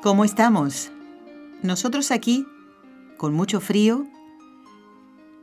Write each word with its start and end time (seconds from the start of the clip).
¿Cómo 0.00 0.24
estamos? 0.24 0.92
Nosotros 1.64 2.12
aquí, 2.12 2.46
con 3.16 3.34
mucho 3.34 3.60
frío 3.60 4.06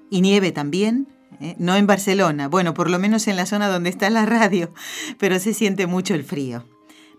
y 0.09 0.21
nieve 0.21 0.53
también, 0.53 1.09
¿eh? 1.41 1.57
no 1.59 1.75
en 1.75 1.85
Barcelona, 1.87 2.47
bueno, 2.47 2.73
por 2.73 2.89
lo 2.89 2.97
menos 2.97 3.27
en 3.27 3.35
la 3.35 3.45
zona 3.45 3.67
donde 3.67 3.89
está 3.89 4.09
la 4.09 4.25
radio, 4.25 4.73
pero 5.19 5.39
se 5.39 5.53
siente 5.53 5.87
mucho 5.87 6.13
el 6.13 6.23
frío. 6.23 6.63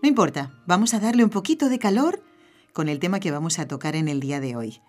No 0.01 0.09
importa, 0.09 0.51
vamos 0.65 0.95
a 0.95 0.99
darle 0.99 1.23
un 1.23 1.29
poquito 1.29 1.69
de 1.69 1.77
calor 1.77 2.23
con 2.73 2.89
el 2.89 2.97
tema 2.97 3.19
que 3.19 3.29
vamos 3.29 3.59
a 3.59 3.67
tocar 3.67 3.95
en 3.95 4.07
el 4.07 4.19
día 4.19 4.39
de 4.39 4.55
hoy. 4.55 4.81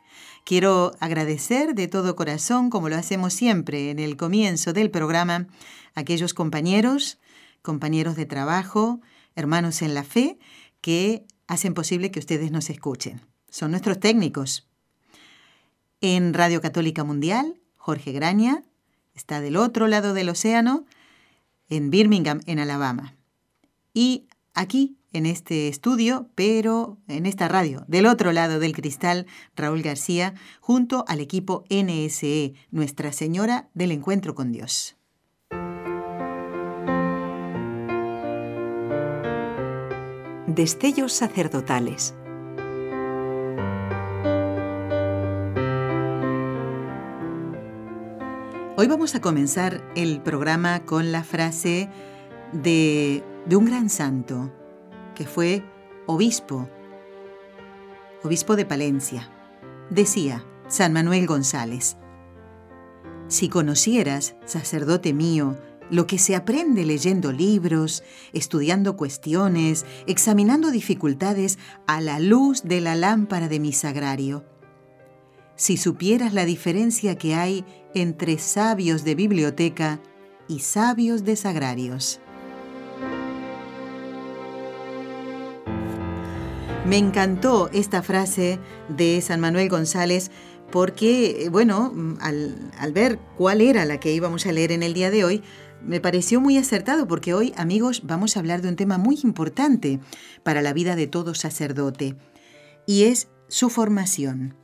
Quiero 0.46 0.92
agradecer 1.00 1.74
de 1.74 1.86
todo 1.86 2.16
corazón, 2.16 2.70
como 2.70 2.88
lo 2.88 2.96
hacemos 2.96 3.34
siempre 3.34 3.90
en 3.90 3.98
el 3.98 4.16
comienzo 4.16 4.72
del 4.72 4.90
programa, 4.90 5.48
a 5.94 6.00
aquellos 6.00 6.32
compañeros, 6.32 7.18
compañeros 7.60 8.16
de 8.16 8.24
trabajo, 8.24 9.02
hermanos 9.36 9.82
en 9.82 9.92
la 9.92 10.02
fe, 10.02 10.38
que 10.80 11.26
hacen 11.48 11.74
posible 11.74 12.12
que 12.12 12.20
ustedes 12.20 12.52
nos 12.52 12.70
escuchen. 12.70 13.22
Son 13.48 13.72
nuestros 13.72 13.98
técnicos. 13.98 14.68
En 16.00 16.32
Radio 16.34 16.60
Católica 16.60 17.02
Mundial, 17.02 17.60
Jorge 17.76 18.12
Graña 18.12 18.62
está 19.14 19.40
del 19.40 19.56
otro 19.56 19.88
lado 19.88 20.14
del 20.14 20.28
océano, 20.28 20.84
en 21.68 21.90
Birmingham, 21.90 22.40
en 22.46 22.60
Alabama. 22.60 23.16
Y 23.92 24.28
aquí, 24.54 24.96
en 25.12 25.26
este 25.26 25.68
estudio, 25.68 26.28
pero 26.34 26.98
en 27.08 27.26
esta 27.26 27.48
radio, 27.48 27.84
del 27.88 28.06
otro 28.06 28.30
lado 28.32 28.60
del 28.60 28.74
cristal, 28.74 29.26
Raúl 29.56 29.82
García, 29.82 30.34
junto 30.60 31.04
al 31.08 31.20
equipo 31.20 31.64
NSE, 31.68 32.54
Nuestra 32.70 33.12
Señora 33.12 33.70
del 33.74 33.90
Encuentro 33.90 34.34
con 34.34 34.52
Dios. 34.52 34.97
Destellos 40.48 41.12
sacerdotales. 41.12 42.14
Hoy 48.78 48.86
vamos 48.86 49.14
a 49.14 49.20
comenzar 49.20 49.84
el 49.94 50.22
programa 50.22 50.86
con 50.86 51.12
la 51.12 51.22
frase 51.22 51.90
de, 52.52 53.22
de 53.44 53.56
un 53.56 53.66
gran 53.66 53.90
santo, 53.90 54.50
que 55.14 55.26
fue 55.26 55.62
obispo, 56.06 56.66
obispo 58.22 58.56
de 58.56 58.64
Palencia. 58.64 59.30
Decía 59.90 60.46
San 60.66 60.94
Manuel 60.94 61.26
González, 61.26 61.98
Si 63.26 63.50
conocieras, 63.50 64.34
sacerdote 64.46 65.12
mío, 65.12 65.58
lo 65.90 66.06
que 66.06 66.18
se 66.18 66.36
aprende 66.36 66.84
leyendo 66.84 67.32
libros, 67.32 68.02
estudiando 68.32 68.96
cuestiones, 68.96 69.86
examinando 70.06 70.70
dificultades 70.70 71.58
a 71.86 72.00
la 72.00 72.20
luz 72.20 72.62
de 72.62 72.80
la 72.80 72.94
lámpara 72.94 73.48
de 73.48 73.60
mi 73.60 73.72
sagrario. 73.72 74.44
Si 75.56 75.76
supieras 75.76 76.32
la 76.32 76.44
diferencia 76.44 77.16
que 77.16 77.34
hay 77.34 77.64
entre 77.94 78.38
sabios 78.38 79.04
de 79.04 79.14
biblioteca 79.14 80.00
y 80.46 80.60
sabios 80.60 81.24
de 81.24 81.36
sagrarios. 81.36 82.20
Me 86.86 86.96
encantó 86.96 87.68
esta 87.72 88.02
frase 88.02 88.58
de 88.88 89.20
San 89.20 89.40
Manuel 89.40 89.68
González 89.68 90.30
porque, 90.70 91.48
bueno, 91.50 91.92
al, 92.20 92.70
al, 92.78 92.92
ver 92.92 93.18
cuál 93.36 93.60
era 93.60 93.84
la 93.84 94.00
que 94.00 94.14
íbamos 94.14 94.46
a 94.46 94.52
leer 94.52 94.72
en 94.72 94.82
el 94.82 94.94
día 94.94 95.10
de 95.10 95.24
hoy, 95.24 95.42
me 95.82 96.00
pareció 96.00 96.40
muy 96.40 96.58
acertado 96.58 97.06
porque 97.06 97.34
hoy, 97.34 97.52
amigos, 97.56 98.02
vamos 98.04 98.36
a 98.36 98.40
hablar 98.40 98.62
de 98.62 98.68
un 98.68 98.76
tema 98.76 98.98
muy 98.98 99.18
importante 99.22 100.00
para 100.42 100.62
la 100.62 100.72
vida 100.72 100.96
de 100.96 101.06
todo 101.06 101.34
sacerdote, 101.34 102.16
y 102.86 103.04
es 103.04 103.28
su 103.48 103.70
formación. 103.70 104.56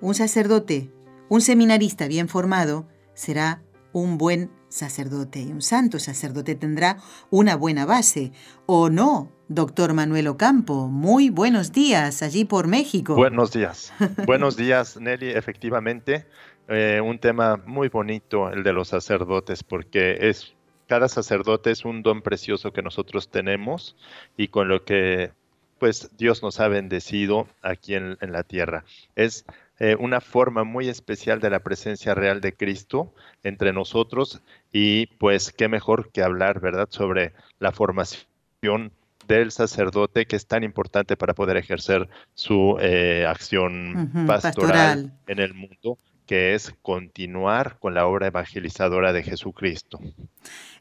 Un 0.00 0.14
sacerdote, 0.14 0.92
un 1.28 1.40
seminarista 1.40 2.06
bien 2.08 2.28
formado, 2.28 2.86
será 3.14 3.62
un 3.92 4.18
buen 4.18 4.50
sacerdote 4.68 5.40
y 5.40 5.50
un 5.50 5.62
santo 5.62 5.98
sacerdote 5.98 6.54
tendrá 6.54 6.98
una 7.30 7.56
buena 7.56 7.86
base. 7.86 8.32
¿O 8.66 8.90
no, 8.90 9.32
doctor 9.48 9.94
Manuel 9.94 10.28
Ocampo? 10.28 10.88
Muy 10.88 11.30
buenos 11.30 11.72
días 11.72 12.22
allí 12.22 12.44
por 12.44 12.66
México. 12.66 13.14
Buenos 13.14 13.52
días. 13.52 13.92
buenos 14.26 14.56
días, 14.56 14.98
Nelly. 15.00 15.30
Efectivamente, 15.30 16.26
eh, 16.68 17.00
un 17.00 17.18
tema 17.18 17.60
muy 17.66 17.88
bonito 17.88 18.50
el 18.50 18.62
de 18.62 18.72
los 18.72 18.88
sacerdotes 18.88 19.62
porque 19.62 20.28
es 20.28 20.54
cada 20.86 21.08
sacerdote 21.08 21.70
es 21.70 21.84
un 21.84 22.02
don 22.02 22.22
precioso 22.22 22.72
que 22.72 22.82
nosotros 22.82 23.28
tenemos 23.28 23.96
y 24.36 24.48
con 24.48 24.68
lo 24.68 24.84
que 24.84 25.32
pues 25.78 26.10
Dios 26.16 26.42
nos 26.42 26.60
ha 26.60 26.68
bendecido 26.68 27.46
aquí 27.62 27.94
en, 27.94 28.16
en 28.20 28.32
la 28.32 28.42
tierra. 28.42 28.84
Es 29.14 29.44
eh, 29.78 29.96
una 29.98 30.20
forma 30.20 30.64
muy 30.64 30.88
especial 30.88 31.40
de 31.40 31.50
la 31.50 31.60
presencia 31.60 32.14
real 32.14 32.40
de 32.40 32.52
Cristo 32.52 33.14
entre 33.44 33.72
nosotros 33.72 34.42
y 34.72 35.06
pues 35.18 35.52
qué 35.52 35.68
mejor 35.68 36.10
que 36.10 36.22
hablar, 36.22 36.58
¿verdad?, 36.60 36.88
sobre 36.90 37.32
la 37.60 37.70
formación 37.70 38.90
del 39.28 39.52
sacerdote 39.52 40.26
que 40.26 40.36
es 40.36 40.46
tan 40.46 40.64
importante 40.64 41.16
para 41.16 41.34
poder 41.34 41.58
ejercer 41.58 42.08
su 42.34 42.76
eh, 42.80 43.24
acción 43.28 44.10
pastoral, 44.26 44.42
pastoral 44.42 45.12
en 45.28 45.38
el 45.38 45.54
mundo 45.54 45.98
que 46.28 46.54
es 46.54 46.74
continuar 46.82 47.78
con 47.80 47.94
la 47.94 48.06
obra 48.06 48.26
evangelizadora 48.26 49.14
de 49.14 49.22
Jesucristo. 49.22 49.98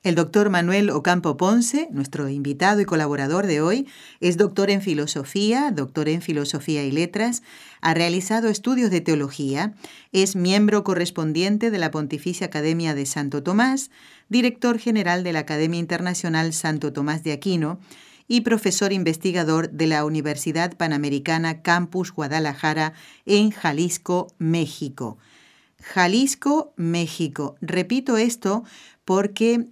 El 0.04 0.14
doctor 0.14 0.50
Manuel 0.50 0.90
Ocampo 0.90 1.38
Ponce, 1.38 1.88
nuestro 1.90 2.28
invitado 2.28 2.82
y 2.82 2.86
colaborador 2.86 3.48
de 3.48 3.62
hoy, 3.62 3.88
es 4.20 4.36
doctor 4.36 4.70
en 4.70 4.82
filosofía, 4.82 5.72
doctor 5.72 6.10
en 6.10 6.22
filosofía 6.22 6.84
y 6.84 6.92
letras, 6.92 7.44
ha 7.82 7.94
realizado 7.94 8.50
estudios 8.50 8.92
de 8.92 9.00
teología, 9.00 9.74
es 10.12 10.36
miembro 10.36 10.84
correspondiente 10.84 11.72
de 11.72 11.78
la 11.78 11.92
Pontificia 11.92 12.48
Academia 12.48 12.94
de 12.94 13.06
Santo 13.06 13.42
Tomás, 13.42 13.90
director 14.28 14.78
general 14.80 15.24
de 15.24 15.32
la 15.32 15.40
Academia 15.40 15.80
Internacional 15.80 16.52
Santo 16.52 16.92
Tomás 16.92 17.24
de 17.24 17.32
Aquino 17.32 17.80
y 18.28 18.42
profesor 18.42 18.92
investigador 18.92 19.70
de 19.72 19.88
la 19.88 20.04
Universidad 20.04 20.76
Panamericana 20.76 21.62
Campus 21.62 22.12
Guadalajara 22.12 22.92
en 23.26 23.52
Jalisco, 23.52 24.28
México. 24.38 25.18
Jalisco, 25.94 26.74
México. 26.76 27.56
Repito 27.62 28.18
esto 28.18 28.64
porque 29.06 29.68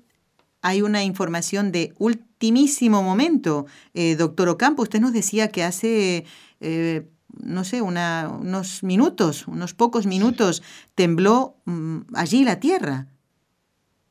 hay 0.62 0.81
una 0.81 1.03
información 1.03 1.72
de 1.72 1.94
ultimísimo 1.98 3.03
momento. 3.03 3.66
Eh, 3.94 4.16
doctor 4.16 4.50
Ocampo, 4.50 4.84
usted 4.84 5.02
nos 5.02 5.14
decía 5.14 5.50
que 5.50 5.64
hace, 5.64 6.25
eh, 6.62 7.08
no 7.38 7.64
sé, 7.66 7.81
unos 7.81 8.81
minutos, 8.84 9.48
unos 9.48 9.74
pocos 9.74 10.06
minutos, 10.06 10.64
tembló 10.96 11.58
mm, 11.66 12.00
allí 12.16 12.46
la 12.46 12.59
tierra. 12.59 13.08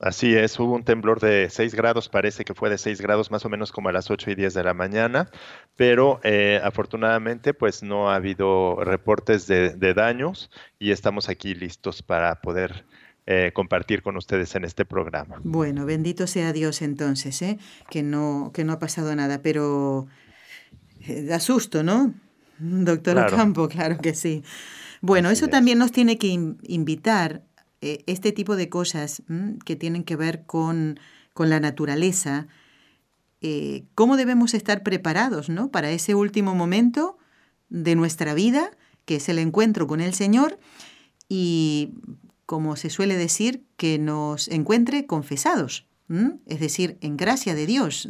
Así 0.01 0.35
es, 0.35 0.59
hubo 0.59 0.75
un 0.75 0.83
temblor 0.83 1.21
de 1.21 1.49
6 1.49 1.75
grados, 1.75 2.09
parece 2.09 2.45
que 2.45 2.53
fue 2.53 2.69
de 2.69 2.79
6 2.79 3.01
grados 3.01 3.31
más 3.31 3.45
o 3.45 3.49
menos 3.49 3.71
como 3.71 3.89
a 3.89 3.93
las 3.93 4.11
8 4.11 4.33
y 4.33 4.35
10 4.35 4.53
de 4.53 4.65
la 4.65 4.75
mañana, 4.75 5.31
pero 5.77 6.21
eh, 6.25 6.61
afortunadamente 6.63 7.55
pues 7.55 7.83
no 7.83 8.11
ha 8.11 8.17
habido 8.17 8.77
reportes 8.83 9.47
de, 9.47 9.95
daños 9.95 10.51
y 10.81 10.91
estamos 10.91 11.29
aquí 11.29 11.55
listos 11.55 12.03
para 12.03 12.41
poder 12.41 12.85
eh, 13.27 13.53
compartir 13.55 14.03
con 14.03 14.17
ustedes 14.17 14.55
en 14.57 14.65
este 14.65 14.85
programa. 14.85 15.41
Bueno, 15.45 15.87
bendito 15.87 16.27
sea 16.27 16.53
Dios 16.53 16.83
entonces, 16.83 17.41
¿eh? 17.43 17.59
que, 17.89 18.03
no, 18.03 18.51
que 18.53 18.65
no 18.65 18.73
ha 18.73 18.79
pasado 18.81 19.15
nada, 19.15 19.43
pero 19.43 20.09
da 21.07 21.39
susto, 21.39 21.85
¿no? 21.85 22.13
Doctor 22.59 23.19
Ocampo, 23.19 23.69
claro 23.69 23.99
que 23.99 24.15
sí. 24.15 24.43
Bueno, 25.01 25.31
eso 25.31 25.49
también 25.49 25.79
nos 25.79 25.93
tiene 25.93 26.19
que 26.19 26.29
invitar 26.29 27.43
eh, 27.85 28.03
este 28.07 28.33
tipo 28.33 28.57
de 28.57 28.71
cosas 28.71 29.23
que 29.67 29.77
tienen 29.77 30.05
que 30.05 30.17
ver 30.17 30.47
con, 30.47 30.99
la 31.37 31.61
naturaleza, 31.61 32.47
eh, 33.43 33.85
cómo 33.95 34.17
debemos 34.17 34.55
estar 34.55 34.83
preparados 34.83 35.51
¿no? 35.51 35.71
para 35.71 35.91
ese 35.91 36.15
último 36.15 36.55
momento 36.55 37.19
de 37.69 37.95
nuestra 37.95 38.33
vida, 38.33 38.71
que 39.05 39.17
es 39.17 39.29
el 39.29 39.39
encuentro 39.39 39.87
con 39.87 40.01
el 40.01 40.15
Señor, 40.15 40.59
y 41.29 41.91
como 42.47 42.77
se 42.77 42.89
suele 42.89 43.19
decir, 43.19 43.67
que 43.77 43.99
nos 43.99 44.49
encuentre 44.49 45.05
confesados, 45.05 45.87
es 46.47 46.61
decir, 46.61 46.97
en 47.03 47.19
gracia 47.19 47.55
de 47.55 47.67
Dios, 47.67 48.09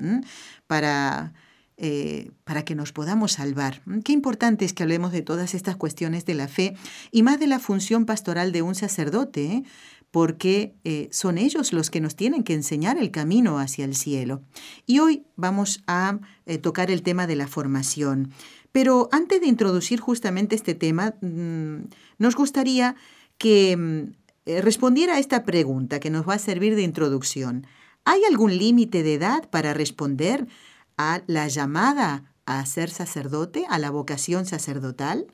para 0.68 1.32
eh, 1.76 2.30
para 2.44 2.64
que 2.64 2.76
nos 2.76 2.92
podamos 2.92 3.32
salvar. 3.32 3.82
Qué 4.04 4.12
importante 4.12 4.64
es 4.64 4.72
que 4.72 4.84
hablemos 4.84 5.10
de 5.10 5.22
todas 5.22 5.54
estas 5.54 5.74
cuestiones 5.74 6.24
de 6.24 6.34
la 6.34 6.46
fe 6.46 6.76
y 7.10 7.24
más 7.24 7.40
de 7.40 7.48
la 7.48 7.58
función 7.58 8.06
pastoral 8.06 8.52
de 8.52 8.62
un 8.62 8.76
sacerdote, 8.76 9.44
¿eh? 9.46 9.64
porque 10.12 10.76
eh, 10.84 11.08
son 11.10 11.36
ellos 11.36 11.72
los 11.72 11.90
que 11.90 12.00
nos 12.00 12.14
tienen 12.14 12.44
que 12.44 12.54
enseñar 12.54 12.96
el 12.96 13.10
camino 13.10 13.58
hacia 13.58 13.84
el 13.84 13.96
cielo. 13.96 14.42
Y 14.86 15.00
hoy 15.00 15.26
vamos 15.34 15.82
a 15.88 16.20
tocar 16.62 16.92
el 16.92 17.02
tema 17.02 17.26
de 17.26 17.34
la 17.34 17.48
formación. 17.48 18.30
Pero 18.70 19.08
antes 19.10 19.40
de 19.40 19.48
introducir 19.48 19.98
justamente 19.98 20.54
este 20.54 20.76
tema, 20.76 21.14
mm, 21.22 21.88
nos 22.18 22.36
gustaría 22.36 22.94
que 23.36 23.76
mm, 23.76 24.60
respondiera 24.62 25.16
a 25.16 25.18
esta 25.18 25.42
pregunta 25.42 25.98
que 25.98 26.10
nos 26.10 26.28
va 26.28 26.34
a 26.34 26.38
servir 26.38 26.76
de 26.76 26.82
introducción. 26.82 27.66
¿Hay 28.04 28.22
algún 28.30 28.56
límite 28.56 29.02
de 29.02 29.14
edad 29.14 29.48
para 29.50 29.74
responder 29.74 30.46
a 30.96 31.22
la 31.26 31.48
llamada 31.48 32.34
a 32.46 32.64
ser 32.66 32.90
sacerdote, 32.90 33.64
a 33.68 33.78
la 33.78 33.90
vocación 33.90 34.46
sacerdotal? 34.46 35.26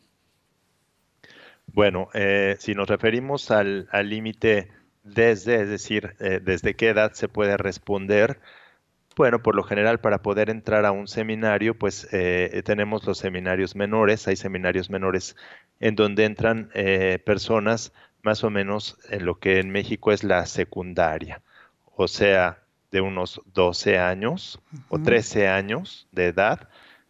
Bueno, 1.72 2.08
eh, 2.14 2.56
si 2.58 2.74
nos 2.74 2.88
referimos 2.88 3.50
al 3.50 3.86
límite 4.04 4.68
desde, 5.04 5.62
es 5.62 5.68
decir, 5.68 6.14
eh, 6.18 6.40
desde 6.42 6.74
qué 6.74 6.88
edad 6.88 7.12
se 7.12 7.28
puede 7.28 7.56
responder, 7.56 8.40
bueno, 9.16 9.42
por 9.42 9.54
lo 9.54 9.62
general 9.62 10.00
para 10.00 10.22
poder 10.22 10.50
entrar 10.50 10.84
a 10.84 10.92
un 10.92 11.06
seminario, 11.06 11.78
pues 11.78 12.08
eh, 12.12 12.62
tenemos 12.64 13.06
los 13.06 13.18
seminarios 13.18 13.76
menores, 13.76 14.26
hay 14.28 14.36
seminarios 14.36 14.90
menores 14.90 15.36
en 15.78 15.94
donde 15.94 16.24
entran 16.24 16.70
personas 17.24 17.92
más 18.22 18.44
o 18.44 18.50
menos 18.50 18.98
en 19.10 19.24
lo 19.24 19.38
que 19.38 19.60
en 19.60 19.70
México 19.70 20.12
es 20.12 20.24
la 20.24 20.46
secundaria, 20.46 21.42
o 21.96 22.08
sea, 22.08 22.59
de 22.90 23.00
unos 23.00 23.40
12 23.52 23.98
años 23.98 24.60
o 24.88 24.98
13 24.98 25.48
años 25.48 26.08
de 26.12 26.26
edad, 26.26 26.68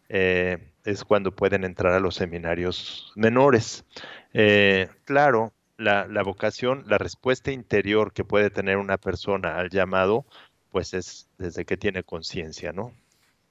eh, 0.09 0.71
es 0.83 1.03
cuando 1.03 1.35
pueden 1.35 1.63
entrar 1.63 1.93
a 1.93 1.99
los 1.99 2.15
seminarios 2.15 3.11
menores. 3.15 3.85
Eh, 4.33 4.89
claro, 5.05 5.53
la, 5.77 6.05
vocación, 6.23 6.83
la 6.87 6.97
respuesta 6.97 7.51
interior 7.51 8.13
que 8.13 8.23
puede 8.23 8.49
tener 8.49 8.77
una 8.77 8.97
persona 8.97 9.57
al 9.57 9.69
llamado, 9.69 10.25
pues 10.69 10.93
es 10.93 11.27
desde 11.37 11.65
que 11.65 11.77
tiene 11.77 12.03
conciencia, 12.03 12.71
¿no? 12.71 12.93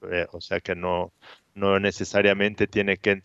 Eh, 0.09 0.25
o 0.31 0.41
sea 0.41 0.59
que 0.61 0.75
no, 0.75 1.11
no 1.53 1.79
necesariamente 1.79 2.67
tiene 2.67 2.97
que 2.97 3.19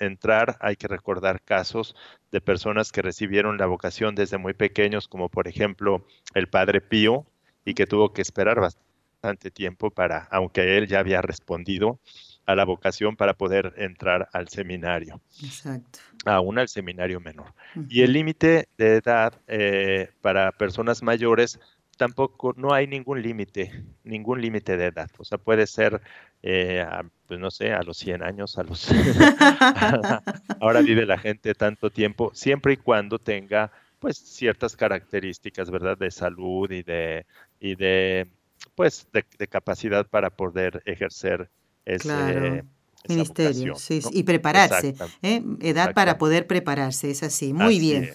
entrar, 0.00 0.56
hay 0.60 0.76
que 0.76 0.88
recordar 0.88 1.40
casos 1.42 1.94
de 2.32 2.40
personas 2.40 2.90
que 2.90 3.02
recibieron 3.02 3.58
la 3.58 3.66
vocación 3.66 4.14
desde 4.14 4.38
muy 4.38 4.54
pequeños, 4.54 5.06
como 5.06 5.28
por 5.28 5.46
ejemplo 5.46 6.04
el 6.34 6.48
Padre 6.48 6.80
Pío, 6.80 7.26
y 7.66 7.74
que 7.74 7.86
tuvo 7.86 8.14
que 8.14 8.22
esperar 8.22 8.60
bastante 8.60 9.50
tiempo 9.50 9.90
para, 9.90 10.28
aunque 10.30 10.78
él 10.78 10.86
ya 10.86 11.00
había 11.00 11.20
respondido 11.20 11.98
a 12.46 12.54
la 12.54 12.64
vocación 12.64 13.16
para 13.16 13.34
poder 13.34 13.74
entrar 13.76 14.28
al 14.32 14.48
seminario. 14.48 15.20
Exacto. 15.42 15.98
Aún 16.24 16.58
al 16.58 16.68
seminario 16.68 17.20
menor. 17.20 17.52
Y 17.88 18.02
el 18.02 18.12
límite 18.12 18.68
de 18.78 18.96
edad 18.96 19.34
eh, 19.48 20.10
para 20.22 20.52
personas 20.52 21.02
mayores 21.02 21.58
tampoco, 21.96 22.54
no 22.56 22.72
hay 22.72 22.86
ningún 22.86 23.20
límite, 23.20 23.84
ningún 24.04 24.40
límite 24.40 24.76
de 24.76 24.86
edad. 24.86 25.10
O 25.18 25.24
sea, 25.24 25.38
puede 25.38 25.66
ser, 25.66 26.00
eh, 26.42 26.86
pues 27.26 27.40
no 27.40 27.50
sé, 27.50 27.72
a 27.72 27.82
los 27.82 27.96
100 27.96 28.22
años, 28.22 28.58
a 28.58 28.62
los... 28.62 28.88
ahora 30.60 30.82
vive 30.82 31.04
la 31.04 31.18
gente 31.18 31.54
tanto 31.54 31.90
tiempo, 31.90 32.30
siempre 32.32 32.74
y 32.74 32.76
cuando 32.76 33.18
tenga 33.18 33.72
pues 33.98 34.18
ciertas 34.18 34.76
características, 34.76 35.70
¿verdad? 35.70 35.96
De 35.96 36.10
salud 36.10 36.70
y 36.70 36.82
de, 36.82 37.26
y 37.60 37.74
de 37.74 38.26
pues 38.74 39.08
de, 39.12 39.46
capacidad 39.48 40.06
para 40.06 40.30
poder 40.30 40.82
ejercer 40.84 41.50
ese 41.84 42.62
ministerio, 43.08 43.74
sí, 43.76 44.00
y 44.12 44.22
prepararse, 44.24 44.94
¿eh? 45.22 45.42
edad 45.60 45.94
para 45.94 46.18
poder 46.18 46.46
prepararse, 46.46 47.10
es 47.10 47.22
así, 47.22 47.52
muy 47.52 47.78
bien. 47.78 48.10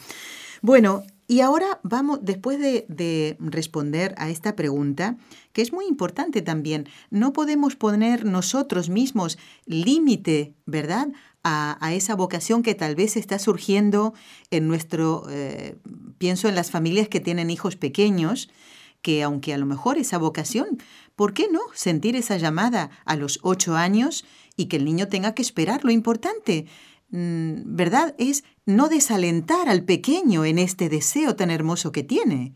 Bueno, 0.61 1.03
y 1.27 1.39
ahora 1.39 1.79
vamos, 1.81 2.19
después 2.21 2.59
de, 2.59 2.85
de, 2.89 3.38
responder 3.39 4.13
a 4.17 4.29
esta 4.29 4.55
pregunta, 4.55 5.17
que 5.53 5.61
es 5.61 5.71
muy 5.71 5.85
importante 5.85 6.41
también, 6.41 6.89
no 7.09 7.33
podemos 7.33 7.75
poner 7.75 8.25
nosotros 8.25 8.89
mismos 8.89 9.39
límite, 9.65 10.53
¿verdad? 10.65 11.07
A, 11.44 11.77
a, 11.83 11.94
esa 11.94 12.15
vocación 12.15 12.61
que 12.61 12.75
tal 12.75 12.95
vez 12.95 13.15
está 13.15 13.39
surgiendo 13.39 14.13
en 14.51 14.67
nuestro, 14.67 15.23
eh, 15.29 15.77
pienso 16.17 16.49
en 16.49 16.55
las 16.55 16.69
familias 16.69 17.07
que 17.07 17.21
tienen 17.21 17.49
hijos 17.49 17.77
pequeños, 17.77 18.49
que 19.01 19.24
aunque 19.24 19.53
a 19.53 19.57
lo 19.57 19.65
mejor 19.65 19.98
esa 19.98 20.18
vocación, 20.18 20.77
¿por 21.15 21.33
qué 21.33 21.48
no 21.51 21.62
sentir 21.74 22.15
esa 22.15 22.38
llamada 22.38 22.89
a 23.06 23.15
los 23.15 23.39
ocho 23.44 23.75
años 23.75 24.25
y 24.56 24.65
que 24.65 24.77
el 24.77 24.86
niño 24.86 25.07
tenga 25.07 25.33
que 25.33 25.42
esperar? 25.42 25.83
Lo 25.83 25.92
importante, 25.92 26.68
mm, 27.09 27.75
¿verdad? 27.75 28.15
Es 28.18 28.44
no 28.65 28.89
desalentar 28.89 29.69
al 29.69 29.83
pequeño 29.83 30.45
en 30.45 30.59
este 30.59 30.89
deseo 30.89 31.36
tan 31.36 31.51
hermoso 31.51 31.92
que 31.92 32.03
tiene. 32.03 32.56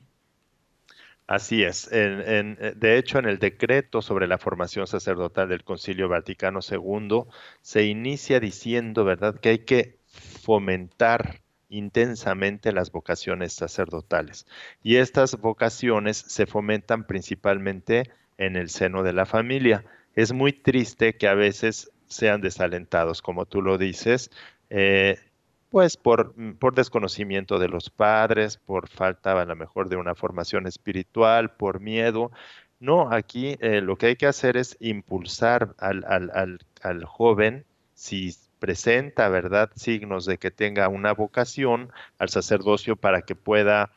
Así 1.28 1.64
es. 1.64 1.90
de 1.90 2.98
hecho, 2.98 3.18
en 3.18 3.26
el 3.26 3.40
decreto 3.40 4.04
sobre 4.04 4.28
la 4.28 4.38
formación 4.38 4.86
sacerdotal 4.86 5.50
del 5.50 5.64
Concilio 5.64 6.08
Vaticano 6.08 6.60
II 6.60 7.24
se 7.62 7.84
inicia 7.86 8.40
diciendo, 8.40 9.04
¿verdad?, 9.06 9.40
que 9.40 9.50
hay 9.50 9.60
que 9.66 10.00
fomentar 10.06 11.42
intensamente 11.78 12.72
las 12.72 12.92
vocaciones 12.92 13.54
sacerdotales. 13.54 14.48
Y 14.84 14.98
estas 14.98 15.40
vocaciones 15.40 16.18
se 16.18 16.46
fomentan 16.46 17.06
principalmente 17.06 18.12
en 18.38 18.56
el 18.56 18.70
seno 18.70 19.04
de 19.04 19.14
la 19.14 19.26
familia. 19.26 19.84
Es 20.16 20.34
muy 20.34 20.54
triste 20.54 21.18
que 21.18 21.28
a 21.28 21.34
veces 21.34 21.92
sean 22.08 22.42
desalentados, 22.42 23.22
como 23.22 23.46
tú 23.46 23.62
lo 23.62 23.78
dices, 23.78 24.32
eh, 24.70 25.20
pues 25.70 25.98
por, 25.98 26.34
por, 26.58 26.74
desconocimiento 26.74 27.60
de 27.60 27.68
los 27.68 27.90
padres, 27.90 28.58
por 28.58 28.88
falta 28.88 29.40
a 29.40 29.46
lo 29.46 29.56
mejor 29.56 29.90
de 29.90 29.98
una 29.98 30.16
formación 30.16 30.68
espiritual, 30.68 31.52
por 31.56 31.82
miedo. 31.82 32.32
No, 32.80 33.12
aquí 33.12 33.58
eh, 33.60 33.82
lo 33.82 33.98
que 33.98 34.08
hay 34.08 34.16
que 34.16 34.28
hacer 34.28 34.58
es 34.58 34.78
impulsar 34.80 35.76
al, 35.78 36.06
al, 36.08 36.60
al 36.82 37.06
joven, 37.06 37.66
si 37.94 38.34
presenta, 38.60 39.30
¿verdad?, 39.30 39.70
signos 39.76 40.26
de 40.26 40.38
que 40.38 40.52
tenga 40.52 40.88
una 40.90 41.14
vocación 41.14 41.92
al 42.20 42.30
sacerdocio 42.30 42.96
para 42.96 43.22
que 43.22 43.36
pueda, 43.36 43.92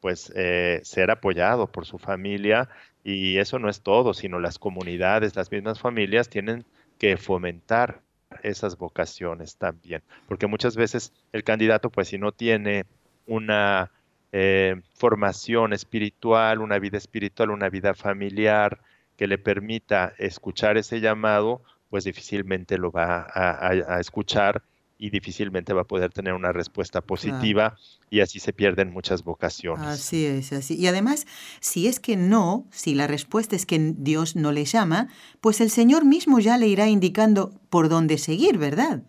pues, 0.00 0.32
eh, 0.36 0.80
ser 0.84 1.10
apoyado 1.10 1.66
por 1.66 1.86
su 1.86 1.98
familia. 1.98 2.68
Y 3.02 3.38
eso 3.38 3.58
no 3.58 3.68
es 3.68 3.82
todo, 3.82 4.14
sino 4.14 4.38
las 4.40 4.58
comunidades, 4.58 5.36
las 5.36 5.50
mismas 5.50 5.78
familias 5.80 6.28
tienen 6.28 6.64
que 6.98 7.16
fomentar 7.16 8.00
esas 8.42 8.76
vocaciones 8.76 9.56
también, 9.56 10.02
porque 10.26 10.46
muchas 10.46 10.76
veces 10.76 11.12
el 11.32 11.44
candidato, 11.44 11.90
pues, 11.90 12.08
si 12.08 12.18
no 12.18 12.32
tiene 12.32 12.84
una 13.26 13.90
eh, 14.32 14.80
formación 14.94 15.72
espiritual, 15.72 16.60
una 16.60 16.78
vida 16.78 16.98
espiritual, 16.98 17.50
una 17.50 17.68
vida 17.68 17.94
familiar 17.94 18.80
que 19.16 19.28
le 19.28 19.38
permita 19.38 20.12
escuchar 20.18 20.76
ese 20.76 21.00
llamado, 21.00 21.62
pues 21.94 22.02
difícilmente 22.02 22.76
lo 22.76 22.90
va 22.90 23.24
a, 23.32 24.00
escuchar 24.00 24.64
y 24.98 25.10
difícilmente 25.10 25.72
va 25.72 25.82
a 25.82 25.86
poder 25.86 26.12
tener 26.12 26.32
una 26.32 26.50
respuesta 26.50 27.00
positiva 27.00 27.76
y 28.10 28.18
así 28.18 28.40
se 28.40 28.52
pierden 28.52 28.90
muchas 28.90 29.22
vocaciones. 29.22 29.86
Así 29.86 30.26
es, 30.26 30.52
así. 30.52 30.74
Y 30.74 30.88
además, 30.88 31.24
si 31.60 31.86
es 31.86 32.00
que 32.00 32.16
no, 32.16 32.66
si 32.72 32.96
la 32.96 33.06
respuesta 33.06 33.54
es 33.54 33.64
que 33.64 33.94
Dios 33.96 34.34
no 34.34 34.50
le 34.50 34.64
llama, 34.64 35.06
pues 35.40 35.60
el 35.60 35.70
Señor 35.70 36.04
mismo 36.04 36.40
ya 36.40 36.58
le 36.58 36.66
irá 36.66 36.88
indicando 36.88 37.60
por 37.70 37.88
dónde 37.88 38.18
seguir, 38.18 38.58
¿verdad? 38.58 39.04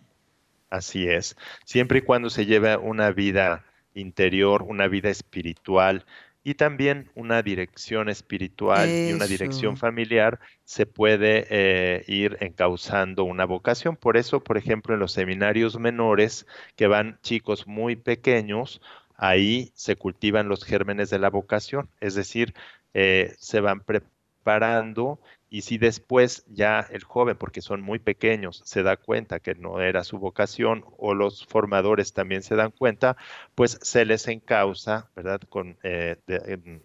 Así 0.70 1.08
es. 1.08 1.34
Siempre 1.64 1.98
y 1.98 2.02
cuando 2.02 2.30
se 2.30 2.46
lleve 2.46 2.76
una 2.76 3.10
vida 3.10 3.64
interior, 3.94 4.62
una 4.62 4.86
vida 4.86 5.10
espiritual, 5.10 6.06
y 6.46 6.54
también 6.54 7.10
una 7.16 7.42
dirección 7.42 8.08
espiritual 8.08 8.88
y 8.88 9.12
una 9.12 9.26
dirección 9.26 9.76
familiar 9.76 10.38
se 10.62 10.86
puede 10.86 11.44
eh, 11.50 12.04
ir 12.06 12.36
encauzando 12.38 13.24
una 13.24 13.44
vocación. 13.44 13.96
Por 13.96 14.16
eso, 14.16 14.38
por 14.38 14.56
ejemplo, 14.56 14.94
en 14.94 15.00
los 15.00 15.10
seminarios 15.10 15.76
menores 15.76 16.46
que 16.76 16.86
van 16.86 17.18
chicos 17.20 17.66
muy 17.66 17.96
pequeños, 17.96 18.80
ahí 19.16 19.72
se 19.74 19.96
cultivan 19.96 20.48
los 20.48 20.62
gérmenes 20.62 21.10
de 21.10 21.18
la 21.18 21.30
vocación, 21.30 21.88
es 21.98 22.14
decir, 22.14 22.54
eh, 22.94 23.34
se 23.40 23.58
van 23.58 23.80
preparando 23.80 25.18
y 25.48 25.62
si 25.62 25.78
después 25.78 26.44
ya 26.48 26.86
el 26.90 27.04
joven, 27.04 27.36
porque 27.36 27.60
son 27.60 27.80
muy 27.80 27.98
pequeños, 27.98 28.62
se 28.64 28.82
da 28.82 28.96
cuenta 28.96 29.40
que 29.40 29.54
no 29.54 29.80
era 29.80 30.04
su 30.04 30.18
vocación 30.18 30.84
o 30.98 31.14
los 31.14 31.46
formadores 31.46 32.12
también 32.12 32.42
se 32.42 32.56
dan 32.56 32.72
cuenta, 32.72 33.16
pues 33.54 33.78
se 33.82 34.04
les 34.04 34.26
encausa, 34.28 35.10
¿verdad?, 35.14 35.40
con, 35.48 35.78
eh, 35.82 36.16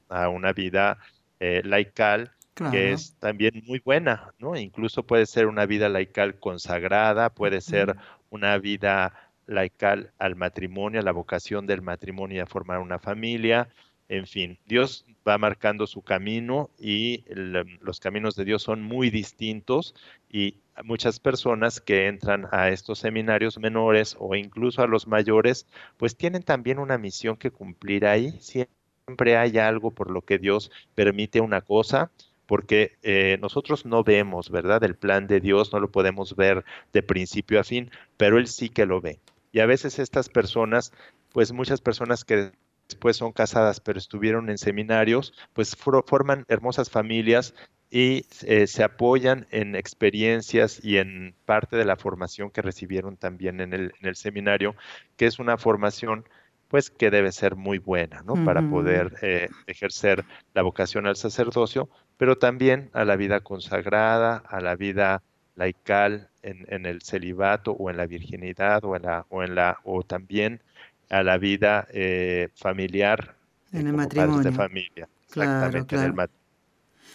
a 0.10 0.30
una 0.30 0.54
vida 0.54 1.00
eh, 1.40 1.62
laical 1.66 2.32
que 2.70 2.92
es 2.92 3.16
también 3.18 3.64
muy 3.66 3.80
buena, 3.80 4.34
¿no? 4.38 4.56
Incluso 4.56 5.04
puede 5.04 5.26
ser 5.26 5.48
una 5.48 5.66
vida 5.66 5.90
laical 5.90 6.38
consagrada, 6.38 7.34
puede 7.34 7.62
ser 7.62 7.96
una 8.30 8.58
vida 8.60 9.14
laical 9.48 10.12
al 10.20 10.36
matrimonio, 10.36 11.00
a 11.00 11.04
la 11.04 11.12
vocación 11.12 11.66
del 11.66 11.82
matrimonio 11.82 12.38
y 12.38 12.40
a 12.40 12.46
formar 12.46 12.80
una 12.80 13.00
familia, 13.00 13.70
En 14.12 14.28
fin, 14.28 14.60
Dios 14.66 15.06
va 15.26 15.38
marcando 15.38 15.88
su 15.88 16.02
camino 16.02 16.70
y 16.78 17.24
los 17.30 18.02
caminos 18.02 18.36
de 18.36 18.44
Dios 18.44 18.62
son 18.62 18.84
muy 18.84 19.10
distintos 19.10 19.96
y 20.30 20.58
muchas 20.84 21.22
personas 21.22 21.80
que 21.80 22.08
entran 22.08 22.46
a 22.52 22.68
estos 22.72 23.00
seminarios 23.00 23.58
menores 23.58 24.18
o 24.20 24.36
incluso 24.36 24.82
a 24.82 24.88
los 24.88 25.08
mayores, 25.08 25.66
pues 25.96 26.18
tienen 26.18 26.44
también 26.44 26.78
una 26.78 26.98
misión 26.98 27.38
que 27.38 27.52
cumplir 27.52 28.06
ahí. 28.06 28.38
Siempre 28.42 29.38
hay 29.38 29.58
algo 29.60 29.92
por 29.92 30.12
lo 30.12 30.24
que 30.24 30.40
Dios 30.40 30.72
permite 30.94 31.40
una 31.40 31.62
cosa, 31.62 32.12
porque 32.48 32.98
eh, 33.04 33.38
nosotros 33.40 33.86
no 33.86 34.04
vemos, 34.04 34.50
¿verdad? 34.50 34.84
El 34.84 34.96
plan 34.96 35.26
de 35.26 35.40
Dios 35.40 35.72
no 35.72 35.80
lo 35.80 35.90
podemos 35.90 36.36
ver 36.36 36.66
de 36.92 37.02
principio 37.02 37.62
a 37.62 37.64
fin, 37.64 37.90
pero 38.18 38.38
Él 38.38 38.48
sí 38.48 38.68
que 38.68 38.86
lo 38.86 39.00
ve. 39.00 39.22
Y 39.54 39.62
a 39.62 39.66
veces 39.66 40.00
estas 40.00 40.28
personas, 40.28 40.92
pues 41.32 41.54
muchas 41.54 41.80
personas 41.80 42.26
que 42.26 42.52
después 42.92 43.16
son 43.16 43.32
casadas, 43.32 43.80
pero 43.80 43.98
estuvieron 43.98 44.50
en 44.50 44.58
seminarios, 44.58 45.34
pues 45.54 45.76
forman 45.78 46.46
hermosas 46.50 46.90
familias 46.90 47.54
y 47.90 48.26
eh, 48.44 48.68
se 48.68 48.84
apoyan 48.84 49.48
en 49.52 49.76
experiencias 49.76 50.84
y 50.84 50.98
en 50.98 51.34
parte 51.46 51.78
de 51.78 51.86
la 51.86 51.96
formación 51.96 52.52
que 52.52 52.62
recibieron 52.62 53.16
también 53.16 53.62
en 53.62 53.74
el, 53.74 53.94
en 54.02 54.10
el 54.10 54.16
seminario, 54.16 54.76
que 55.16 55.26
es 55.26 55.40
una 55.40 55.58
formación 55.58 56.26
pues 56.68 56.90
que 56.90 57.10
debe 57.10 57.32
ser 57.32 57.56
muy 57.56 57.80
buena, 57.80 58.24
¿no? 58.24 58.46
Para 58.46 58.62
poder 58.62 59.18
eh, 59.22 59.50
ejercer 59.68 60.24
la 60.54 60.62
vocación 60.62 61.06
al 61.06 61.18
sacerdocio, 61.18 61.90
pero 62.16 62.38
también 62.38 62.90
a 62.94 63.04
la 63.04 63.18
vida 63.18 63.42
consagrada, 63.42 64.38
a 64.38 64.62
la 64.62 64.78
vida 64.78 65.22
laical 65.56 66.30
en, 66.44 66.66
en 66.70 66.86
el 66.86 67.02
celibato 67.02 67.74
o 67.74 67.90
en 67.90 67.98
la 67.98 68.06
virginidad 68.06 68.86
o 68.86 68.96
en 68.96 69.02
la, 69.04 69.26
o 69.28 69.44
en 69.44 69.56
la, 69.56 69.80
o 69.84 70.04
también 70.04 70.62
a 71.12 71.24
la 71.24 71.38
vida 71.38 71.88
eh, 71.92 72.50
familiar 72.56 73.36
en 73.74 73.88
el 73.88 73.94
matrimonio. 73.94 74.42
de 74.42 74.52
familia. 74.52 75.10
Exactamente, 75.28 75.96
en 75.96 76.02
el 76.02 76.14
matrimonio. 76.14 76.42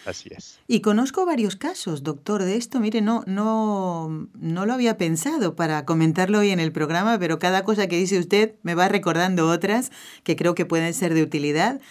Así 0.05 0.29
es. 0.31 0.59
Y 0.67 0.79
conozco 0.79 1.25
varios 1.25 1.57
casos, 1.57 2.03
doctor, 2.03 2.43
de 2.43 2.55
esto. 2.55 2.79
Mire, 2.79 3.01
no, 3.01 3.23
no, 3.27 4.29
no 4.35 4.65
lo 4.65 4.73
había 4.73 4.97
pensado 4.97 5.55
para 5.55 5.83
comentarlo 5.83 6.39
hoy 6.39 6.51
en 6.51 6.61
el 6.61 6.71
programa, 6.71 7.19
pero 7.19 7.39
cada 7.39 7.63
cosa 7.63 7.87
que 7.87 7.97
dice 7.97 8.17
usted 8.17 8.55
me 8.63 8.73
va 8.73 8.87
recordando 8.87 9.49
otras 9.49 9.91
que 10.23 10.37
creo 10.37 10.55
que 10.55 10.65
pueden 10.65 10.93
ser 10.93 11.13
de 11.13 11.23
utilidad. 11.23 11.81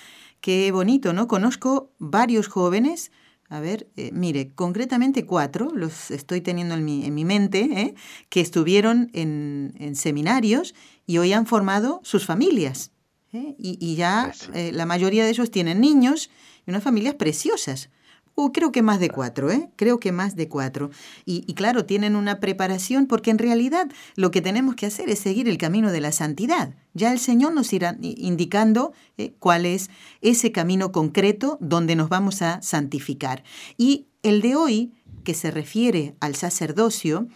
Qué 0.41 0.71
bonito, 0.73 1.13
¿no? 1.13 1.29
Conozco 1.29 1.93
varios 1.99 2.47
jóvenes. 2.47 3.11
A 3.49 3.61
ver, 3.61 3.89
eh, 3.97 4.11
mire, 4.13 4.53
concretamente 4.55 5.27
cuatro, 5.27 5.71
los 5.75 6.11
estoy 6.11 6.41
teniendo 6.41 6.75
en 6.75 6.85
mi, 6.85 7.05
en 7.05 7.15
mi 7.15 7.25
mente, 7.25 7.61
¿eh? 7.61 7.95
que 8.29 8.41
estuvieron 8.41 9.11
en, 9.13 9.75
en 9.79 9.95
seminarios 9.95 10.75
y 11.07 11.19
hoy 11.19 11.33
han 11.33 11.47
formado 11.47 12.01
sus 12.05 12.27
familias. 12.27 12.91
¿eh? 13.33 13.55
Y, 13.59 13.95
ya 13.97 14.33
pues 14.33 14.51
eh, 14.55 14.73
la 14.73 14.87
mayoría 14.87 15.25
de 15.25 15.31
ellos 15.31 15.51
tienen 15.51 15.81
niños 15.81 16.31
y 16.67 16.71
unas 16.71 16.83
familias 16.83 17.15
preciosas. 17.15 17.91
Uh, 18.39 18.53
creo 18.53 18.71
que 18.71 18.83
más 18.83 19.01
de 19.01 19.09
cuatro, 19.09 19.51
¿eh? 19.51 19.71
Creo 19.77 19.99
que 19.99 20.13
más 20.13 20.37
de 20.37 20.47
cuatro. 20.51 20.91
Y, 21.25 21.55
claro, 21.55 21.87
tienen 21.87 22.15
una 22.15 22.39
preparación 22.39 23.07
porque 23.07 23.31
en 23.31 23.39
realidad 23.39 23.89
lo 24.15 24.31
que 24.31 24.43
tenemos 24.43 24.75
que 24.75 24.85
hacer 24.85 25.09
es 25.09 25.21
seguir 25.21 25.49
el 25.49 25.57
camino 25.57 25.91
de 25.91 26.03
la 26.03 26.13
santidad. 26.13 26.75
Ya 26.93 27.13
el 27.13 27.19
Señor 27.19 27.55
nos 27.55 27.73
irá 27.73 27.97
indicando 28.03 28.93
¿eh? 29.17 29.33
cuál 29.39 29.65
es 29.65 29.89
ese 30.21 30.53
camino 30.53 30.93
concreto 30.93 31.57
donde 31.63 31.97
nos 31.97 32.11
vamos 32.11 32.43
a 32.43 32.61
santificar. 32.61 33.43
Y 33.79 34.09
el 34.23 34.43
de 34.43 34.55
hoy, 34.55 34.93
que 35.25 35.33
se 35.33 35.51
refiere 35.51 36.15
al 36.21 36.35
sacerdocio, 36.35 37.29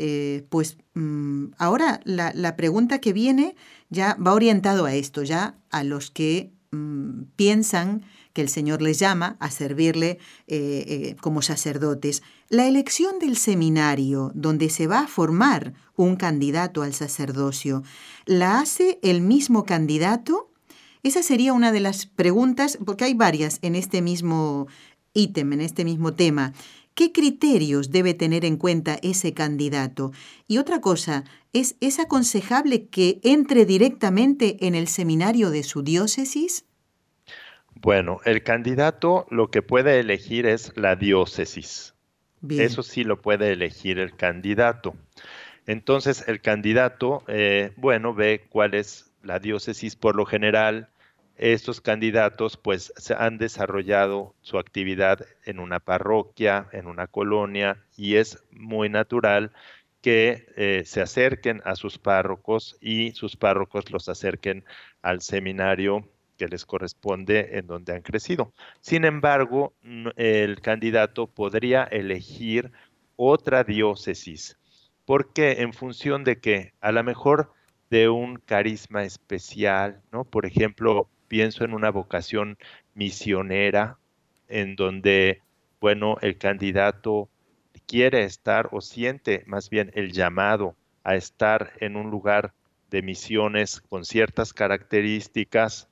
eh, 0.00 0.46
pues 0.48 0.78
mm, 0.94 1.46
ahora 1.58 2.00
la, 2.04 2.56
pregunta 2.56 3.00
que 3.00 3.12
viene 3.12 3.56
ya 3.90 4.14
va 4.14 4.32
orientado 4.32 4.84
a 4.84 4.94
esto, 4.94 5.24
ya 5.24 5.58
a 5.70 5.82
los 5.82 6.12
que 6.12 6.52
mm, 6.70 7.22
piensan 7.34 8.04
que 8.32 8.42
el 8.42 8.48
Señor 8.48 8.80
les 8.80 9.00
llama 9.00 9.36
a 9.40 9.50
servirle 9.50 10.20
eh, 10.46 10.84
eh, 10.86 11.16
como 11.20 11.42
sacerdotes. 11.42 12.22
La 12.48 12.68
elección 12.68 13.18
del 13.18 13.36
seminario 13.36 14.30
donde 14.36 14.70
se 14.70 14.86
va 14.86 15.00
a 15.00 15.08
formar 15.08 15.74
un 15.96 16.14
candidato 16.14 16.82
al 16.82 16.94
sacerdocio, 16.94 17.82
¿la 18.24 18.60
hace 18.60 19.00
el 19.02 19.20
mismo 19.20 19.64
candidato? 19.64 20.52
Esa 21.02 21.24
sería 21.24 21.52
una 21.52 21.72
de 21.72 21.80
las 21.80 22.06
preguntas, 22.06 22.78
porque 22.86 23.02
hay 23.02 23.14
varias 23.14 23.58
en 23.62 23.74
este 23.74 24.00
mismo 24.00 24.68
ítem, 25.12 25.54
en 25.54 25.60
este 25.60 25.84
mismo 25.84 26.14
tema. 26.14 26.52
¿Qué 26.98 27.12
criterios 27.12 27.92
debe 27.92 28.12
tener 28.12 28.44
en 28.44 28.56
cuenta 28.56 28.98
ese 29.02 29.32
candidato? 29.32 30.10
Y 30.48 30.58
otra 30.58 30.80
cosa, 30.80 31.22
¿es, 31.52 31.76
¿es 31.80 32.00
aconsejable 32.00 32.88
que 32.88 33.20
entre 33.22 33.66
directamente 33.66 34.56
en 34.66 34.74
el 34.74 34.88
seminario 34.88 35.50
de 35.50 35.62
su 35.62 35.84
diócesis? 35.84 36.64
Bueno, 37.76 38.18
el 38.24 38.42
candidato 38.42 39.28
lo 39.30 39.48
que 39.48 39.62
puede 39.62 40.00
elegir 40.00 40.44
es 40.44 40.72
la 40.74 40.96
diócesis. 40.96 41.94
Eso 42.48 42.82
sí 42.82 43.04
lo 43.04 43.22
puede 43.22 43.52
elegir 43.52 44.00
el 44.00 44.16
candidato. 44.16 44.96
Entonces, 45.68 46.24
el 46.26 46.40
candidato, 46.40 47.22
eh, 47.28 47.70
bueno, 47.76 48.12
ve 48.12 48.48
cuál 48.50 48.74
es 48.74 49.12
la 49.22 49.38
diócesis 49.38 49.94
por 49.94 50.16
lo 50.16 50.26
general 50.26 50.88
estos 51.38 51.80
candidatos 51.80 52.56
pues 52.56 52.92
se 52.96 53.14
han 53.14 53.38
desarrollado 53.38 54.34
su 54.42 54.58
actividad 54.58 55.20
en 55.44 55.60
una 55.60 55.80
parroquia, 55.80 56.68
en 56.72 56.86
una 56.86 57.06
colonia 57.06 57.84
y 57.96 58.16
es 58.16 58.44
muy 58.50 58.88
natural 58.88 59.52
que 60.00 60.46
eh, 60.56 60.82
se 60.84 61.00
acerquen 61.00 61.62
a 61.64 61.76
sus 61.76 61.98
párrocos 61.98 62.76
y 62.80 63.12
sus 63.12 63.36
párrocos 63.36 63.90
los 63.90 64.08
acerquen 64.08 64.64
al 65.02 65.20
seminario 65.20 66.08
que 66.36 66.48
les 66.48 66.64
corresponde 66.64 67.58
en 67.58 67.66
donde 67.66 67.94
han 67.94 68.02
crecido. 68.02 68.52
Sin 68.80 69.04
embargo, 69.04 69.74
el 70.16 70.60
candidato 70.60 71.26
podría 71.26 71.84
elegir 71.84 72.72
otra 73.16 73.64
diócesis, 73.64 74.56
porque 75.04 75.62
en 75.62 75.72
función 75.72 76.22
de 76.22 76.38
que 76.38 76.74
a 76.80 76.92
lo 76.92 77.02
mejor 77.02 77.52
de 77.90 78.08
un 78.08 78.36
carisma 78.36 79.02
especial, 79.02 80.00
¿no? 80.12 80.24
Por 80.24 80.46
ejemplo, 80.46 81.08
pienso 81.28 81.64
en 81.64 81.74
una 81.74 81.90
vocación 81.90 82.58
misionera 82.94 83.98
en 84.48 84.76
donde, 84.76 85.42
bueno, 85.80 86.16
el 86.20 86.38
candidato 86.38 87.28
quiere 87.86 88.24
estar 88.24 88.68
o 88.72 88.80
siente 88.80 89.44
más 89.46 89.70
bien 89.70 89.90
el 89.94 90.12
llamado 90.12 90.74
a 91.04 91.14
estar 91.14 91.72
en 91.80 91.96
un 91.96 92.10
lugar 92.10 92.52
de 92.90 93.02
misiones 93.02 93.80
con 93.80 94.04
ciertas 94.04 94.52
características 94.52 95.88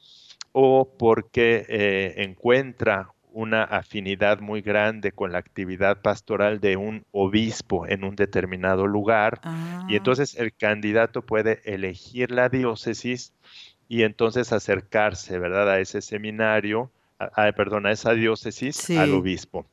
o 0.53 0.89
porque 0.99 1.67
eh, 1.69 2.15
encuentra 2.19 3.11
una 3.33 3.65
afinidad 3.65 4.41
muy 4.41 4.63
grande 4.63 5.13
con 5.13 5.31
la 5.31 5.39
actividad 5.39 6.01
pastoral 6.01 6.59
de 6.59 6.79
un 6.79 7.05
obispo 7.13 7.87
en 7.87 8.03
un 8.03 8.17
determinado 8.17 8.87
lugar 8.87 9.41
y 9.45 9.47
ah. 9.49 9.87
entonces 9.91 10.37
el 10.37 10.55
candidato 10.55 11.21
puede 11.21 11.61
elegir 11.65 12.31
la 12.31 12.49
diócesis 12.49 13.35
y 13.89 14.03
entonces 14.03 14.53
acercarse, 14.53 15.39
¿verdad?, 15.39 15.71
a 15.71 15.81
ese 15.81 16.03
seminario, 16.03 16.91
a, 17.19 17.53
perdón, 17.53 17.87
a 17.87 17.93
esa 17.93 18.13
diócesis, 18.13 18.91
al 18.91 19.15
obispo. 19.15 19.67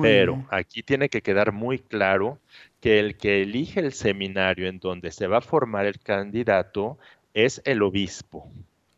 Pero 0.00 0.46
aquí 0.50 0.82
tiene 0.82 1.08
que 1.10 1.20
quedar 1.20 1.52
muy 1.52 1.78
claro 1.78 2.38
que 2.80 2.98
el 2.98 3.16
que 3.16 3.42
elige 3.42 3.80
el 3.80 3.92
seminario 3.92 4.66
en 4.66 4.78
donde 4.78 5.10
se 5.10 5.26
va 5.26 5.38
a 5.38 5.42
formar 5.42 5.84
el 5.84 5.98
candidato 5.98 6.98
es 7.34 7.60
el 7.64 7.82
obispo. 7.82 8.50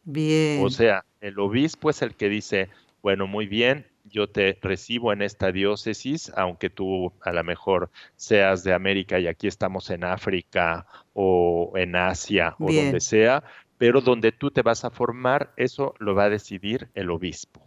Bien. 0.05 0.65
O 0.65 0.71
sea, 0.71 1.05
el 1.21 1.39
obispo 1.41 1.91
es 1.91 2.03
el 2.03 2.15
que 2.15 2.29
dice, 2.29 2.69
bueno, 3.03 3.27
muy 3.27 3.49
bien, 3.49 3.87
yo 4.05 4.29
te 4.29 4.57
recibo 4.63 5.13
en 5.13 5.23
esta 5.23 5.51
diócesis, 5.51 6.33
aunque 6.37 6.71
tú 6.71 7.13
a 7.23 7.33
lo 7.33 7.43
mejor 7.43 7.91
seas 8.15 8.63
de 8.63 8.73
América 8.73 9.19
y 9.19 9.27
aquí 9.27 9.49
estamos 9.49 9.91
en 9.91 10.05
África 10.05 10.87
o 11.13 11.73
en 11.75 11.97
Asia 11.97 12.55
o 12.61 12.73
donde 12.73 13.01
sea, 13.01 13.43
pero 13.79 14.01
donde 14.01 14.33
tú 14.33 14.51
te 14.51 14.63
vas 14.63 14.85
a 14.85 14.91
formar, 14.91 15.53
eso 15.57 15.95
lo 15.99 16.15
va 16.15 16.25
a 16.25 16.31
decidir 16.31 16.89
el 16.95 17.11
obispo. 17.11 17.63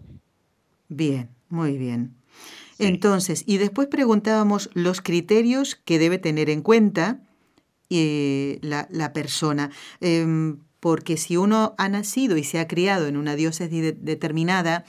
Bien, 0.88 1.30
muy 1.50 1.78
bien. 1.78 2.16
Entonces, 2.80 3.44
y 3.46 3.58
después 3.58 3.88
preguntábamos 3.88 4.70
los 4.74 5.02
criterios 5.02 5.76
que 5.76 6.00
debe 6.00 6.18
tener 6.18 6.50
en 6.50 6.62
cuenta 6.62 7.20
eh, 7.90 8.60
la, 8.62 9.14
persona. 9.14 9.70
Em, 10.00 10.60
porque 10.80 11.18
si 11.18 11.36
uno 11.36 11.76
ha 11.78 11.90
nacido 11.90 12.38
y 12.38 12.44
se 12.44 12.60
ha 12.60 12.68
criado 12.68 13.08
en 13.08 13.18
una 13.18 13.36
diócesis 13.36 13.96
determinada 14.00 14.86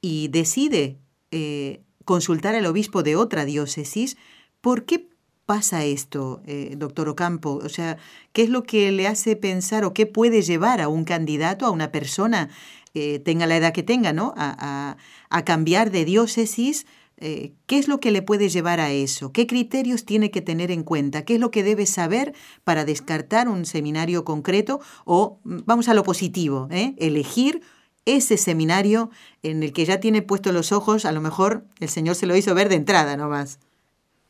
y 0.00 0.28
decide 0.28 0.98
eh, 1.32 1.82
consultar 2.04 2.54
al 2.54 2.66
obispo 2.66 3.02
de 3.02 3.16
otra 3.16 3.44
diócesis, 3.44 4.16
¿por 4.60 4.84
qué 4.84 5.08
pasa 5.46 5.84
esto, 5.84 6.42
eh, 6.46 6.74
doctor 6.76 7.08
Ocampo? 7.08 7.60
O 7.62 7.68
sea, 7.68 7.98
¿qué 8.32 8.42
es 8.42 8.48
lo 8.48 8.62
que 8.62 8.92
le 8.92 9.06
hace 9.06 9.36
pensar 9.36 9.84
o 9.84 9.94
qué 9.94 10.06
puede 10.06 10.42
llevar 10.42 10.80
a 10.80 10.88
un 10.88 11.04
candidato, 11.04 11.66
a 11.66 11.70
una 11.70 11.92
persona, 11.92 12.50
eh, 12.94 13.18
tenga 13.18 13.46
la 13.46 13.56
edad 13.56 13.72
que 13.72 13.82
tenga, 13.82 14.12
¿no? 14.12 14.34
A, 14.36 14.96
cambiar 15.44 15.90
de 15.90 16.04
diócesis. 16.04 16.86
Eh, 17.16 17.54
¿Qué 17.66 17.78
es 17.78 17.88
lo 17.88 17.98
que 17.98 18.12
le 18.12 18.22
puede 18.22 18.48
llevar 18.48 18.78
a 18.78 18.92
eso? 18.92 19.32
¿Qué 19.32 19.46
criterios 19.48 20.04
tiene 20.04 20.30
que 20.30 20.42
tener 20.42 20.70
en 20.70 20.84
cuenta? 20.84 21.24
¿Qué 21.24 21.34
es 21.34 21.40
lo 21.40 21.50
que 21.50 21.64
debe 21.64 21.86
saber 21.86 22.34
para 22.62 22.84
descartar 22.84 23.48
un 23.48 23.66
seminario 23.66 24.24
concreto? 24.24 24.80
O 25.04 25.40
mm, 25.42 25.60
vamos 25.66 25.88
a 25.88 25.94
lo 25.94 26.04
positivo, 26.04 26.68
elegir 26.70 27.62
ese 28.06 28.36
seminario 28.36 29.10
en 29.42 29.62
el 29.62 29.72
que 29.72 29.84
ya 29.84 29.98
tiene 29.98 30.22
puestos 30.22 30.52
los 30.52 30.72
ojos, 30.72 31.04
a 31.04 31.12
lo 31.12 31.20
mejor 31.20 31.66
el 31.80 31.88
Señor 31.88 32.14
se 32.14 32.26
lo 32.26 32.36
hizo 32.36 32.54
ver 32.54 32.68
de 32.68 32.76
entrada 32.76 33.16
nomás. 33.16 33.58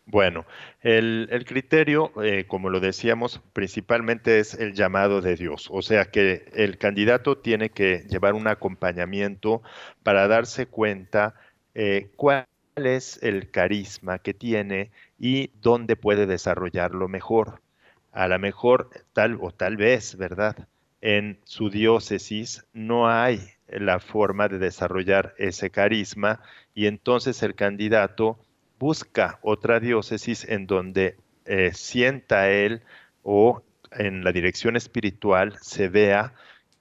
Bueno, 0.06 0.44
el, 0.82 1.44
criterio, 1.46 2.12
eh, 2.22 2.44
como 2.46 2.68
lo 2.68 2.78
decíamos, 2.78 3.40
principalmente 3.54 4.38
es 4.38 4.52
el 4.54 4.74
llamado 4.74 5.22
de 5.22 5.34
Dios, 5.34 5.68
o 5.70 5.80
sea 5.80 6.04
que 6.04 6.44
el 6.54 6.76
candidato 6.76 7.38
tiene 7.38 7.70
que 7.70 8.04
llevar 8.08 8.34
un 8.34 8.46
acompañamiento 8.46 9.62
para 10.02 10.28
darse 10.28 10.66
cuenta 10.66 11.34
eh, 11.74 12.10
cuál 12.16 12.46
es 12.76 13.18
el 13.22 13.50
carisma 13.50 14.18
que 14.18 14.34
tiene 14.34 14.90
y 15.18 15.50
dónde 15.62 15.96
puede 15.96 16.26
desarrollarlo 16.26 17.08
mejor. 17.08 17.62
A 18.12 18.28
lo 18.28 18.38
mejor, 18.38 18.90
tal 19.14 19.38
o 19.40 19.52
tal 19.52 19.76
vez, 19.76 20.16
¿verdad? 20.16 20.68
En 21.00 21.40
su 21.44 21.70
diócesis 21.70 22.66
no 22.74 23.08
hay 23.08 23.40
la 23.68 24.00
forma 24.00 24.48
de 24.48 24.58
desarrollar 24.58 25.34
ese 25.38 25.70
carisma 25.70 26.40
y 26.74 26.86
entonces 26.86 27.42
el 27.42 27.54
candidato 27.54 28.38
busca 28.78 29.38
otra 29.42 29.80
diócesis 29.80 30.44
en 30.48 30.66
donde 30.66 31.16
eh, 31.46 31.72
sienta 31.74 32.50
él 32.50 32.82
o 33.22 33.62
en 33.92 34.24
la 34.24 34.32
dirección 34.32 34.76
espiritual 34.76 35.56
se 35.60 35.88
vea 35.88 36.34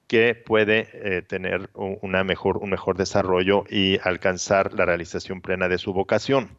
que 0.08 0.36
puede 0.36 0.90
eh, 0.94 1.22
tener 1.24 1.70
una 1.74 2.24
mejor, 2.24 2.58
un 2.58 2.70
mejor 2.70 2.98
desarrollo 2.98 3.64
y 3.70 3.98
alcanzar 4.04 4.74
la 4.74 4.86
realización 4.86 5.42
plena 5.42 5.68
de 5.68 5.78
su 5.78 5.94
vocación. 5.94 6.50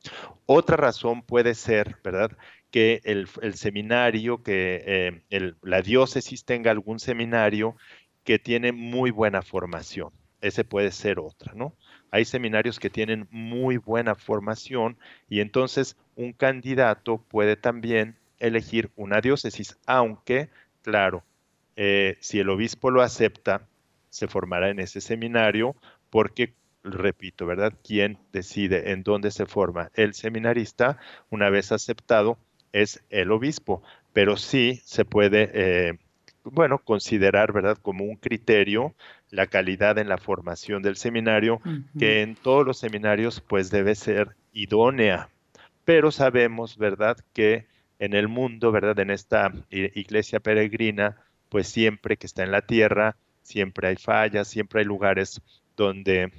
Otra 0.46 0.76
razón 0.76 1.22
puede 1.22 1.54
ser, 1.54 1.96
¿verdad? 2.02 2.32
Que 2.70 3.00
el, 3.04 3.28
seminario, 3.54 4.42
que 4.42 5.22
eh, 5.30 5.52
la 5.62 5.82
diócesis 5.82 6.44
tenga 6.44 6.70
algún 6.70 6.98
seminario 6.98 7.76
que 8.24 8.38
tiene 8.38 8.72
muy 8.72 9.10
buena 9.10 9.42
formación. 9.42 10.10
Ese 10.40 10.64
puede 10.64 10.90
ser 10.90 11.20
otra, 11.20 11.52
¿no? 11.54 11.76
Hay 12.14 12.24
seminarios 12.24 12.78
que 12.78 12.90
tienen 12.90 13.26
muy 13.32 13.76
buena 13.76 14.14
formación 14.14 14.96
y 15.28 15.40
entonces 15.40 15.96
un 16.14 16.32
candidato 16.32 17.18
puede 17.18 17.56
también 17.56 18.14
elegir 18.38 18.92
una 18.94 19.20
diócesis, 19.20 19.76
aunque, 19.84 20.48
claro, 20.82 21.24
eh, 21.74 22.16
si 22.20 22.38
el 22.38 22.50
obispo 22.50 22.92
lo 22.92 23.02
acepta, 23.02 23.66
se 24.10 24.28
formará 24.28 24.70
en 24.70 24.78
ese 24.78 25.00
seminario 25.00 25.74
porque, 26.08 26.54
repito, 26.84 27.46
¿verdad? 27.46 27.72
¿Quién 27.82 28.16
decide 28.32 28.92
en 28.92 29.02
dónde 29.02 29.32
se 29.32 29.46
forma? 29.46 29.90
El 29.94 30.14
seminarista, 30.14 30.98
una 31.30 31.50
vez 31.50 31.72
aceptado, 31.72 32.38
es 32.72 33.02
el 33.10 33.32
obispo, 33.32 33.82
pero 34.12 34.36
sí 34.36 34.80
se 34.84 35.04
puede, 35.04 35.50
eh, 35.52 35.98
bueno, 36.44 36.78
considerar, 36.78 37.52
¿verdad? 37.52 37.78
Como 37.80 38.04
un 38.04 38.16
criterio 38.16 38.94
la 39.30 39.46
calidad 39.46 39.98
en 39.98 40.08
la 40.08 40.18
formación 40.18 40.82
del 40.82 40.96
seminario, 40.96 41.60
que 41.98 42.22
en 42.22 42.36
todos 42.36 42.64
los 42.64 42.78
seminarios 42.78 43.40
pues 43.40 43.70
debe 43.70 43.94
ser 43.94 44.36
idónea. 44.52 45.28
Pero 45.84 46.12
sabemos, 46.12 46.78
¿verdad?, 46.78 47.18
que 47.32 47.66
en 47.98 48.14
el 48.14 48.28
mundo, 48.28 48.70
¿verdad?, 48.72 48.98
en 49.00 49.10
esta 49.10 49.52
iglesia 49.70 50.40
peregrina, 50.40 51.16
pues 51.48 51.68
siempre 51.68 52.16
que 52.16 52.26
está 52.26 52.42
en 52.44 52.52
la 52.52 52.62
tierra, 52.62 53.16
siempre 53.42 53.88
hay 53.88 53.96
fallas, 53.96 54.48
siempre 54.48 54.80
hay 54.80 54.86
lugares 54.86 55.40
donde 55.76 56.30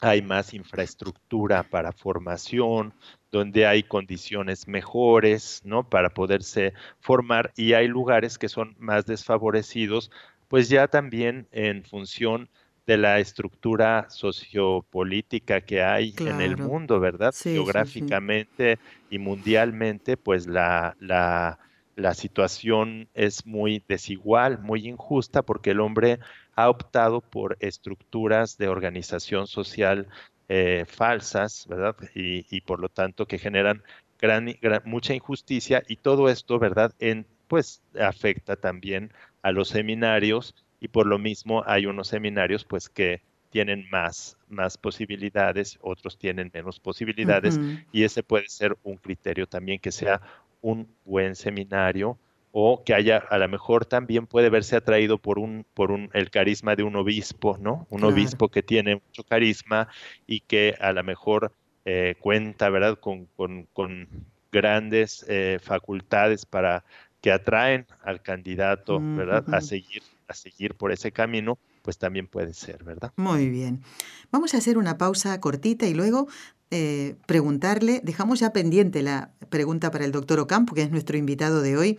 hay 0.00 0.22
más 0.22 0.52
infraestructura 0.54 1.62
para 1.62 1.92
formación, 1.92 2.92
donde 3.30 3.66
hay 3.66 3.82
condiciones 3.82 4.68
mejores, 4.68 5.62
¿no? 5.64 5.88
Para 5.88 6.10
poderse 6.10 6.74
formar 7.00 7.52
y 7.56 7.72
hay 7.72 7.88
lugares 7.88 8.38
que 8.38 8.48
son 8.48 8.76
más 8.78 9.06
desfavorecidos 9.06 10.10
pues 10.48 10.68
ya 10.68 10.88
también 10.88 11.48
en 11.52 11.84
función 11.84 12.48
de 12.86 12.96
la 12.96 13.18
estructura 13.18 14.06
sociopolítica 14.10 15.60
que 15.60 15.82
hay 15.82 16.14
en 16.18 16.40
el 16.40 16.56
mundo, 16.56 17.00
¿verdad? 17.00 17.34
Geográficamente 17.36 18.78
y 19.10 19.18
mundialmente, 19.18 20.16
pues 20.16 20.46
la, 20.46 20.96
la, 21.00 21.58
la, 21.96 22.14
situación 22.14 23.08
es 23.12 23.44
muy 23.44 23.82
desigual, 23.88 24.60
muy 24.60 24.86
injusta, 24.86 25.42
porque 25.42 25.72
el 25.72 25.80
hombre 25.80 26.20
ha 26.56 26.68
optado 26.70 27.20
por 27.20 27.56
estructuras 27.60 28.58
de 28.58 28.68
organización 28.68 29.46
social 29.46 30.08
eh, 30.48 30.84
falsas, 30.86 31.66
¿verdad? 31.68 31.96
Y, 32.14 32.46
y, 32.54 32.60
por 32.62 32.80
lo 32.80 32.88
tanto 32.88 33.26
que 33.26 33.38
generan 33.38 33.82
gran, 34.18 34.54
mucha 34.84 35.14
injusticia 35.14 35.82
y 35.86 35.96
todo 35.96 36.28
esto, 36.28 36.58
¿verdad? 36.58 36.92
En, 36.98 37.26
pues 37.48 37.82
afecta 38.00 38.56
también 38.56 39.12
a 39.42 39.52
los 39.52 39.68
seminarios 39.68 40.54
y 40.80 40.88
por 40.88 41.06
lo 41.06 41.18
mismo 41.18 41.62
hay 41.66 41.86
unos 41.86 42.08
seminarios 42.08 42.64
pues 42.64 42.88
que 42.88 43.22
tienen 43.50 43.88
más, 43.90 44.36
más 44.48 44.76
posibilidades, 44.76 45.78
otros 45.80 46.18
tienen 46.18 46.50
menos 46.52 46.80
posibilidades 46.80 47.58
y 47.92 48.02
ese 48.04 48.22
puede 48.22 48.48
ser 48.48 48.76
un 48.82 48.96
criterio 48.96 49.46
también 49.46 49.78
que 49.78 49.92
sea 49.92 50.20
un 50.60 50.88
buen 51.04 51.36
seminario 51.36 52.18
o 52.58 52.82
que 52.82 52.94
haya, 52.94 53.18
a 53.18 53.36
lo 53.36 53.46
mejor 53.50 53.84
también 53.84 54.26
puede 54.26 54.48
verse 54.48 54.76
atraído 54.76 55.18
por 55.18 55.38
un, 55.38 55.66
por 55.74 55.90
un, 55.90 56.08
el 56.14 56.30
carisma 56.30 56.74
de 56.74 56.84
un 56.84 56.96
obispo, 56.96 57.58
¿no? 57.60 57.86
Un 57.90 58.02
obispo 58.02 58.48
que 58.48 58.62
tiene 58.62 58.94
mucho 58.94 59.24
carisma 59.24 59.88
y 60.26 60.40
que 60.40 60.74
a 60.80 60.92
lo 60.92 61.04
mejor 61.04 61.52
eh, 61.84 62.14
cuenta, 62.18 62.70
¿verdad? 62.70 62.98
Con, 62.98 63.26
con, 63.36 64.08
grandes 64.50 65.26
eh, 65.28 65.58
facultades 65.62 66.46
para 66.46 66.82
que 67.20 67.30
atraen 67.30 67.84
al 68.02 68.22
candidato, 68.22 69.00
¿verdad? 69.02 69.44
A 69.52 69.60
seguir, 69.60 70.02
a 70.26 70.32
seguir 70.32 70.76
por 70.76 70.92
ese 70.92 71.12
camino, 71.12 71.58
pues 71.82 71.98
también 71.98 72.26
puede 72.26 72.54
ser, 72.54 72.84
¿verdad? 72.84 73.12
Muy 73.16 73.50
bien. 73.50 73.82
Vamos 74.30 74.54
a 74.54 74.58
hacer 74.58 74.78
una 74.78 74.96
pausa 74.96 75.38
cortita 75.42 75.86
y 75.86 75.92
luego 75.92 76.26
eh, 76.70 77.16
preguntarle, 77.26 78.00
dejamos 78.02 78.40
ya 78.40 78.54
pendiente 78.54 79.02
la 79.02 79.30
pregunta 79.50 79.90
para 79.90 80.06
el 80.06 80.12
doctor 80.12 80.40
Ocampo, 80.40 80.74
que 80.74 80.80
es 80.80 80.90
nuestro 80.90 81.18
invitado 81.18 81.60
de 81.60 81.76
hoy, 81.76 81.98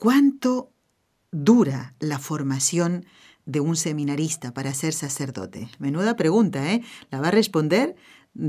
¿cuánto 0.00 0.72
dura 1.30 1.94
la 2.00 2.18
formación 2.18 3.04
de 3.44 3.60
un 3.60 3.76
seminarista 3.76 4.52
para 4.52 4.74
ser 4.74 4.94
sacerdote? 4.94 5.68
Menuda 5.78 6.16
pregunta, 6.16 6.72
¿eh? 6.72 6.82
La 7.10 7.20
va 7.20 7.28
a 7.28 7.32
responder, 7.32 7.94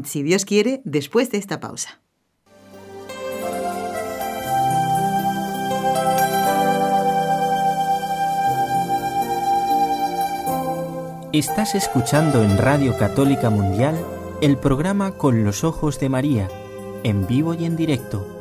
si 0.05 0.23
Dios 0.23 0.45
quiere, 0.45 0.81
después 0.85 1.29
de 1.29 1.37
esta 1.37 1.59
pausa. 1.59 1.99
Estás 11.33 11.75
escuchando 11.75 12.43
en 12.43 12.57
Radio 12.57 12.97
Católica 12.97 13.49
Mundial 13.49 13.95
el 14.41 14.57
programa 14.57 15.17
Con 15.17 15.43
los 15.43 15.63
Ojos 15.63 15.99
de 15.99 16.09
María, 16.09 16.49
en 17.03 17.27
vivo 17.27 17.53
y 17.53 17.65
en 17.65 17.75
directo, 17.75 18.40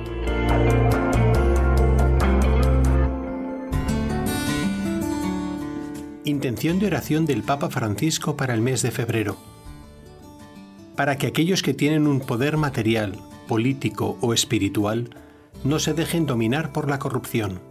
Intención 6.23 6.79
de 6.79 6.87
oración 6.87 7.25
del 7.25 7.43
Papa 7.43 7.69
Francisco 7.69 8.37
para 8.37 8.53
el 8.53 8.61
mes 8.61 8.81
de 8.81 8.91
febrero. 8.91 9.37
Para 10.95 11.17
que 11.17 11.27
aquellos 11.27 11.63
que 11.63 11.73
tienen 11.73 12.07
un 12.07 12.19
poder 12.19 12.57
material, 12.57 13.17
político 13.47 14.17
o 14.21 14.33
espiritual 14.33 15.09
no 15.63 15.79
se 15.79 15.93
dejen 15.93 16.25
dominar 16.25 16.71
por 16.71 16.89
la 16.89 16.99
corrupción 16.99 17.70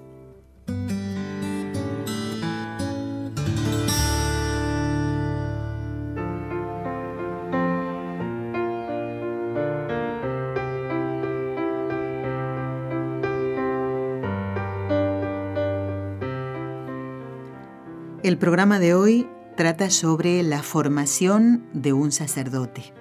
El 18.30 18.38
programa 18.38 18.78
de 18.78 18.94
hoy 18.94 19.26
trata 19.56 19.90
sobre 19.90 20.44
la 20.44 20.62
formación 20.62 21.66
de 21.72 21.92
un 21.92 22.12
sacerdote. 22.12 22.92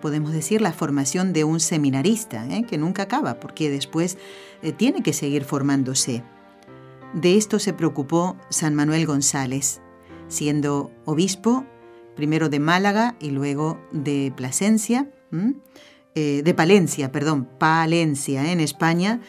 Podemos 0.00 0.32
decir 0.32 0.60
la 0.60 0.72
formación 0.72 1.32
de 1.32 1.42
un 1.42 1.58
seminarista, 1.58 2.46
¿eh? 2.46 2.62
que 2.62 2.78
nunca 2.78 3.02
acaba, 3.02 3.40
porque 3.40 3.68
después 3.68 4.16
eh, 4.62 4.70
tiene 4.70 5.02
que 5.02 5.12
seguir 5.12 5.42
formándose. 5.42 6.22
De 7.14 7.36
esto 7.36 7.58
se 7.58 7.72
preocupó 7.72 8.36
San 8.48 8.76
Manuel 8.76 9.06
González. 9.06 9.80
Siendo 10.28 10.92
obispo, 11.04 11.66
primero 12.14 12.48
de 12.48 12.60
Málaga 12.60 13.16
y 13.18 13.30
luego 13.30 13.80
de 13.90 14.32
Plasencia, 14.36 15.10
eh, 16.14 16.42
de 16.44 16.54
Palencia, 16.54 17.10
perdón, 17.10 17.48
Palencia 17.58 18.52
en 18.52 18.60
España, 18.60 19.20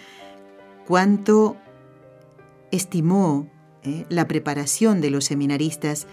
cuánto 0.85 1.57
estimó 2.69 3.49
eh, 3.83 4.05
la 4.09 4.27
preparación 4.27 5.01
de 5.01 5.09
los 5.09 5.25
seminaristas 5.25 6.07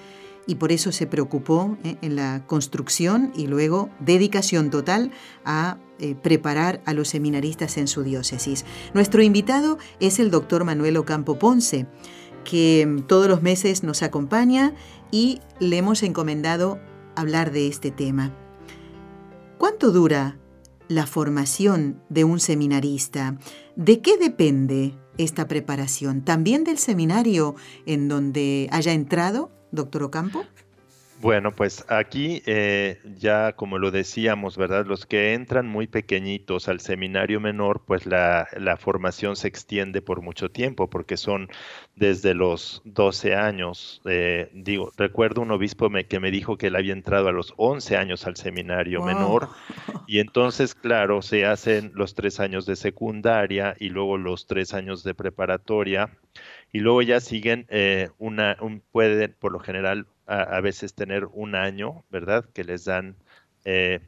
y 0.48 0.54
por 0.54 0.72
eso 0.72 0.92
se 0.92 1.06
preocupó 1.06 1.76
eh, 1.84 1.96
en 2.00 2.16
la 2.16 2.42
construcción 2.46 3.32
y 3.36 3.46
luego 3.46 3.90
dedicación 4.00 4.70
total 4.70 5.12
a 5.44 5.76
eh, 5.98 6.14
preparar 6.14 6.80
a 6.86 6.94
los 6.94 7.08
seminaristas 7.08 7.76
en 7.76 7.86
su 7.86 8.02
diócesis. 8.02 8.64
Nuestro 8.94 9.22
invitado 9.22 9.78
es 10.00 10.18
el 10.18 10.30
doctor 10.30 10.64
Manuel 10.64 10.96
Ocampo 10.96 11.38
Ponce, 11.38 11.86
que 12.44 12.86
mm, 12.86 13.02
todos 13.02 13.28
los 13.28 13.42
meses 13.42 13.82
nos 13.82 14.02
acompaña 14.02 14.74
y 15.10 15.40
le 15.60 15.76
hemos 15.76 16.02
encomendado 16.02 16.80
hablar 17.14 17.52
de 17.52 17.68
este 17.68 17.90
tema. 17.90 18.32
¿Cuánto 19.58 19.90
dura 19.90 20.38
la 20.88 21.06
formación 21.06 22.00
de 22.08 22.24
un 22.24 22.40
seminarista? 22.40 23.36
¿De 23.76 24.00
qué 24.00 24.16
depende 24.16 24.94
esta 25.18 25.46
preparación? 25.46 26.24
¿También 26.24 26.64
del 26.64 26.78
seminario 26.78 27.54
en 27.86 28.08
donde 28.08 28.68
haya 28.72 28.92
entrado? 28.92 29.50
doctor 29.70 30.02
Ocampo? 30.02 30.44
Bueno, 31.20 31.50
pues 31.50 31.84
aquí 31.88 32.44
eh, 32.46 33.00
ya 33.18 33.54
como 33.54 33.78
lo 33.78 33.90
decíamos, 33.90 34.56
¿verdad? 34.56 34.86
Los 34.86 35.04
que 35.04 35.34
entran 35.34 35.66
muy 35.66 35.88
pequeñitos 35.88 36.68
al 36.68 36.78
seminario 36.78 37.40
menor, 37.40 37.82
pues 37.84 38.06
la, 38.06 38.46
formación 38.78 39.34
se 39.34 39.48
extiende 39.48 40.00
por 40.00 40.22
mucho 40.22 40.48
tiempo, 40.48 40.88
porque 40.88 41.16
son 41.16 41.48
desde 41.96 42.34
los 42.34 42.82
12 42.84 43.34
años. 43.34 44.00
Eh, 44.04 44.48
digo, 44.54 44.92
recuerdo 44.96 45.40
un 45.40 45.50
obispo 45.50 45.90
que 46.08 46.20
me 46.20 46.30
dijo 46.30 46.56
que 46.56 46.68
él 46.68 46.76
había 46.76 46.92
entrado 46.92 47.26
a 47.26 47.32
los 47.32 47.52
11 47.56 47.96
años 47.96 48.24
al 48.24 48.36
seminario 48.36 49.02
menor, 49.02 49.48
y 50.06 50.20
entonces, 50.20 50.76
claro, 50.76 51.20
se 51.22 51.46
hacen 51.46 51.90
los 51.94 52.14
tres 52.14 52.38
años 52.38 52.64
de 52.64 52.76
secundaria 52.76 53.74
y 53.80 53.88
luego 53.88 54.18
los 54.18 54.46
tres 54.46 54.72
años 54.72 55.02
de 55.02 55.14
preparatoria, 55.14 56.10
y 56.72 56.78
luego 56.78 57.02
ya 57.02 57.18
siguen 57.18 57.66
eh, 57.70 58.10
una, 58.18 58.56
un, 58.60 58.82
pueden 58.92 59.34
por 59.40 59.50
lo 59.50 59.58
general 59.58 60.06
a, 60.28 60.60
veces 60.60 60.94
tener 60.94 61.24
un 61.32 61.54
año, 61.54 62.04
¿verdad? 62.10 62.44
Que 62.52 62.62
les 62.62 62.84
dan 62.84 63.16
eh, 63.64 64.00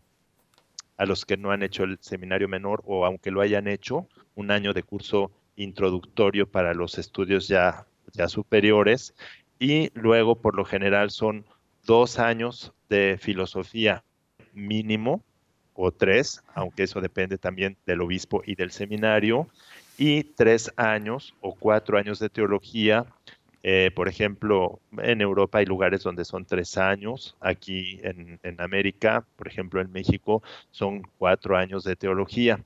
a 0.98 1.06
los 1.06 1.24
que 1.24 1.38
no 1.38 1.50
han 1.50 1.62
hecho 1.62 1.84
el 1.84 1.98
seminario 2.00 2.46
menor 2.46 2.82
o 2.84 3.06
aunque 3.06 3.30
lo 3.30 3.40
hayan 3.40 3.66
hecho, 3.66 4.06
un 4.34 4.50
año 4.50 4.74
de 4.74 4.82
curso 4.82 5.32
introductorio 5.56 6.46
para 6.46 6.74
los 6.74 6.98
estudios 6.98 7.48
ya, 7.48 7.86
ya 8.12 8.28
superiores 8.28 9.14
y 9.58 9.90
luego 9.94 10.36
por 10.36 10.56
lo 10.56 10.64
general 10.64 11.10
son 11.10 11.46
dos 11.86 12.18
años 12.18 12.72
de 12.90 13.18
filosofía 13.18 14.04
mínimo 14.52 15.24
o 15.74 15.90
tres, 15.90 16.42
aunque 16.54 16.82
eso 16.82 17.00
depende 17.00 17.38
también 17.38 17.78
del 17.86 18.02
obispo 18.02 18.42
y 18.44 18.54
del 18.54 18.70
seminario, 18.70 19.48
y 19.96 20.24
tres 20.24 20.70
años 20.76 21.34
o 21.40 21.54
cuatro 21.54 21.98
años 21.98 22.18
de 22.18 22.28
teología. 22.28 23.06
Eh, 23.62 23.90
por 23.94 24.08
ejemplo, 24.08 24.80
en 24.98 25.20
Europa 25.20 25.58
hay 25.58 25.66
lugares 25.66 26.02
donde 26.02 26.24
son 26.24 26.46
tres 26.46 26.78
años, 26.78 27.36
aquí 27.40 28.00
en, 28.02 28.38
América, 28.58 29.26
por 29.36 29.48
ejemplo 29.48 29.80
en 29.80 29.92
México, 29.92 30.42
son 30.70 31.02
cuatro 31.18 31.56
años 31.56 31.84
de 31.84 31.96
teología. 31.96 32.64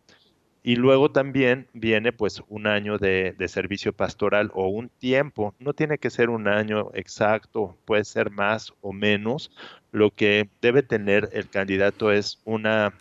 Y 0.62 0.76
luego 0.76 1.10
también 1.10 1.68
viene 1.74 2.12
pues 2.12 2.42
un 2.48 2.66
año 2.66 2.96
de, 2.96 3.34
de, 3.36 3.48
servicio 3.48 3.92
pastoral 3.92 4.50
o 4.54 4.68
un 4.68 4.88
tiempo, 4.88 5.54
no 5.58 5.74
tiene 5.74 5.98
que 5.98 6.10
ser 6.10 6.30
un 6.30 6.48
año 6.48 6.90
exacto, 6.94 7.76
puede 7.84 8.04
ser 8.04 8.30
más 8.30 8.72
o 8.80 8.92
menos. 8.92 9.50
Lo 9.92 10.10
que 10.10 10.48
debe 10.62 10.82
tener 10.82 11.28
el 11.32 11.50
candidato 11.50 12.10
es 12.12 12.40
una 12.44 12.94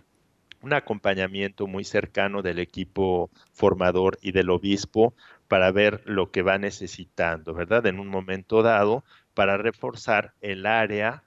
un 0.64 0.74
acompañamiento 0.74 1.68
muy 1.68 1.84
cercano 1.84 2.42
del 2.42 2.58
equipo 2.60 3.30
formador 3.52 4.18
y 4.22 4.32
del 4.32 4.50
obispo 4.50 5.14
para 5.54 5.72
ver 5.72 6.02
lo 6.06 6.32
que 6.32 6.42
va 6.42 6.58
necesitando, 6.58 7.54
¿verdad? 7.54 7.86
En 7.86 8.00
un 8.00 8.08
momento 8.08 8.64
dado, 8.64 9.04
para 9.36 9.56
reforzar 9.56 10.34
el 10.42 10.66
área 10.66 11.22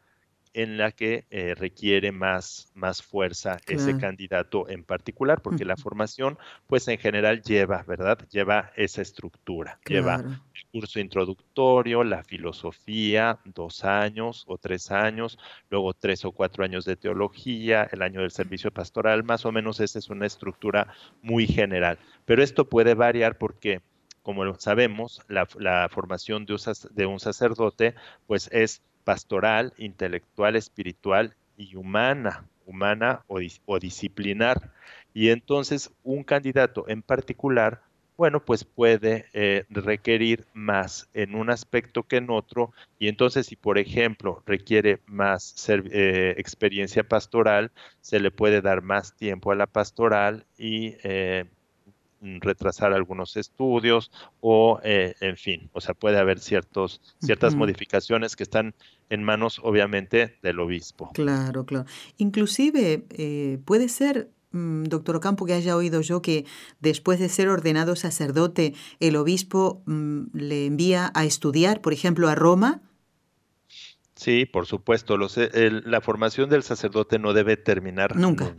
en 0.53 0.79
la 0.79 0.91
que 0.91 1.27
eh, 1.31 1.55
requiere 1.55 2.11
más, 2.11 2.73
más 2.75 3.03
fuerza 3.03 3.59
ese 3.69 3.97
candidato 3.99 4.69
en 4.69 4.83
particular, 4.83 5.43
porque 5.43 5.65
la 5.65 5.77
formación, 5.77 6.39
pues 6.67 6.89
en 6.89 6.99
general 6.99 7.41
lleva, 7.41 7.85
¿verdad? 7.87 8.19
Lleva 8.29 8.73
esa 8.75 9.01
estructura, 9.01 9.79
lleva 9.87 10.17
el 10.17 10.67
curso 10.73 10.99
introductorio, 10.99 12.03
la 12.03 12.25
filosofía, 12.25 13.39
dos 13.45 13.85
años 13.85 14.43
o 14.49 14.59
tres 14.59 14.91
años, 14.91 15.39
luego 15.71 15.95
tres 15.95 16.25
o 16.25 16.33
cuatro 16.33 16.65
años 16.65 16.85
de 16.85 16.97
teología, 16.97 17.89
el 17.93 18.03
año 18.03 18.23
del 18.23 18.33
servicio 18.33 18.73
pastoral, 18.73 19.23
más 19.23 19.47
o 19.47 19.53
menos 19.53 19.79
esa 19.79 20.01
es 20.01 20.11
una 20.11 20.27
estructura 20.27 20.89
muy 21.23 21.47
general. 21.47 21.97
Pero 22.25 22.43
esto 22.43 22.69
puede 22.69 22.95
variar 22.95 23.39
porque 23.39 23.83
como 24.27 24.59
sabemos, 24.59 25.23
la, 25.29 25.89
formación 25.89 26.47
de 26.47 27.07
un 27.07 27.21
sacerdote, 27.21 27.95
pues 28.27 28.49
es 28.51 28.83
pastoral, 29.05 29.73
intelectual, 29.79 30.57
espiritual 30.57 31.37
y 31.57 31.77
humana, 31.77 32.45
humana 32.67 33.25
o, 33.29 33.79
disciplinar. 33.79 34.73
Y 35.15 35.29
entonces 35.29 35.93
un 36.03 36.25
candidato 36.25 36.89
en 36.89 37.03
particular, 37.03 37.83
bueno, 38.17 38.45
pues 38.45 38.65
puede 38.65 39.27
eh, 39.33 39.65
requerir 39.71 40.45
más 40.55 41.09
en 41.15 41.37
un 41.37 41.49
aspecto 41.49 42.03
que 42.03 42.17
en 42.17 42.29
otro. 42.29 42.73
Y 42.99 43.07
entonces 43.07 43.47
si, 43.47 43.55
por 43.55 43.79
ejemplo, 43.79 44.43
requiere 44.45 45.03
más 45.07 45.55
eh, 45.69 46.35
experiencia 46.37 47.05
pastoral, 47.05 47.71
se 48.01 48.19
le 48.19 48.33
puede 48.33 48.61
dar 48.61 48.83
más 48.83 49.15
tiempo 49.15 49.53
a 49.53 49.55
la 49.55 49.69
pastoral 49.69 50.47
y 50.59 50.97
eh, 51.05 51.45
retrasar 52.21 52.93
algunos 52.93 53.37
estudios 53.37 54.11
o, 54.41 54.81
eh, 54.83 55.15
en 55.21 55.37
fin, 55.37 55.71
o 55.73 55.81
sea, 55.81 55.95
puede 55.95 56.19
haber 56.19 56.41
ciertos, 56.41 57.01
ciertas 57.19 57.55
modificaciones 57.55 58.37
que 58.37 58.43
están 58.43 58.75
en 59.11 59.23
manos, 59.23 59.61
obviamente, 59.63 60.37
del 60.43 60.61
obispo. 60.61 61.11
Claro, 61.15 61.65
claro. 61.65 61.87
Inclusive 62.17 63.05
eh, 63.11 63.59
puede 63.65 63.89
ser 63.89 64.31
mm, 64.53 64.85
doctor 64.85 65.17
Ocampo, 65.17 65.47
que 65.47 65.53
haya 65.53 65.77
oído 65.77 66.01
yo 66.01 66.23
que 66.23 66.47
después 66.81 67.19
de 67.19 67.29
ser 67.29 67.49
ordenado 67.49 67.97
sacerdote, 67.97 68.75
el 69.01 69.17
obispo 69.17 69.83
mm, 69.87 70.23
le 70.33 70.67
envía 70.67 71.13
a 71.15 71.25
estudiar, 71.25 71.81
por 71.81 71.93
ejemplo, 71.93 72.29
a 72.29 72.35
Roma 72.35 72.83
Sí, 74.17 74.47
por 74.47 74.65
supuesto. 74.65 75.19
la 75.19 76.01
formación 76.01 76.49
del 76.49 76.63
sacerdote 76.63 77.19
no 77.19 77.35
debe 77.35 77.59
terminar 77.59 78.17
nunca. 78.17 78.55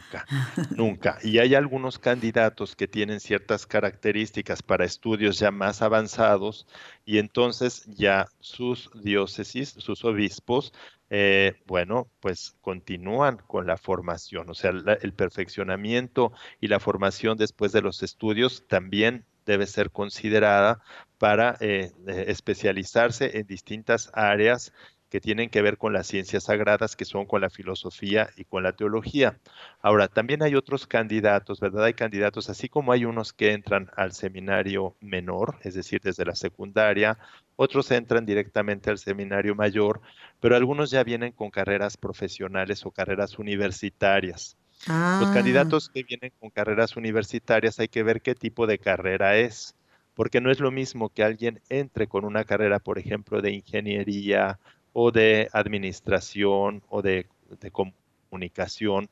nunca. 0.69 1.17
Y 1.23 1.39
hay 1.39 1.55
algunos 1.55 1.97
candidatos 1.97 2.75
que 2.75 2.87
tienen 2.87 3.19
ciertas 3.19 3.65
características 3.65 4.61
para 4.61 4.85
estudios 4.85 5.39
ya 5.39 5.49
más 5.49 5.81
avanzados 5.81 6.67
y 7.05 7.17
entonces 7.17 7.85
ya 7.87 8.27
sus 8.39 8.91
diócesis, 8.93 9.69
sus 9.79 10.05
obispos, 10.05 10.73
eh, 11.09 11.55
bueno, 11.65 12.07
pues 12.19 12.55
continúan 12.61 13.37
con 13.37 13.65
la 13.65 13.77
formación. 13.77 14.51
O 14.51 14.53
sea, 14.53 14.69
el 14.69 15.13
perfeccionamiento 15.13 16.33
y 16.61 16.67
la 16.67 16.79
formación 16.79 17.35
después 17.35 17.71
de 17.71 17.81
los 17.81 18.03
estudios 18.03 18.67
también 18.67 19.25
debe 19.47 19.65
ser 19.65 19.89
considerada 19.89 20.81
para 21.17 21.57
eh, 21.61 21.91
eh, 22.05 22.25
especializarse 22.27 23.39
en 23.39 23.47
distintas 23.47 24.11
áreas 24.13 24.71
que 25.09 25.21
tienen 25.21 25.49
que 25.49 25.61
ver 25.61 25.77
con 25.77 25.93
las 25.93 26.07
ciencias 26.07 26.45
sagradas, 26.45 26.95
que 26.95 27.05
son 27.05 27.25
con 27.25 27.41
la 27.41 27.49
filosofía 27.49 28.29
y 28.35 28.43
con 28.43 28.63
la 28.63 28.73
teología. 28.73 29.39
Ahora, 29.81 30.07
también 30.07 30.43
hay 30.43 30.55
otros 30.55 30.85
candidatos, 30.85 31.59
¿verdad? 31.59 31.85
Hay 31.85 31.93
candidatos, 31.93 32.49
así 32.49 32.67
como 32.67 32.91
hay 32.91 33.05
unos 33.05 33.33
que 33.33 33.53
entran 33.53 33.89
al 33.95 34.11
seminario 34.11 34.95
menor, 34.99 35.57
es 35.61 35.75
decir, 35.75 36.01
desde 36.01 36.25
la 36.25 36.35
secundaria, 36.35 37.17
otros 37.55 37.89
entran 37.91 38.25
directamente 38.25 38.89
al 38.89 38.97
seminario 38.97 39.55
mayor, 39.55 40.01
pero 40.39 40.55
algunos 40.55 40.91
ya 40.91 41.03
vienen 41.03 41.31
con 41.31 41.49
carreras 41.49 41.97
profesionales 41.97 42.85
o 42.85 42.91
carreras 42.91 43.39
universitarias. 43.39 44.57
Los 44.81 44.89
ah. 44.89 45.31
candidatos 45.33 45.89
que 45.89 46.03
vienen 46.03 46.31
con 46.39 46.51
carreras 46.51 46.95
universitarias 46.97 47.79
hay 47.79 47.87
que 47.87 48.03
ver 48.03 48.21
qué 48.21 48.35
tipo 48.35 48.67
de 48.67 48.77
carrera 48.77 49.37
es, 49.37 49.75
porque 50.13 50.39
no 50.39 50.51
es 50.51 50.59
lo 50.59 50.71
mismo 50.71 51.09
que 51.09 51.23
alguien 51.23 51.61
entre 51.69 52.07
con 52.07 52.25
una 52.25 52.43
carrera, 52.43 52.79
por 52.79 52.99
ejemplo, 52.99 53.41
de 53.41 53.51
ingeniería 53.51 54.59
o 54.99 55.11
de 55.11 55.47
administración 55.53 56.81
o 56.89 57.03
de, 57.03 57.27
comunicación 57.71 59.07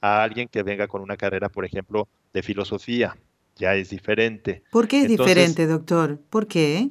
a 0.00 0.22
alguien 0.22 0.48
que 0.48 0.62
venga 0.62 0.88
con 0.88 1.02
una 1.02 1.18
carrera, 1.18 1.50
por 1.50 1.66
ejemplo, 1.66 2.08
de 2.32 2.42
filosofía. 2.42 3.18
Ya 3.56 3.74
es 3.74 3.90
diferente. 3.90 4.62
¿Por 4.70 4.88
qué 4.88 5.02
es 5.02 5.08
diferente, 5.08 5.66
doctor? 5.66 6.18
¿Por 6.30 6.46
qué? 6.46 6.88